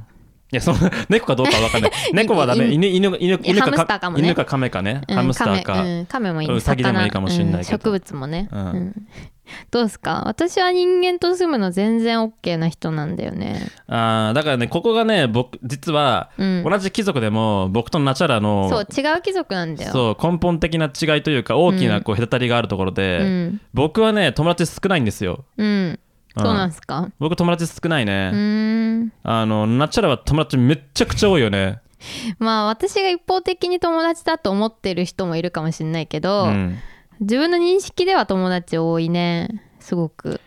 [0.51, 1.91] いやその 猫かどうかは分かんない。
[2.13, 2.65] 猫はダメ。
[2.71, 4.23] 犬犬犬犬ハムスターかもね。
[4.23, 6.51] 犬か亀かね、うんハムスターか、亀,、うん、亀もいい。
[6.51, 7.75] ウサギでもいいかもしんないけど。
[7.75, 8.59] うん植物もね、うん。
[8.59, 8.95] うん。
[9.71, 10.23] どうですか？
[10.25, 13.61] 私は人間と住むの全然 OK な人なんだよね。
[13.87, 16.63] あーだからねここがね僕実はうん。
[16.63, 19.91] 同じ貴族でも僕とナチャラのそう違う貴族なんだよ。
[19.91, 23.61] そう根本的な違いというか大きなこう隔たりがあるところで、うん。
[23.73, 25.45] 僕はね友達少ないんですよ。
[25.57, 25.99] うん
[26.37, 27.09] そうなんすか？
[27.19, 31.79] 僕友達少ないうね、あのナチャラは友達めっちゃくちゃ多いよね。
[32.37, 36.77] まあ私が一方的に友達だと思ってる人もいるかもしれないけど、うん。
[37.19, 39.63] 自分の認識では友達多いね。
[39.79, 40.39] すごく。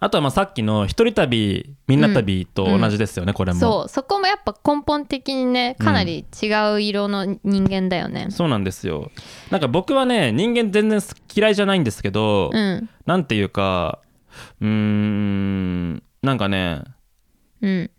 [0.00, 3.60] あとはまあさっきの一人旅みんな旅と同じですよね、これも。
[3.60, 8.26] そうそこもやっぱ根本的にねかなり違う色の人間だよね。
[8.30, 9.12] そうなんですよ。
[9.50, 11.00] なんか僕はね人間全然
[11.32, 12.90] 嫌いじゃないんですけど、うん。
[13.06, 14.00] なんていうか
[14.60, 16.82] うーんなんかね
[17.60, 17.90] うん。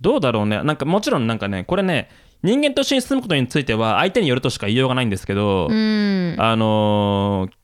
[0.00, 0.62] どうだろうね。
[0.62, 2.10] なんかもちろんなんかねこれね
[2.42, 6.36] 人間と一緒に住むことについては相手によるとしか言いようがないんですけど、うん。
[6.38, 7.54] あのー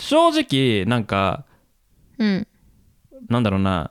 [0.00, 1.44] 正直なんか
[2.18, 2.46] うん。
[3.28, 3.90] なんだろうな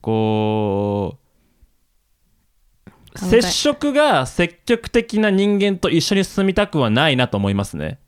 [0.00, 7.98] こう考え接触が積極的な人間と一緒に住みたくはないなと思いますね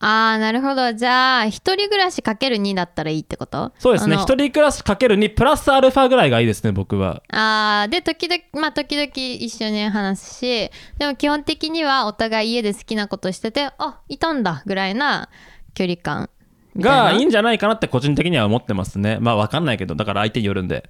[0.00, 0.92] あーなるほど。
[0.92, 3.72] じゃあ一人暮らしかける2だったらいいってこと？
[3.78, 4.14] そうですね。
[4.16, 7.22] 一人暮らしかける2プラスアルファぐらいがいいですね僕は。
[7.30, 15.28] あーで時々まあ時々一緒に話すしでも基本的にはお互い家で好きなことしててあいたんだぐらいな
[15.74, 16.30] 距離感
[16.76, 19.18] がいいんじゃないかなって個人的には思ってますね。
[19.20, 20.88] まあわかんないけどだから相手によるんで。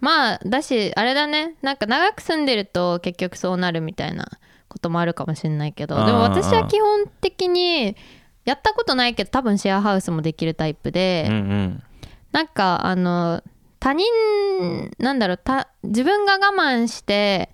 [0.00, 1.56] まあだしあれだね。
[1.60, 4.26] なんか長く住んでると結局そうなるみたいな
[4.68, 5.96] こともあるかもしれないけど。
[6.06, 7.96] でも私は基本的に
[8.48, 11.82] やったことないけど多分シェアハウスもできるタイプで、うんうん
[12.30, 13.42] なんかあの
[13.80, 14.06] 他人
[14.98, 15.40] なんだろう
[15.82, 17.48] 自分が我慢して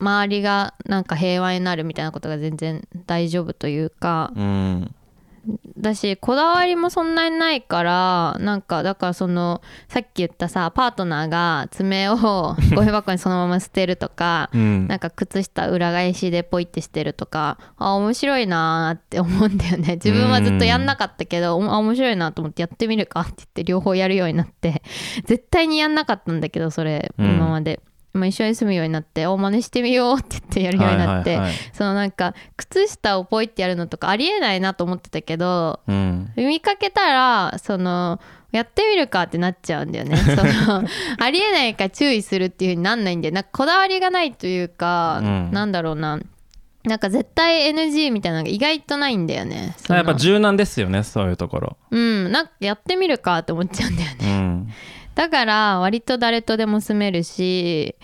[0.00, 4.94] 周りがなんか平和になるみたいなことが全然大丈夫というかうん。
[5.76, 12.16] だしこだわりもそんなにないからなんかだからそのさっき言ったさパートナーが爪を
[12.74, 14.86] ゴミ箱にそのまま捨てるとかうん。
[14.86, 19.94] なんか靴下裏返しでポイってしてるとかあ面白いなーって思うんだよね。
[19.94, 24.82] 自分はずっとやんなかったけどおあ面白いなと思ってやってみるかって言って両方やるようになって。
[25.24, 27.34] 絶対にやんなかったんだけどそれうん。
[27.34, 27.80] 今まで、
[28.12, 31.40] まあ、一緒に住むようになってお真似してみようって言ってやるようになって、
[31.72, 36.30] そのなんか靴下をポイってやるのとかありえないなと思ってたけどうん。
[36.36, 38.20] 見かけたらその
[38.50, 40.16] やってみるかってなっちゃうんだよね。
[40.36, 40.84] その
[41.18, 45.50] ありえないから注意するっていう風になんないんでなんかこだわりがないというか、うん。
[45.50, 46.18] なんだろうな。
[46.84, 49.74] なんか絶対 NG みたいなのが意外とないんだよね。
[49.88, 51.76] やっぱ柔軟ですよねそういうところ。
[51.90, 52.30] うん。
[52.30, 54.16] なんかやってみるかって思っちゃうんだよね。
[54.20, 54.68] うん
[55.14, 57.96] だから割と誰とでも住めるし、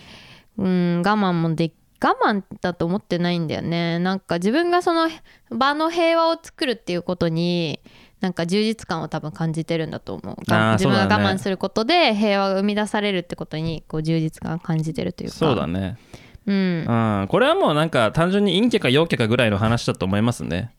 [0.57, 3.99] うん、我慢もで我慢だと思ってないんだよね。
[3.99, 5.09] なんか自分がその
[5.51, 7.81] 場の平和を作るっていうことに
[8.21, 10.37] なんか充実感を多分感じてるんだと思う。
[10.39, 15.37] 自分が我慢することで平和が生み出されるってことにこう充実感を感じてるというか。
[15.37, 15.97] そうだね。
[16.47, 16.85] うん。
[16.87, 17.27] うん。
[17.29, 20.73] これはもうなんか単純に陰キャか陽キャかぐらいの話だと思いますね。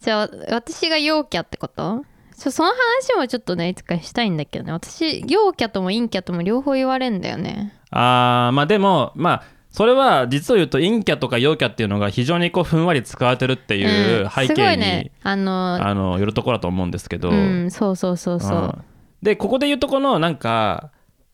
[0.00, 2.04] じゃあ私が陽キャってこと？
[2.44, 4.72] ちょその話もちょっとねいつかしたいんだけどね。
[4.72, 7.72] 私陽キャとも陰キャとも両方言われんだよね。
[7.90, 15.12] あーまあでもまあそれは実を言うと陰キャとか陽キャっていうのが非常にこうふんわり使われてるっていう背景に、いね。
[15.22, 18.84] あのあのよるところだと思うんですけど、うんそうそうそうそう、うん。
[19.22, 20.90] でここで言うとこのなんか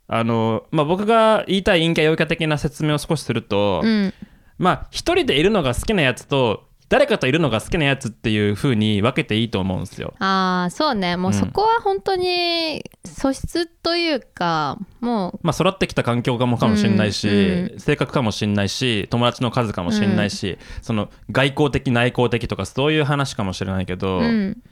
[0.07, 4.15] あの、まあ、僕が言いたい陰キャ陽キャ的な説明を少しすると、うん。
[4.59, 10.13] まあ一人でいるのが好きなやつと誰かといるのが好きなやつっていう風に分けていいと思うんですよ。
[10.19, 11.17] ああそうね。
[11.17, 24.63] もうそこは本当に素質というか、もまあ育ってきた環境かもかもしれないし、うん性格かもしれないし友達の数かもしれないし、その外交的内向的とかそういう話かもしれないけど、う、うん、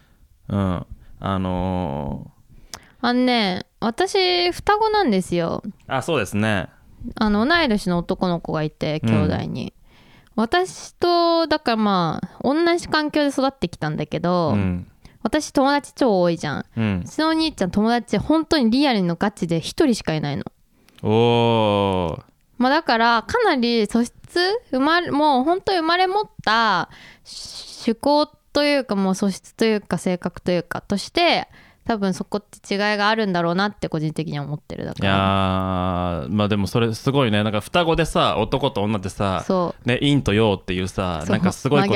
[0.49, 0.87] うん。
[1.21, 2.33] あの
[3.01, 5.63] あのね私双子なんですよ。
[5.65, 6.69] ーあそうですね。
[7.15, 9.73] あの同い年の男の子がいて兄弟に、
[10.39, 14.87] 私とだからまあ同じ環境で育ってきたんだけど、うん
[15.21, 16.65] 私友達超多いじゃん。
[16.77, 17.03] うん。
[17.05, 20.45] うちのお兄ちゃん友達本当にリアルのガチで一人しかいないの。
[21.03, 22.23] おー。
[22.57, 24.15] まあだからかなり素質
[24.71, 26.89] 生まれもう本当に生まれ持った
[27.27, 31.49] 趣向というかもう素質というか性格というかとして
[31.89, 37.43] 多分そこって違いがあるんだろうなって個人的には思ってるだいやからーまあでもそれすごいね。
[37.43, 41.89] なんか双子でさ男と女でさそね、陰と陽っていうさなんかすごい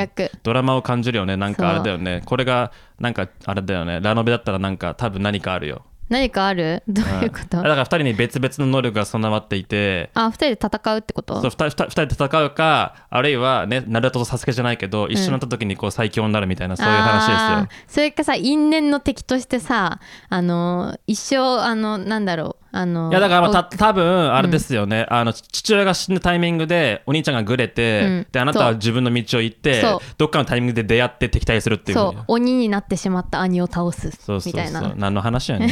[0.42, 1.36] ドラマを感じるよね。
[1.36, 2.22] なんかあれだよね。
[2.24, 4.00] これがなんかあれだよね。
[4.00, 5.82] ラノベだったらなんか多分何かあるよ。
[5.84, 6.82] う何かある？
[6.86, 10.10] どういうこと、だから2人に別々の能力が備わっていて。
[10.14, 11.40] あ二人で戦うってこと？
[11.40, 17.80] そう 2, 人二人で戦うかあるいはねナルトとサスケじゃないけど一緒になった時にこう最強になるみたいな、そういう話ですよ。
[17.88, 22.62] それかさ因縁の敵としてさあの一生あのなんだろう？
[22.74, 28.26] あのいやだからまあおた多分あれですよね、あの父親が死ぬタイミングでお兄ちゃんがグレて、うん。
[28.32, 30.00] であなたは自分の道を行ってそう。
[30.16, 32.24] どっかのタイミングで出会って敵対するっていうそう。
[32.28, 34.80] 鬼になってしまった兄を倒すそうそうみたいな。
[34.80, 35.70] そう何の話やねん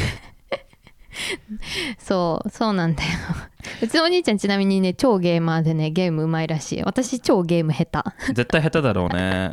[1.99, 3.11] そうそうなんだよ。
[3.83, 9.53] うちのお兄ちゃんちなみにね超ゲーマーでねゲームうまいらしい私超ゲーム下絶対下手だろうね。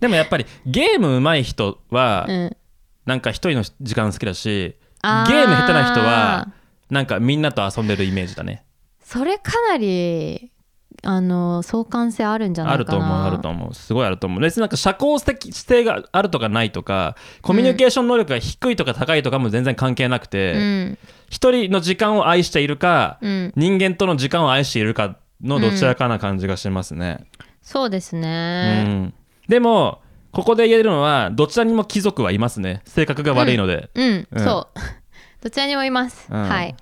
[0.00, 2.56] でもやっぱりゲーム上手い人は、手うん。
[3.06, 6.48] なんか一人の時間好きだしゲーム下手な人は
[6.88, 8.64] なんかみんなと遊んでるイメージだね。
[9.02, 10.52] それかなり
[11.04, 12.80] あの相関性あるんじゃないかな。
[12.82, 13.74] あると思うあると思う。
[13.74, 14.40] すごいあると思う。
[14.40, 20.98] 別になんか社交的性があるとかないとかコミュニケーション能力が低いとか高いとかも全然関係なくて、うん。
[21.28, 23.52] 一人の時間を愛しているか、うん。
[23.56, 27.26] 人間との時間を愛しているかのどちらかな感じがしますね、
[27.62, 29.14] そうですうね、ん。
[29.48, 30.00] でも
[30.30, 32.82] ここで言えるのはどちらにも貴族はいますね。
[32.86, 34.44] 性格が悪いので、うん、うん。
[34.44, 34.78] そう。
[35.42, 36.48] どちらにもいます、うん。
[36.48, 36.76] はい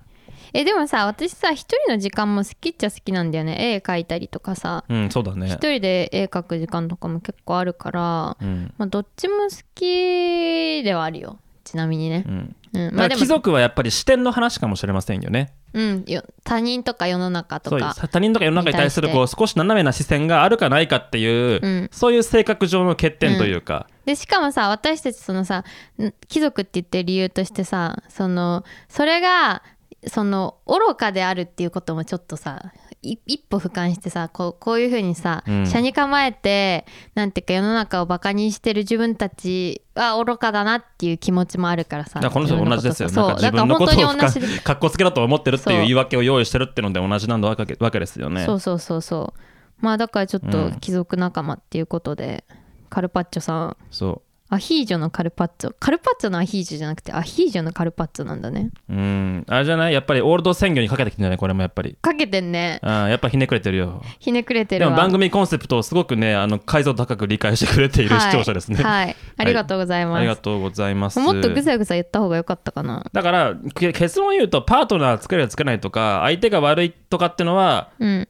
[0.53, 3.75] えでもさ私さ一人の時間も好きっちゃ好きなんだよね。
[3.75, 4.85] 絵描いたりとかさ。
[4.89, 5.47] うんそうだね。
[5.47, 8.73] 一人で絵描く時間とかも結構あるから、うん。
[8.79, 11.39] まあ、どっちも好きではあるよ。
[11.65, 12.25] ちなみにね。
[12.27, 12.57] う、ん。
[12.73, 15.53] うん、ままあ、貴族はやっぱり視点の話かもしれませんよね。
[15.73, 21.89] うん、よ他人とか世の中とか他人とか世の中に対するこう少し斜めな視線があるかないかっていう、うん。
[21.93, 25.65] そういう性格上の欠点というか、でしかもさ私たちそのさ
[25.99, 29.63] ん貴族って言ってる理由としてさそのそれが
[30.07, 32.73] その愚かであるっていうこともちょっとさ
[33.03, 35.67] い一歩俯瞰してさこうこういうふうにさ、うん。
[35.67, 42.21] 車に構えてなんていうか世の中をバカにしてる自分たちは愚かだなっていう気持ちもあるからさ。
[42.21, 43.09] だからこの人同じですよ。
[43.09, 45.83] 自分なんか自のこと分のことをかっこ つけだと思ってるっていうそう。
[45.83, 48.45] 言い訳を用意してるっていうので同じなんだわけわけですよね。
[48.45, 49.41] そうそうそうそう。
[49.85, 50.73] まあだからちょっとうん。
[50.81, 52.45] 貴族仲間っていうことで、
[52.91, 53.77] カルパッチョさん。
[53.91, 54.23] そ
[54.53, 58.93] アヒージョのカルパッチョカルパッチョのアヒージョじゃなくてアヒージョのカルパッチョなんだねう。
[58.93, 59.45] うん。
[59.49, 59.93] あれじゃない？
[59.93, 61.97] やっぱりオールド鮮魚にかけてきてんじゃないこれもやっぱり。
[62.03, 64.03] かけてんねあやっぱひねくれてるよ。
[64.19, 68.83] ひねくれてるわでも番組コンセプトをすごくね、あの解像度高く理解してくれている視聴者ですね。
[68.83, 71.21] はい、はいありがとうございます、ありがとうございます。
[71.21, 78.29] もっとぐさぐさ言った方が良かったかなだからけ結論を言うとパートナー作れる作れないとか相手が悪いとかってのはうん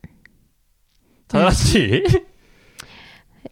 [1.29, 2.03] 正しい、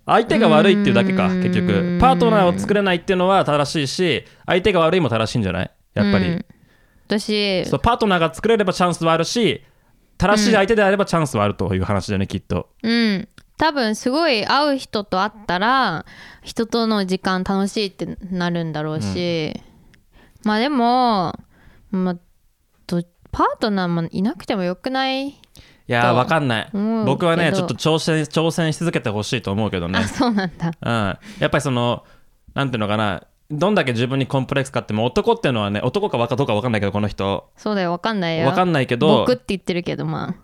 [0.07, 1.99] 相手が悪いっていうだけか結局。
[2.01, 5.71] パートナーを作れないっていうのは正しいし相手が悪いも正しいんじゃない？
[5.95, 6.45] やっぱり、うん。
[7.07, 9.63] 私そうパートナーが作れればチャンスはあるし
[10.19, 12.69] 正しい相手であればチャンスはあるという話だよねきっと。
[12.83, 13.29] うん。
[13.57, 16.07] 多分すごい会う人と会ったら
[16.43, 19.53] 人との時間楽しいってなるんだろうし、
[20.45, 21.35] まあでも、
[21.91, 22.17] まあ、
[22.87, 23.03] ど
[23.33, 25.35] パートナーもいなくてもよくないい
[25.93, 26.17] やーと。
[26.17, 26.71] わかんない。
[26.73, 29.99] 思う僕はねちょっと挑戦挑戦し続けてほしいと思うけどね。
[29.99, 30.73] あそうなんだ。
[30.81, 32.05] うん、やっぱりその
[32.55, 33.25] なんていうのかな。
[33.51, 37.51] どんだけ自分にコンプレックスかっても男っていうのはね男か若どうか分かんないけどこの人。
[37.57, 38.45] そうだよわかんないよ。
[38.45, 39.21] 分かんないけど。
[39.21, 40.35] 僕って言ってるけどまあ。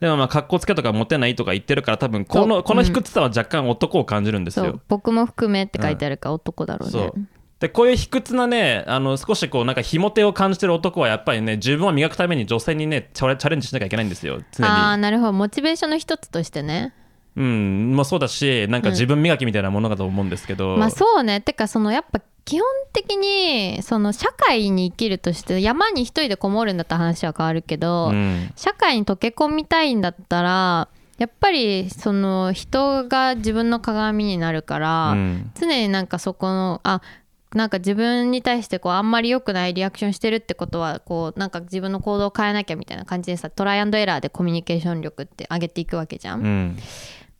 [0.00, 2.46] でもまあ格好つけとかモテないとか言ってるから多分こそう。
[2.46, 4.80] のこの卑屈さは若干男を感じるんですう。
[4.88, 7.14] 僕も含めって書いてあるから男だろうね、そう
[7.60, 14.70] でこういう卑屈なねあの少しこうなんかひも手を感じてる男はやっぱりね自分を磨くために女性にねチャレンジしなきゃいけないんですよ常に。
[14.70, 15.32] ああなるほど。
[15.34, 16.94] モチベーションの一つとしてね。
[17.36, 21.42] うんもうそうだしなんか自分磨きみたいなものだと思うんですけど、まあそうね。
[21.42, 28.50] てかそのやっぱ基本的にその社会に生きるとして山に一人でこもるんだったら話は変わるけど、うん。
[28.56, 30.88] 社会に溶け込みたいんだったら
[31.18, 35.50] やっぱりその人が自分の鏡になるから、うん。
[35.54, 37.02] 常になんかそこのあ
[37.54, 46.78] なんか自分に対してこうあんまり良くないリアクションしてるってことはこうなんか自分の行動を変えなきゃみたいな感じでさトライアンドエラーでコミュニケーション力って上げていくわけじゃん、うん。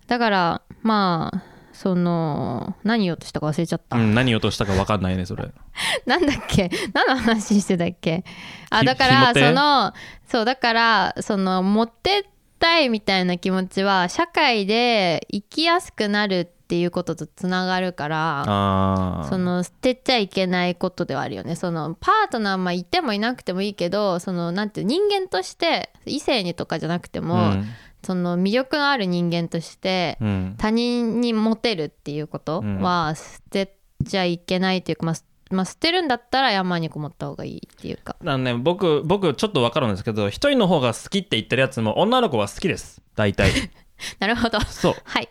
[0.08, 1.42] だからまあ
[1.72, 5.48] その何言おうとしたか忘れちゃった、うん、何言おうとしたか分かんないねそれ。
[6.06, 6.68] なんだっけ？
[6.92, 8.24] 何の話してたっけ？
[8.70, 9.92] あひだからその
[10.26, 12.22] そうだからその持ってっ
[12.58, 21.56] たいみたいな気持ちは社会で生きやすくなるっていうこととつながるからあその捨てちゃいけないことではあるよね。
[21.56, 27.64] そのパートナーまあいてもいなくてもいいけどそのなんていう人間として異性にとかじゃなくても、うん。
[28.02, 30.54] その魅力のある人間としてうん。
[30.58, 33.76] 他人にモテるっていうことは捨て
[34.06, 35.14] ちゃいけないというか、まあ、
[35.54, 38.16] まあ捨てるんだったら山にこもった方がいいっていうか。
[38.20, 43.02] あのね、僕僕ちょっと分かるんですけど一人の方が好きって言ってるやつも女の子は好きです。
[43.16, 43.50] 大体
[44.18, 44.60] なるほど。
[44.60, 44.94] そう。
[45.04, 45.28] はい。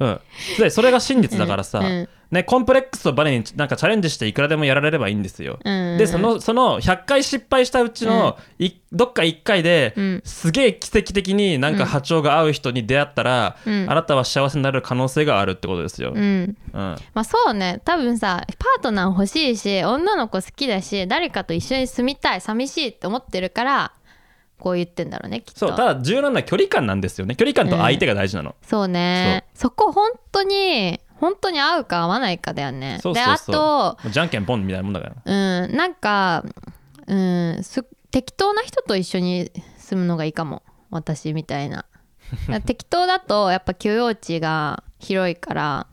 [0.00, 0.20] うん、
[0.58, 1.86] でそれが真実だからさ、うん。
[1.86, 2.08] うん。
[2.30, 5.58] ね、コンプレックスをバネになんかチャレンジしていくらでもやられればいいんですよ。
[5.64, 5.98] うん。
[5.98, 10.22] でそのその100回失敗したうちの、いどっか1回で、うん。
[10.24, 13.86] すげえ奇跡的になんか波長が合う人に出会ったら、うん。
[13.88, 16.12] あなたは幸せになれる可能性があるってことですよ。
[16.14, 16.22] うん。
[16.22, 16.56] うん。
[16.74, 17.80] まあそうね。
[17.84, 23.92] 多分さパートナー欲しいし女の子好きだし誰かと一緒に住みたい寂しいって思ってるから
[24.58, 25.60] こう言ってんだろうねきっと。
[25.60, 27.36] そうただ重要なのは距離感なんですよね。
[27.36, 28.54] 距離感と相手が大事なの。
[28.62, 29.44] そうね。
[29.54, 32.98] そこ本当に本当に合うか合わないかだよね。
[33.02, 33.54] そうそうそう。
[33.54, 35.14] であとじゃんけんポンみたいなもんだから。
[35.24, 36.44] うんなんか
[37.06, 40.62] うんす適当な人と一緒に住むのがいいかも。
[40.90, 41.84] 私みたいな。
[42.66, 45.86] 適当だとやっぱ許容値が広いから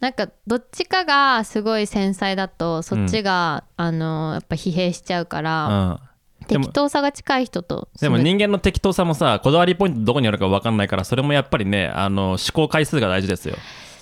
[0.00, 6.07] なんかどっちかがすごい繊細だとそっちが、あのやっぱ疲弊しちゃうから、うん
[6.48, 13.56] 適当さが近い人とでも人間の適当さもさこだわりポイントどこにあるか分かんないからそれもやっぱりねあの思考回数が大事ですよ。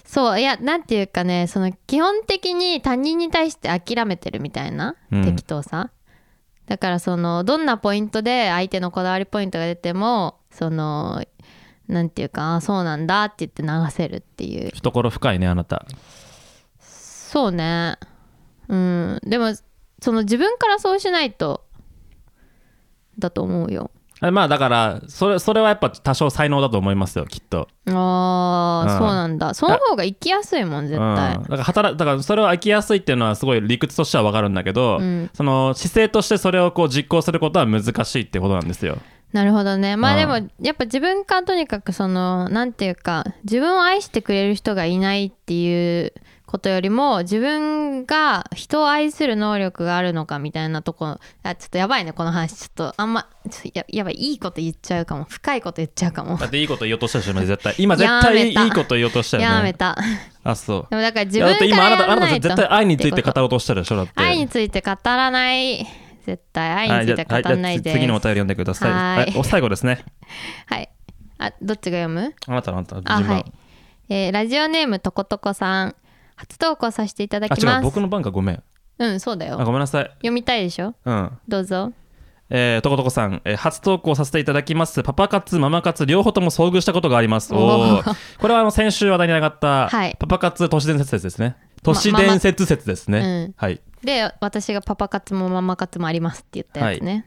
[0.05, 5.25] そういやなんていうかねその基本的に他人に対して諦めてるみたいなうん。
[5.25, 5.91] 適当さ、
[6.67, 11.25] だからそのどんなポイントで相手のこだわりポイントが出てもその
[11.89, 14.71] なんていうかあそうなんだって言って流せるっていう。
[14.75, 15.85] 懐深いねあなた。
[16.79, 17.99] そうね。
[18.69, 19.21] うん。
[19.25, 19.53] でも
[20.01, 21.66] その自分からそうしないと
[23.19, 23.91] だと思うよ。
[24.21, 27.69] あまあだからそれそれはやっぱ多少才能だと思いますよきっと。
[27.87, 28.99] あー、うん。
[28.99, 29.53] そうなんだ。
[29.53, 31.37] その方が生きやすいもん絶対。
[31.37, 35.31] うん、だから働だからそれを飽きやすいっていうのはすごい理屈としては分かるんだけど、うん。
[35.35, 38.99] その姿勢としてそれをこう実行することは難しいってことなんですよ。
[39.33, 39.97] なるほどね。
[39.97, 40.19] まあうん。
[40.21, 46.15] でもやっぱ自分からとにかくそのなんていうか自分を愛してくれる人がいないっていう
[46.47, 52.55] ことよりも自分が人を愛する能力があるのかみたいなとこあちょっとやばいねこの話。
[52.55, 53.29] ちょっとあんま
[53.75, 55.25] ややばいいいこと言っちゃうかも。
[55.25, 56.37] 深いこと言っちゃうかも。
[56.39, 57.75] だっていいこと言おうとしたでし絶対。
[57.79, 59.55] 今絶対いいこと言おうとしたよね。
[59.57, 59.99] やめた。
[60.45, 60.87] あそう。
[60.89, 62.49] でもだから自いやだって今あ分からなたあなたやらないと。
[62.49, 64.13] 絶対愛について語ろうとしたでしょだって。
[64.15, 65.87] 愛について語らない。
[66.25, 67.91] 絶対愛について語らないで。
[67.91, 68.93] すはい次のお便り読んでください。
[68.93, 69.35] はい。
[69.37, 70.05] お最後ですね。
[70.67, 70.89] はい。
[71.39, 72.35] あどっちが読む？
[72.47, 73.39] あなたあなたあ順番は。
[73.41, 73.53] い、
[74.09, 75.97] えーラジオネームとことこさん
[76.37, 78.63] 初投稿させていただあ違うきます僕の番かごめん。
[78.99, 80.05] うんそうだあよごめんなさい。
[80.19, 80.95] 読みたいでしょ？
[81.05, 81.31] うん。
[81.49, 81.93] どうぞ
[82.49, 85.03] えー、とことこさん、えー初投稿させていただきます。
[85.03, 87.53] パパ活、ママ活、両方とも遭遇したことがあります。
[87.53, 91.57] おおーこれはあの先週話題に上がった、はいパパ活都市伝説説ですね。
[91.83, 93.19] 都市伝説説ですね。
[93.19, 93.81] うんはい。
[94.05, 97.27] で私がパパ活もママ活もありますって言ったやつね、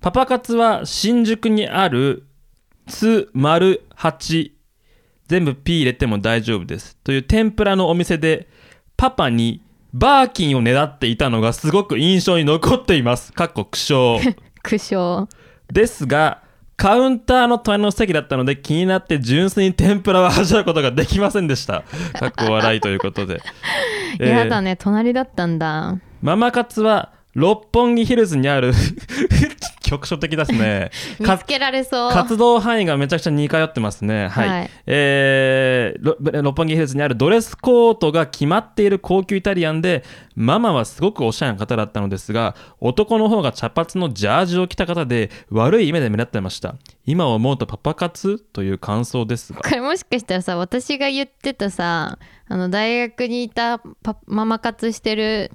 [0.00, 2.26] パパ活は新宿にある
[2.86, 4.54] つ丸八
[5.30, 8.48] 全部 P 入れても大丈夫ですという天ぷらのお店で
[8.96, 9.62] パパに
[9.92, 13.30] バーキンを狙っていたのがすごく印象に残っています。
[13.34, 14.36] かっこ苦笑。
[14.64, 15.28] 苦笑
[15.72, 16.42] ですが
[16.76, 21.84] カウンターの隣の席だったので気になって純粋に天ぷらを味わうことができませんでした。
[22.18, 23.40] かっこ笑いということで。
[24.18, 28.72] え ーやだね隣だったんだママ活は六本木ヒルズにある
[29.82, 30.90] 局所的ですね。
[31.24, 34.28] か 見つけられそう活動範囲がめちゃくちゃ似通ってますね。
[34.28, 34.48] はい。
[34.48, 40.04] はいえーろ六本木ヒルズにあるドレスコートが決まっている高級イタリアンで、
[40.36, 46.76] ママはすごくおしゃれな方だったのですが、男の方が茶髪のジャージを着た方で、悪い目で目立ってました。
[47.04, 49.70] 今思うとパパ活という感想ですが こ。
[49.70, 55.50] れもしかしたらさ私が言ってたさあの大学にいたパママ活してる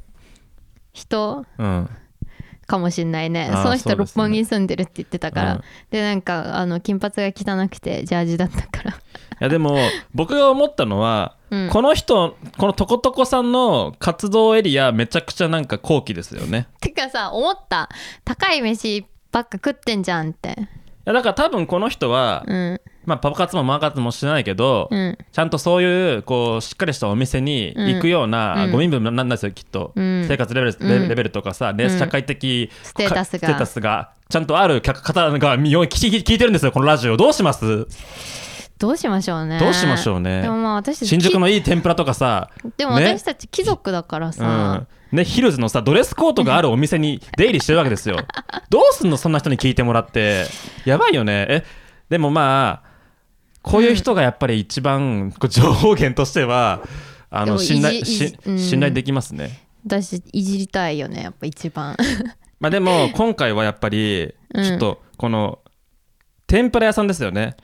[0.95, 1.89] 人うん。
[2.65, 3.49] かもしんないね。
[3.51, 4.23] あーその人そうですね。
[4.23, 5.63] 六本木に住んでるって言ってたから、うん。
[5.91, 8.91] でなんかあの金髪が汚くてジャージだったから。
[8.91, 8.95] い
[9.41, 9.77] やでも
[10.15, 11.69] 僕が思ったのは、うん。
[11.69, 16.67] この人このトコトコさんの活動エリアめちゃくちゃなんか高貴ですよね。
[16.81, 17.89] てかさ思った。
[18.23, 20.55] 高い飯ばっか食ってんじゃんって。
[20.57, 20.74] い
[21.05, 22.81] やだから多分この人は、うん。
[23.05, 25.17] まあパパ活もママ活もしてないけど、うん。
[25.31, 28.71] ちゃんとそういうこうしっかりしたお店に行くような、うん。
[28.71, 30.25] ご身分なんですよきっと、うん。
[30.27, 31.09] 生活レベル,レ、うん。
[31.09, 31.99] レベルとかさ、ねうん。
[31.99, 33.39] 社会的ステータスが。
[33.39, 37.17] かステータスがちゃんとある客方が見よう聞き聞いてるんですよこのラジオ。
[37.17, 37.85] どうします？
[38.77, 39.59] どうしましょうね。
[39.59, 40.41] どうしましょうね。
[40.41, 43.17] でもまあ私たち新宿のいい天ぷらとかさでもね。
[43.17, 48.17] 私たち貴族だからうさん、ね、ヒルズのさドレスコートがあるお店に 出入りしてるわけですよ。
[48.69, 50.45] どうすんのそんな人に聞いてもらって。
[50.83, 51.45] やばいよね。
[51.49, 51.63] え
[52.09, 52.89] でもまあ
[53.61, 56.81] こういう人がやっぱり一番情報源としては
[57.29, 58.59] あでもの信頼しうん。
[58.59, 61.95] 信頼できますね、私いじりたいよねやっぱ一番。
[62.59, 64.63] まあでも今回はやっぱりうん。
[64.63, 65.59] ちょっとこの
[66.47, 67.55] 天ぷら屋さんですよね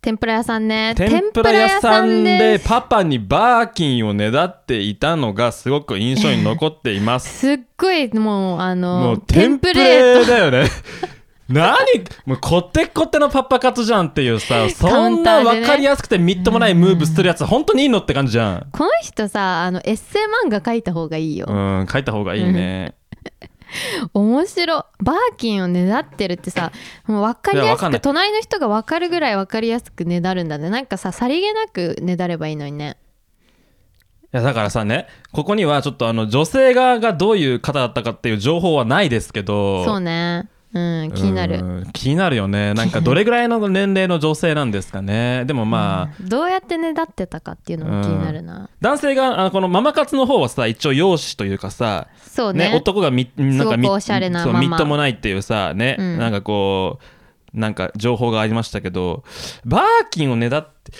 [0.00, 0.94] 天ぷら屋さんね。
[0.96, 7.28] 天ぷら屋さんでパパにバーキンをねだっていたのがすごく印象に残っています。
[7.38, 10.68] すっごいもうあのもうテンプレートレだよね
[11.48, 11.76] 何?
[12.24, 18.66] もうコテコテのパパ活じゃんっていうさ そんな分かりやすくてみっともないムーブするやつ本当にいいのって感じじゃん。
[18.72, 22.94] この人さあのエッセイ漫画書いた方がいいよ、うん書いた方がいいね
[24.14, 26.72] 面白バーキンをねだってるってさ
[27.06, 30.70] もう分かりやすく隣の人が分かるぐらい分かりやすくねだるんだね。
[30.70, 32.96] なんかささりげなくねだればいいのにね。
[34.24, 39.84] いやだからさねここにはちょっとあの女性側がどういう方だったかっていう情報はないですけど。
[39.84, 41.60] そうねうん気になる。
[41.60, 42.74] うん気になるよね。
[42.74, 45.44] なんかどれぐらいの年齢の女性なんですかね。
[45.46, 52.70] でもまあ、どうやってねだってたかっていうのも気になるな、男性があのこのママ活の方はさ一応容姿というかさそうね。
[52.70, 56.18] ね、男がみなんかみおしゃれなみっともないっていうさね、うん。
[56.18, 56.98] なんかこ
[57.54, 59.24] うなんか情報がありましたけど
[59.64, 60.92] バーキンをねだって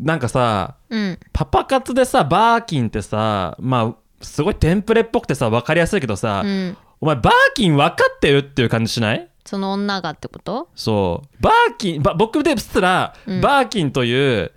[0.00, 1.18] なんかさうん。
[1.32, 9.28] パパ活でさバーキンってさまあすごいテンプレっぽくてさ分かりやすいけどさ、うんお前バーキン分かってるっていう感じしない？
[9.44, 10.68] その女がってこと？
[10.74, 11.42] そう。
[11.42, 13.40] バーキンば僕ですら、うん。
[13.40, 14.52] バーキンという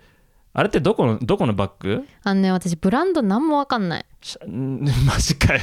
[0.54, 4.06] あれってどこのどこのバッグあのね私ブランド何も分かんない。
[4.20, 5.60] シャん マジかよ、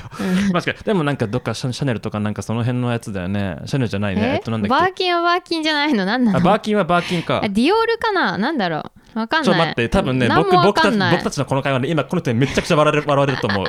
[0.52, 0.78] マジかよ。
[0.84, 3.58] でもなんかどっかシャシャネルとかなんかその辺のやつだよね。
[3.66, 4.22] シャネルじゃないね。
[4.22, 4.26] え？
[4.36, 4.82] えっとなんだっけ？
[4.86, 6.06] バーキンはバーキンじゃないの？
[6.06, 6.38] 何なの？
[6.40, 7.42] あバーキンはバーキンか。
[7.44, 8.38] あディオールかな？
[8.38, 8.92] なんだろう？
[9.14, 9.46] 分かんない。
[9.46, 11.12] ちょっと待って多分ね何も分僕僕たんない。
[11.14, 13.66] 僕たちのこの会話で今この人にめちゃくちゃ笑われる笑われると思う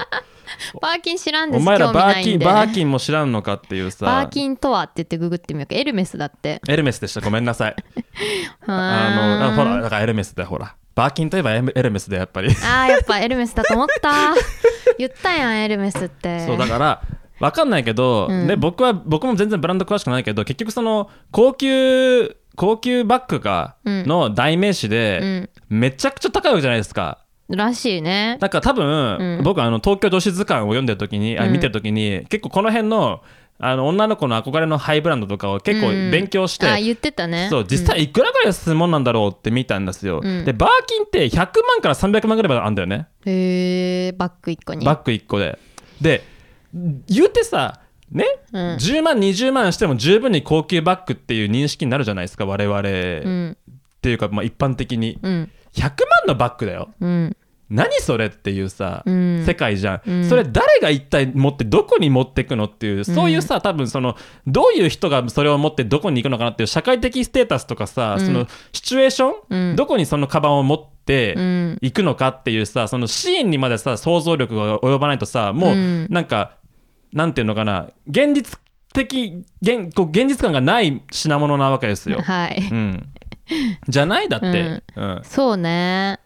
[0.81, 4.07] バーキン知らんですお前らバーキンバーキンも知らんのかっていうさ。
[4.07, 5.73] バーキンとはって言ってググってみよう。
[5.73, 6.61] かエルメスだって。
[6.69, 7.21] エルメスでした。
[7.21, 7.77] ごめんなさい。
[8.67, 10.75] ああのあほらだからエルメスだよほら。
[10.95, 12.49] バーキンといえばエルメスでやっぱり。
[12.49, 14.35] あーやっぱエルメスだと思った。
[14.99, 16.47] 言ったやんエルメスって。
[16.47, 17.03] そうだから
[17.39, 18.47] 分かんないけど、うん。
[18.47, 24.07] ね、僕は僕も全然ブランド詳しくないけど結局その高級高級バッグがうん。
[24.07, 27.19] の代名詞で、めちゃくちゃ高いわけじゃないですか。
[27.57, 28.39] らしいね。
[28.41, 29.43] だから多分、うん。
[29.43, 31.53] 僕あの東京女子図鑑を読んでる時に、あうん。
[31.53, 33.23] 見てる時に結構この辺の
[33.63, 36.11] あの女の子の憧れのハイブランドとかを結構うん。
[36.11, 37.49] 勉強して、あ言ってたね。
[37.51, 40.45] そう実際いくらぐらいするもんなんだろうって見たんですよ、うん。
[40.45, 43.09] でバーキンって100万から300万ぐらいまであるんだよね。
[43.27, 44.85] うんへえバッグ1個に。
[44.85, 45.59] バッグ1個で。
[46.01, 46.25] で
[47.07, 48.63] 言うてさね、うん。
[48.77, 53.57] 10万20万しても十分に高級バッグっていう認識になるじゃないですか我々、うっん
[54.03, 55.19] ていうか、まあ、一般的に。
[55.23, 55.51] うん。
[55.75, 55.91] 100万
[56.27, 56.91] のバッグだよ。
[57.01, 57.37] うん
[57.71, 59.45] 何それっていうさ、うん。
[59.47, 60.29] 世界じゃん、うん。
[60.29, 64.17] それ誰が一体持ってどこに持ってくのっていうそういうさ多分その
[64.47, 68.27] どういう人がそれを持ってどこに行くのかなっていう社会的ステータスとかさ、うん。
[68.27, 69.77] そのシチュエーション、うん。
[69.77, 71.79] どこにそのカバンを持ってうん。
[71.81, 76.07] 行くのかっていうさそのシーンにまでさ想像力が及ばないとさもううん。
[76.11, 76.57] なんか、
[77.13, 78.59] なんていうのかな現実
[78.93, 82.21] 的現こう現実感がない品物なわけですよ。
[82.21, 82.69] はい。
[82.71, 83.09] うん、
[83.89, 84.29] じゃない？
[84.29, 85.21] だって、うん。
[85.23, 86.19] そうね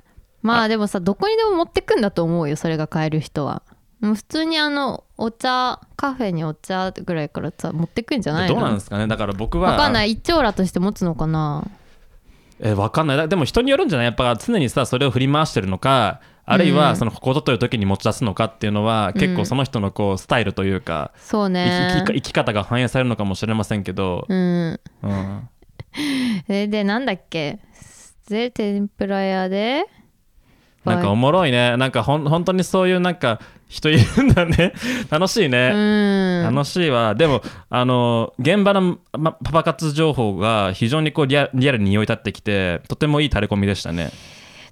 [0.45, 3.63] まあでもさどこにでも持ってくんだと思うよそれが買える人は。
[4.01, 8.57] もう普通にあのお茶カフェにお茶ぐらいからさ持ってくんじゃないの？
[8.57, 9.07] どうなんですかね？
[9.07, 10.11] だから僕はわかんない。
[10.13, 11.65] 一丁羅として持つのかな？
[12.61, 13.17] えわかんない。
[13.17, 14.07] だでも人によるんじゃない？
[14.07, 16.77] やっぱ常にさそれを振り回してるのかあるいうん。
[16.77, 24.81] はそのことという時に持ち出すのかっていうのは、結構その人のこうスタイルというか、そう生ねき生き生き方が反映されるのかもしれませんけど、うん。
[25.03, 25.49] うん。
[26.47, 27.61] ででなんだっけ？
[28.29, 29.87] で天ぷら屋で？
[30.85, 31.77] なんかおもろいね。
[31.77, 34.75] なんかほん本当にそういうなんか人いるんだね。
[35.11, 36.55] 楽しいうね、ん。
[36.55, 37.15] 楽しいわ。
[37.15, 44.11] でもあの現場の、ま、パパ活情報が非常にこうリアリアルに匂い立ってきてとてもいいタレコミでしたね。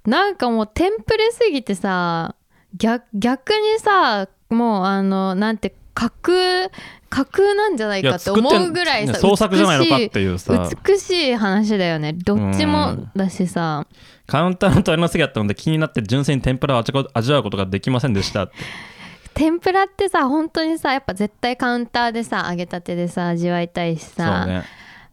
[0.05, 2.35] なんかもうテンプレすぎてさ
[2.77, 6.69] 逆逆にさもうあのなんて架空
[7.09, 10.69] 架空なんじゃないかって思うぐらいさね創作じゃないのかっていうさ。
[10.85, 12.13] 美しい話だよね。
[12.13, 13.85] どっちもだしさ。
[14.25, 16.83] カウンターの隣の席だったので気になって純粋に天ぷらを
[17.13, 18.53] 味わうことができませんでしたって。
[19.35, 24.63] 天ぷらってさ本当にさやっぱ絶対カウンターでさ揚げたてでさ味わいたいしさ、ね。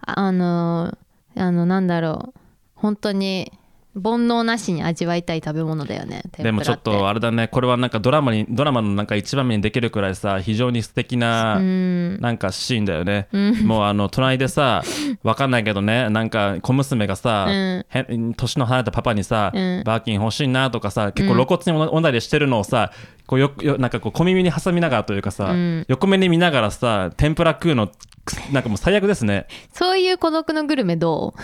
[0.00, 0.96] あの
[1.36, 2.40] あのなんだろう。
[2.74, 3.52] 本当に
[3.94, 7.48] 煩悩なしに味わいたい食べ物だよねでもちょっとあれだね。
[7.48, 12.20] これはなんかドラマにドラマのなんか一場面にできるくらいさ非常に素敵な、うん。
[12.20, 13.66] なんかシーンだよね、うん。
[13.66, 14.82] もうあの隣でさ
[15.24, 17.84] わかんないけどねなんか小娘がさ、うん。
[17.88, 18.06] へ
[18.36, 19.82] 年の離れたパパにさ、うん。
[19.84, 22.92] バーキン欲しいなとかさ結構露骨におねだりしてるのをさ
[23.26, 25.84] こうよよなんかこう小耳に挟みながらというかさ、うん。
[25.88, 27.90] 横目に見ながらさ天ぷら食うの
[28.24, 29.46] くなんかもう最悪ですね。
[29.72, 31.40] そういう孤独のグルメどう？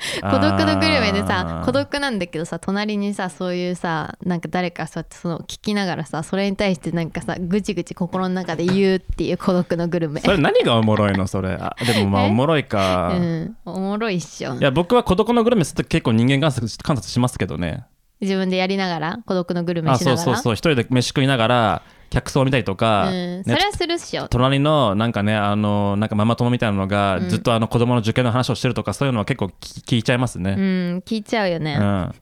[0.22, 10.20] 孤独のグルメでさ孤独なんだけどさ隣にさそういうさなんか誰かそうやってその聞きながらさそれに対してなんかさぐちぐち心の中で言うっていう孤独のグルメ。
[10.20, 11.26] それ何がおもろいの？
[11.26, 11.50] それ。
[11.52, 12.26] あでもまあえ？
[12.28, 13.56] おもろいか、うん。
[13.64, 14.54] おもろいっしょ。
[14.54, 17.84] いや僕は孤独のグルメすると結構人間観察観察しますけどね。
[18.20, 20.16] 自分でやりながら孤独のグルメあしながら？
[20.18, 20.54] そうそうそう。
[20.54, 24.28] 一人で飯食いながら客層を見たりとか、うん、そねれはするっしょ。
[24.28, 27.28] 隣のなんかねあのなんかママ友みたいなのがうん。
[27.28, 30.54] ずっとあの子供の受験の話をしてるとか、そういうのは結構聞聞いちゃいますうね。
[30.54, 30.56] ん
[31.00, 32.14] 聞いちゃうよね、うん。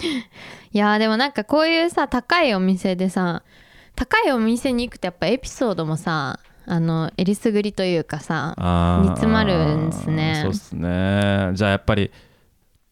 [0.72, 3.42] いやーでもなんかこういうさ高いお店でさ
[3.94, 8.54] 高いお店に行くとやっぱエピソードもさあのえりすぐりというかさ
[9.02, 10.40] 煮詰まるんですね。
[10.42, 11.50] そうっすね。
[11.54, 12.10] じゃあやっぱり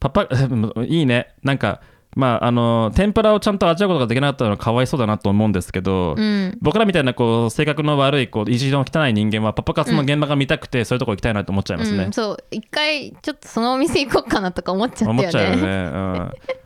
[0.00, 0.28] パパ
[0.86, 1.34] いいね。
[1.42, 1.80] なんか
[2.14, 6.58] まああの天ぷらをちゃんと味わうことができなかったのはかわいそうだなと思うんですけど、うん。
[6.60, 12.04] 僕らみたいなこう性格の悪いこう意地の汚い人間はパパ活の現場が見たくて、そういうとこ行きたいなと思っちゃいますね。
[12.04, 12.12] うん、。
[12.12, 15.20] そう一回ちょっとそのお店行こうかなとか思っちゃったよね。
[15.20, 15.66] 思っちゃうよね、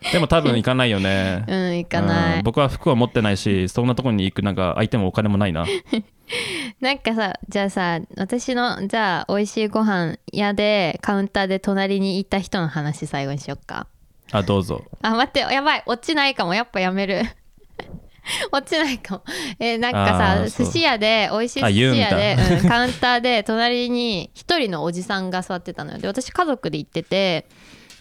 [0.06, 1.44] うん、でも多分行かないよね。
[1.48, 2.44] うん行かない、うん。
[2.44, 5.64] 僕は服を持ってないしそんなとこに行くなんか相手もお金もないな。
[6.80, 13.86] なんかさじゃあさ私のじゃあ美味しいご飯屋でカウンターで隣にいた人の話最後にしよっか
[14.32, 14.84] あどうぞ。
[15.02, 15.82] あ待ってやばい。
[15.86, 16.54] 落ちないかも。
[16.54, 17.22] やっぱやめる。
[18.52, 19.22] 落ちないかも。
[19.58, 25.98] えーなんかさ寿司屋で美味しいあ寿司屋で言うんうんカウンターで隣に一人のおじさんが座ってたのよ。
[25.98, 27.46] で私家族で行ってて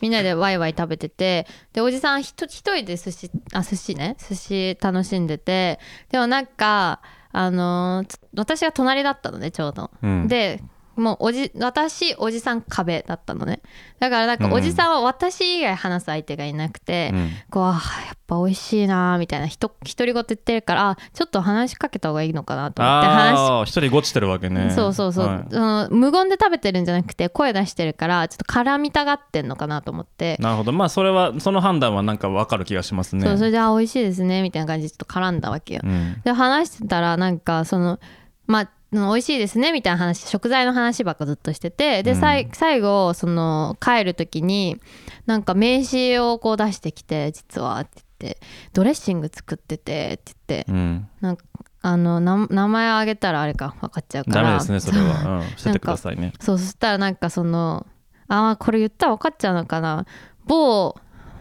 [0.01, 4.17] みんなでワイワイ食べててでおじさん一人で寿司あ寿司ね。
[4.29, 5.79] 寿司楽しんでて。
[6.11, 6.99] でもなんか
[7.31, 10.27] あのーつ私が隣だったのねちょうど、うん。
[10.27, 10.61] で
[10.97, 13.61] もうおじ私おじさん壁だったのね。
[13.99, 14.53] だからなんかうん。
[14.53, 17.29] おじさんは私以外話す相手がいなくて、うん。
[17.49, 24.71] こうあーやっぱ美味しいなーみたいな独り言言ってるからあちょっと話しかけた方がいいのかなと思って話ああ一人ごちてるわけね。
[24.71, 25.45] そうそうそう、はい。
[25.51, 30.71] その無言で食べてるんじゃなくて声出してるからちょっと絡みたがってんのかなと思って、なるほど。
[30.71, 33.25] まあそれはその判断はなんか分かる気がしますね。
[33.25, 36.21] そうそれであ美味しいですねみたいな感じでちょっと絡んだわけよ、うん。
[36.23, 37.99] で話してたらなんかその
[38.45, 42.19] まあうん美味しいですねみたいな話食材の話ばっかずっとしててで、うん。
[42.19, 44.79] さい最後その帰る時に
[45.25, 48.39] なんか名刺をこう出してきて実はって言って
[48.73, 51.09] ドレッシング作っててって言ってうん。
[51.21, 51.43] なんか
[51.81, 54.43] あのな名前あげたらあれか分かっちゃうから。
[54.43, 56.33] ダメですねそれは、うん、 しててくださいね。
[56.39, 57.85] そうそしたらなんかその
[58.29, 60.05] あーこれ言ったら分かっちゃうのかな。
[60.45, 60.95] 某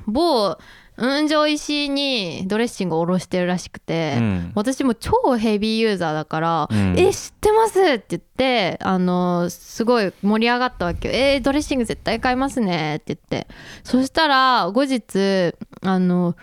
[0.06, 0.59] 某
[0.97, 4.52] 雲上石にドレッシングをおろしてるらしくて、うん。
[4.55, 6.98] 私も超ヘビーユーザーだから「うん。
[6.98, 13.47] え知ってます!」って言ってあのすごい盛り上がったわけよ「えードレッシング絶対買いますね」って言って
[13.85, 16.36] そしたら後日あの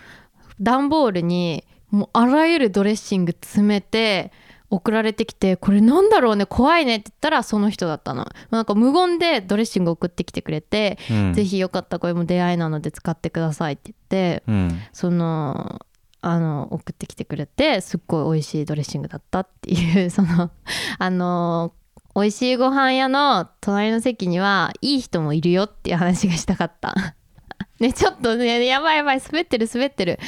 [0.60, 4.32] 段ボールにもうあらゆるドレッシング詰めて
[4.74, 8.26] 送られてきてこれなんだろうね怖いねって言ったらその人だったの。
[8.50, 11.32] なんか無言でドレッシング送ってきてくれて、うん。
[11.32, 14.78] ぜひよかったこれも出会いなので使ってくださいって言ってうん。
[14.92, 15.86] その
[16.22, 20.50] あの送ってきてくれてすっごい美味しいドレッシングだったっていう その
[20.98, 21.74] あの
[22.16, 26.94] 美味しいご飯屋の隣の席にはいい人もいるよっていう話がしたかった。
[27.80, 30.18] ねちょっとねやばいやばい滑ってる滑ってる。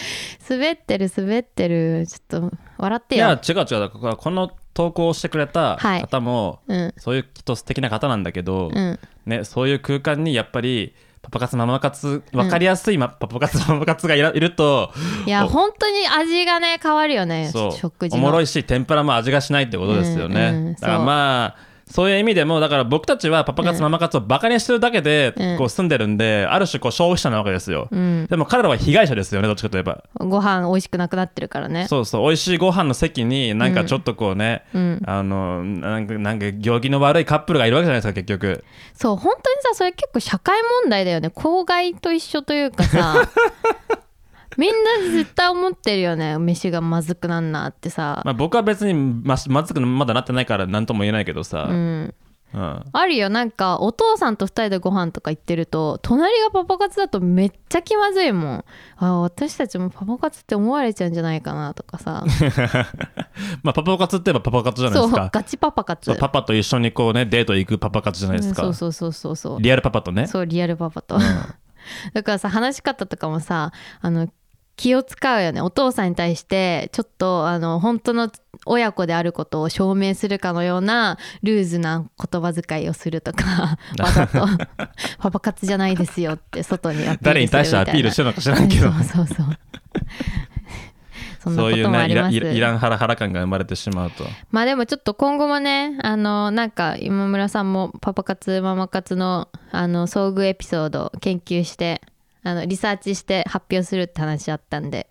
[0.49, 2.07] 滑ってる滑ってる。
[2.07, 3.35] ちょっと笑っていやよ。
[3.37, 3.67] 違う違う。
[3.81, 6.01] だからこの投稿をしてくれたはい。
[6.01, 6.95] 方も、うん。
[6.99, 8.99] そういう人素敵な方なんだけど、うん。
[9.25, 14.93] ね、そういう空間にやっぱりパパ活ママ活分かりやすい、まパパ活ママ活がいらいると
[15.27, 17.73] いやお本当に味がね変わるよねそう。
[17.73, 18.23] 食事の。
[18.23, 30.03] おもろいし天ぷらも味がしないってことですよね、うんうんだからまあそういう意味でもだから僕たちはパパ活、うんママ活をバカにしてるだけでうんこう住んでるんで、ある種こう消費者なわけですよ、うん、でも彼らは被害者ですよねどっちかといえば。
[30.15, 31.87] ご飯美味しくなくなってるからね。
[31.89, 32.23] そうそう。
[32.23, 35.03] 美味しいご飯の席になんかちょっとこうね、うん。
[35.07, 38.65] あのなんかなんか行儀の悪いカップルがいるわけじゃないですか結局。
[38.95, 41.31] そう本当にさそれ結構社会問題だよね。
[41.31, 43.31] 公害と一緒というかさ
[44.57, 46.39] みんな絶対思ってるよね。
[46.39, 52.15] 飯がまずくなんなってさ、まあ、僕は別にままずくまだなってないから何とも言えないけどさ、うん。
[52.55, 52.85] うん。
[52.91, 53.29] あるよ。
[53.29, 58.65] なんかお父さんと2人でご飯とか行ってると隣がパパ活だとめっちゃ気まずいもん。
[58.97, 62.25] あ私たちもパパ活って思われちゃうんじゃないかなとかさ。
[63.63, 65.31] まあパパ活って言えばパパ活じゃないそうですか。
[65.33, 66.11] ガチパパ活。
[66.11, 69.61] そうパパと一緒にこうねデート行くパパ活じゃないですか、うんそうそうそうそうそう。
[69.61, 70.27] リアルパパとね。
[70.27, 71.19] そうリアルパパと、
[72.15, 74.29] だからさ話し方とかもさあの
[74.77, 75.63] 気を使うよね。
[75.63, 78.31] お父さんに対してちょっとあの本当の
[78.67, 84.47] 親子であることを証明するかのようなルーズな言葉遣いをするとか わざと
[85.19, 87.19] パパ活じゃないですよって外にアピールするみたいな。
[87.23, 88.93] 誰に対してアピールしてるのか知らんけど。
[88.93, 89.37] そうそうそう
[91.55, 91.73] そう。
[91.73, 94.25] いうねいらんハラハラ感が生まれてしまうと。
[94.51, 102.03] まあでもちょっと今後もねあのなんか今村さんもパパ活ママ活のあの遭遇エピソードを研究して
[102.47, 105.09] あのリサーチして発表するって話あったんで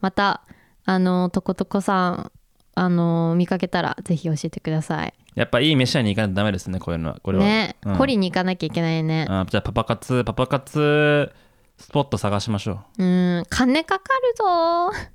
[0.00, 0.42] また
[0.84, 2.32] あのとことこさん
[2.76, 5.14] あの見かけたらぜひ教えてください。
[5.34, 7.18] やっぱいい飯屋に行かないとダメですねこういうのは。
[7.22, 7.44] これは。
[7.44, 7.94] ね、うん。
[7.96, 9.26] 掘りに行かなきゃいけないね。
[9.28, 11.32] あじゃあパパ活パパ活
[11.76, 13.04] スポット探しましょう。
[13.04, 15.06] うん金かかるぞ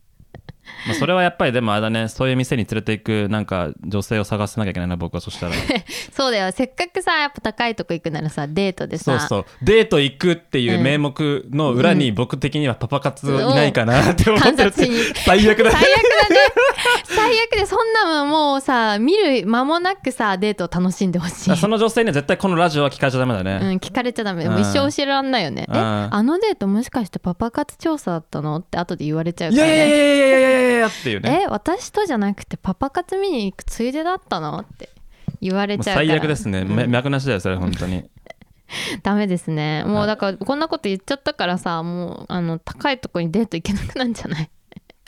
[0.88, 2.07] まあそれはやっぱりでもあれだね。
[2.07, 5.53] そういう店に連れて行くなんか女性を探さなきゃいけないな僕はそしたら。
[6.11, 6.51] そうだよ。
[6.51, 9.19] せっかくさやっぱ高いとこ行くならさデートでさ。
[9.19, 9.45] そうそう。
[9.61, 14.97] デート行くっていう名目の裏に僕的にはパパ活いないかなって思ってるって観察に。
[15.25, 15.71] 最悪だね。
[15.71, 16.39] 最悪だね。
[17.03, 21.57] 最悪でそんなのもうさ見る間もなくさデートを楽しんでほしい。
[21.57, 24.61] その女性には絶対このラジオは聞かれちゃダメだね、うん、聞かれちゃダメでもうん。
[24.61, 25.75] 一生教えらんないよね、うん。
[25.75, 28.57] えあのデートもしかしてパパ活調査だったの？
[28.57, 31.43] って後で言われちゃういやいやいからねやいやいやいやいやっていうね。
[31.43, 34.89] え私とじゃなくてパパ活見に行くついでだったのって
[35.41, 36.07] 言われちゃうから。
[36.07, 36.91] 最悪ですね、めうん。
[36.91, 38.03] 脈なしだよそれ本当に。
[39.03, 39.83] ダメですね。
[39.85, 44.49] もうだからこんなこと言っちゃったからさもうあの高いとこにデート行けなくなんじゃない？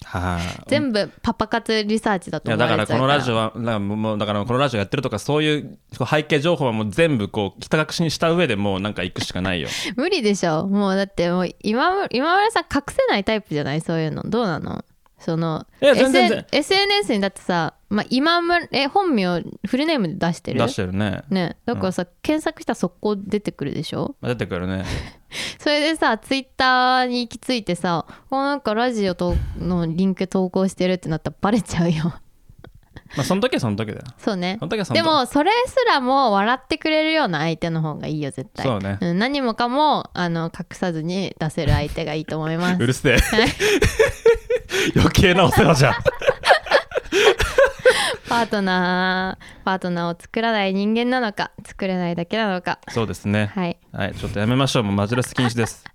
[0.03, 0.63] はい。
[0.67, 5.77] 全部パパ活リサーチだといや思われちゃうだからこのラジオはなんかもうだからこのラジオやってるとかそういう
[6.09, 9.69] 背景情報はもう全部こうひた隠しにした上でもうなんか行くしかないよ。
[9.95, 10.67] 無理でしょ。
[10.67, 13.79] もうだってもう今村今村さん隠せないタイプじゃない？
[13.79, 14.23] そういうの。
[14.23, 14.83] どうなの？
[15.23, 20.59] その SN SNS にだってさ、まあ、今村え本名フルネームで出してる？
[20.59, 21.57] 出してるね、ね。
[21.65, 24.15] だからさ、検索したら速攻出てくるでしょ？
[24.21, 24.85] まあ出てくるね。
[25.59, 32.13] それでさツイッターに行き着いてさこうなんかラジオとのリンク投稿してるってなったらバレちゃうよ
[33.15, 34.03] まあその時はその時だよ。
[34.17, 34.57] そうね。
[34.59, 35.03] その時はその時。
[35.03, 38.65] でもそれすらも笑ってくれるような相手の方がいいよ絶対。
[38.65, 38.97] そうね。
[39.13, 42.77] ん、何もかもあの隠さずに出せる相手がいいと思います。
[42.83, 43.17] うるせえ。
[44.95, 45.93] 余計なお世話じゃん。
[48.27, 52.79] パートナーパートナーを作らない人間なのか作れないだけなのか。
[52.89, 53.51] そうですね。
[53.53, 53.77] はい。
[53.91, 54.83] はい、ちょっとやめましょう。
[54.83, 55.85] もうマジレス禁止です。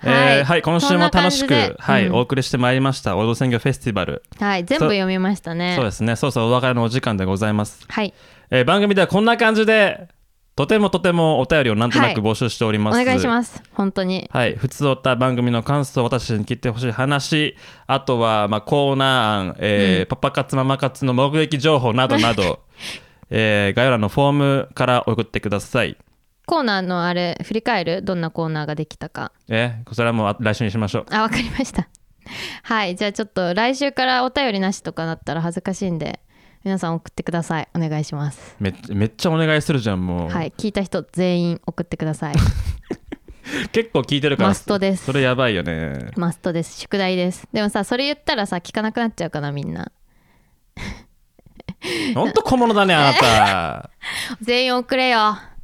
[0.00, 2.14] はいえーはい、今週も楽しくはい、うん。
[2.14, 3.16] お送りしてまいりました。
[3.16, 4.22] オード鮮魚フェスティバル。
[4.38, 5.74] はい全部読みましたね。
[5.76, 7.84] そうですね、そうそうお別れのお時間でございます。
[7.88, 8.14] はい。
[8.50, 10.08] えー番組ではこんな感じで、
[10.54, 13.04] とてもとてもお便りをなんとなく募集しておりおます。
[13.04, 13.62] 願いします。
[13.74, 14.30] 本当に。
[14.32, 22.60] はい、普通おった番組の感想、私に聞いてほしい話、あとは、まあ、コーナー案、えーパパ活、ママ活の目撃情報などなど、
[23.28, 25.96] えー概要欄のフォームから送ってください。
[26.46, 28.02] コーナーのあれ振り返る？
[28.02, 29.32] どんなコーナーができたか。
[29.48, 31.06] えー、それはもうあ来週にしましょう。
[31.10, 31.88] あわかりました。
[32.62, 36.20] はいじゃあちょっと来週からお便りなしとかなったら恥ずかしいんで
[36.64, 37.68] 皆さん送ってください。
[37.74, 38.56] お願いします。
[38.58, 40.30] めっめっちゃお願いするじゃん、もう。
[40.30, 42.34] はい聞いた人全員送ってください。
[43.72, 44.48] 結構聞いてるから。
[44.50, 45.04] マストです。
[45.04, 46.10] それやばいよね。
[46.16, 46.78] マストです。
[46.80, 47.46] 宿題です。
[47.52, 49.90] でもさそれ言ったらさ聞かなくなっちゃうかなみんな。
[52.14, 53.90] ほんと小物だねあなた。
[54.42, 55.20] 全員送れよ。
[55.20, 55.55] あ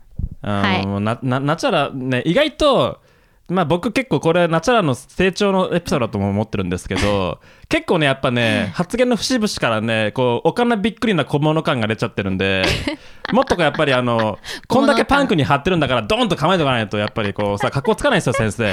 [0.43, 0.83] はい。
[0.83, 3.01] のもうななナチャラね意外と
[3.49, 12.63] まあ僕結構これナチャラの成長のエピソードだとも思ってるんですけど 結構ねやっぱね発言の節々からねこうおかなびっくりな小物感が出ちゃってるんで
[13.33, 14.39] もっとやっぱりあの
[14.69, 18.65] こんだけパンクに張ってるんだからドンと構えておかないとやっぱりこうさ格好つかないですよ先生。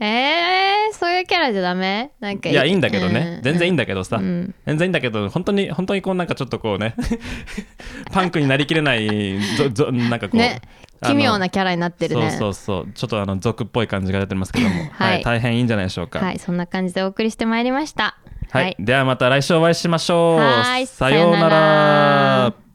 [0.00, 2.10] えー、そういうキャラじゃダメ？
[2.20, 3.42] なんかいやいいんだけどね、うん。
[3.42, 4.54] 全然いいんだけどさ、うん。
[4.66, 6.94] 全然いいんだけど本当に本当にこうなんかちょっとこうね
[8.12, 10.40] パンクになりきれないぞぞなんかこう、
[11.02, 12.30] 奇妙なキャラになってるね。
[12.30, 12.92] そうそうそう。
[12.92, 15.12] ちょっとあの俗っぽい感じが出てますけども、 はい。
[15.14, 16.20] はい、大変いいんじゃないでしょうか。
[16.20, 18.16] はいそんな感じでお送りしてまいりました。
[18.50, 20.38] はい、ではまた来週お会いしましょう。
[20.38, 20.86] はい。
[20.86, 22.65] さようなら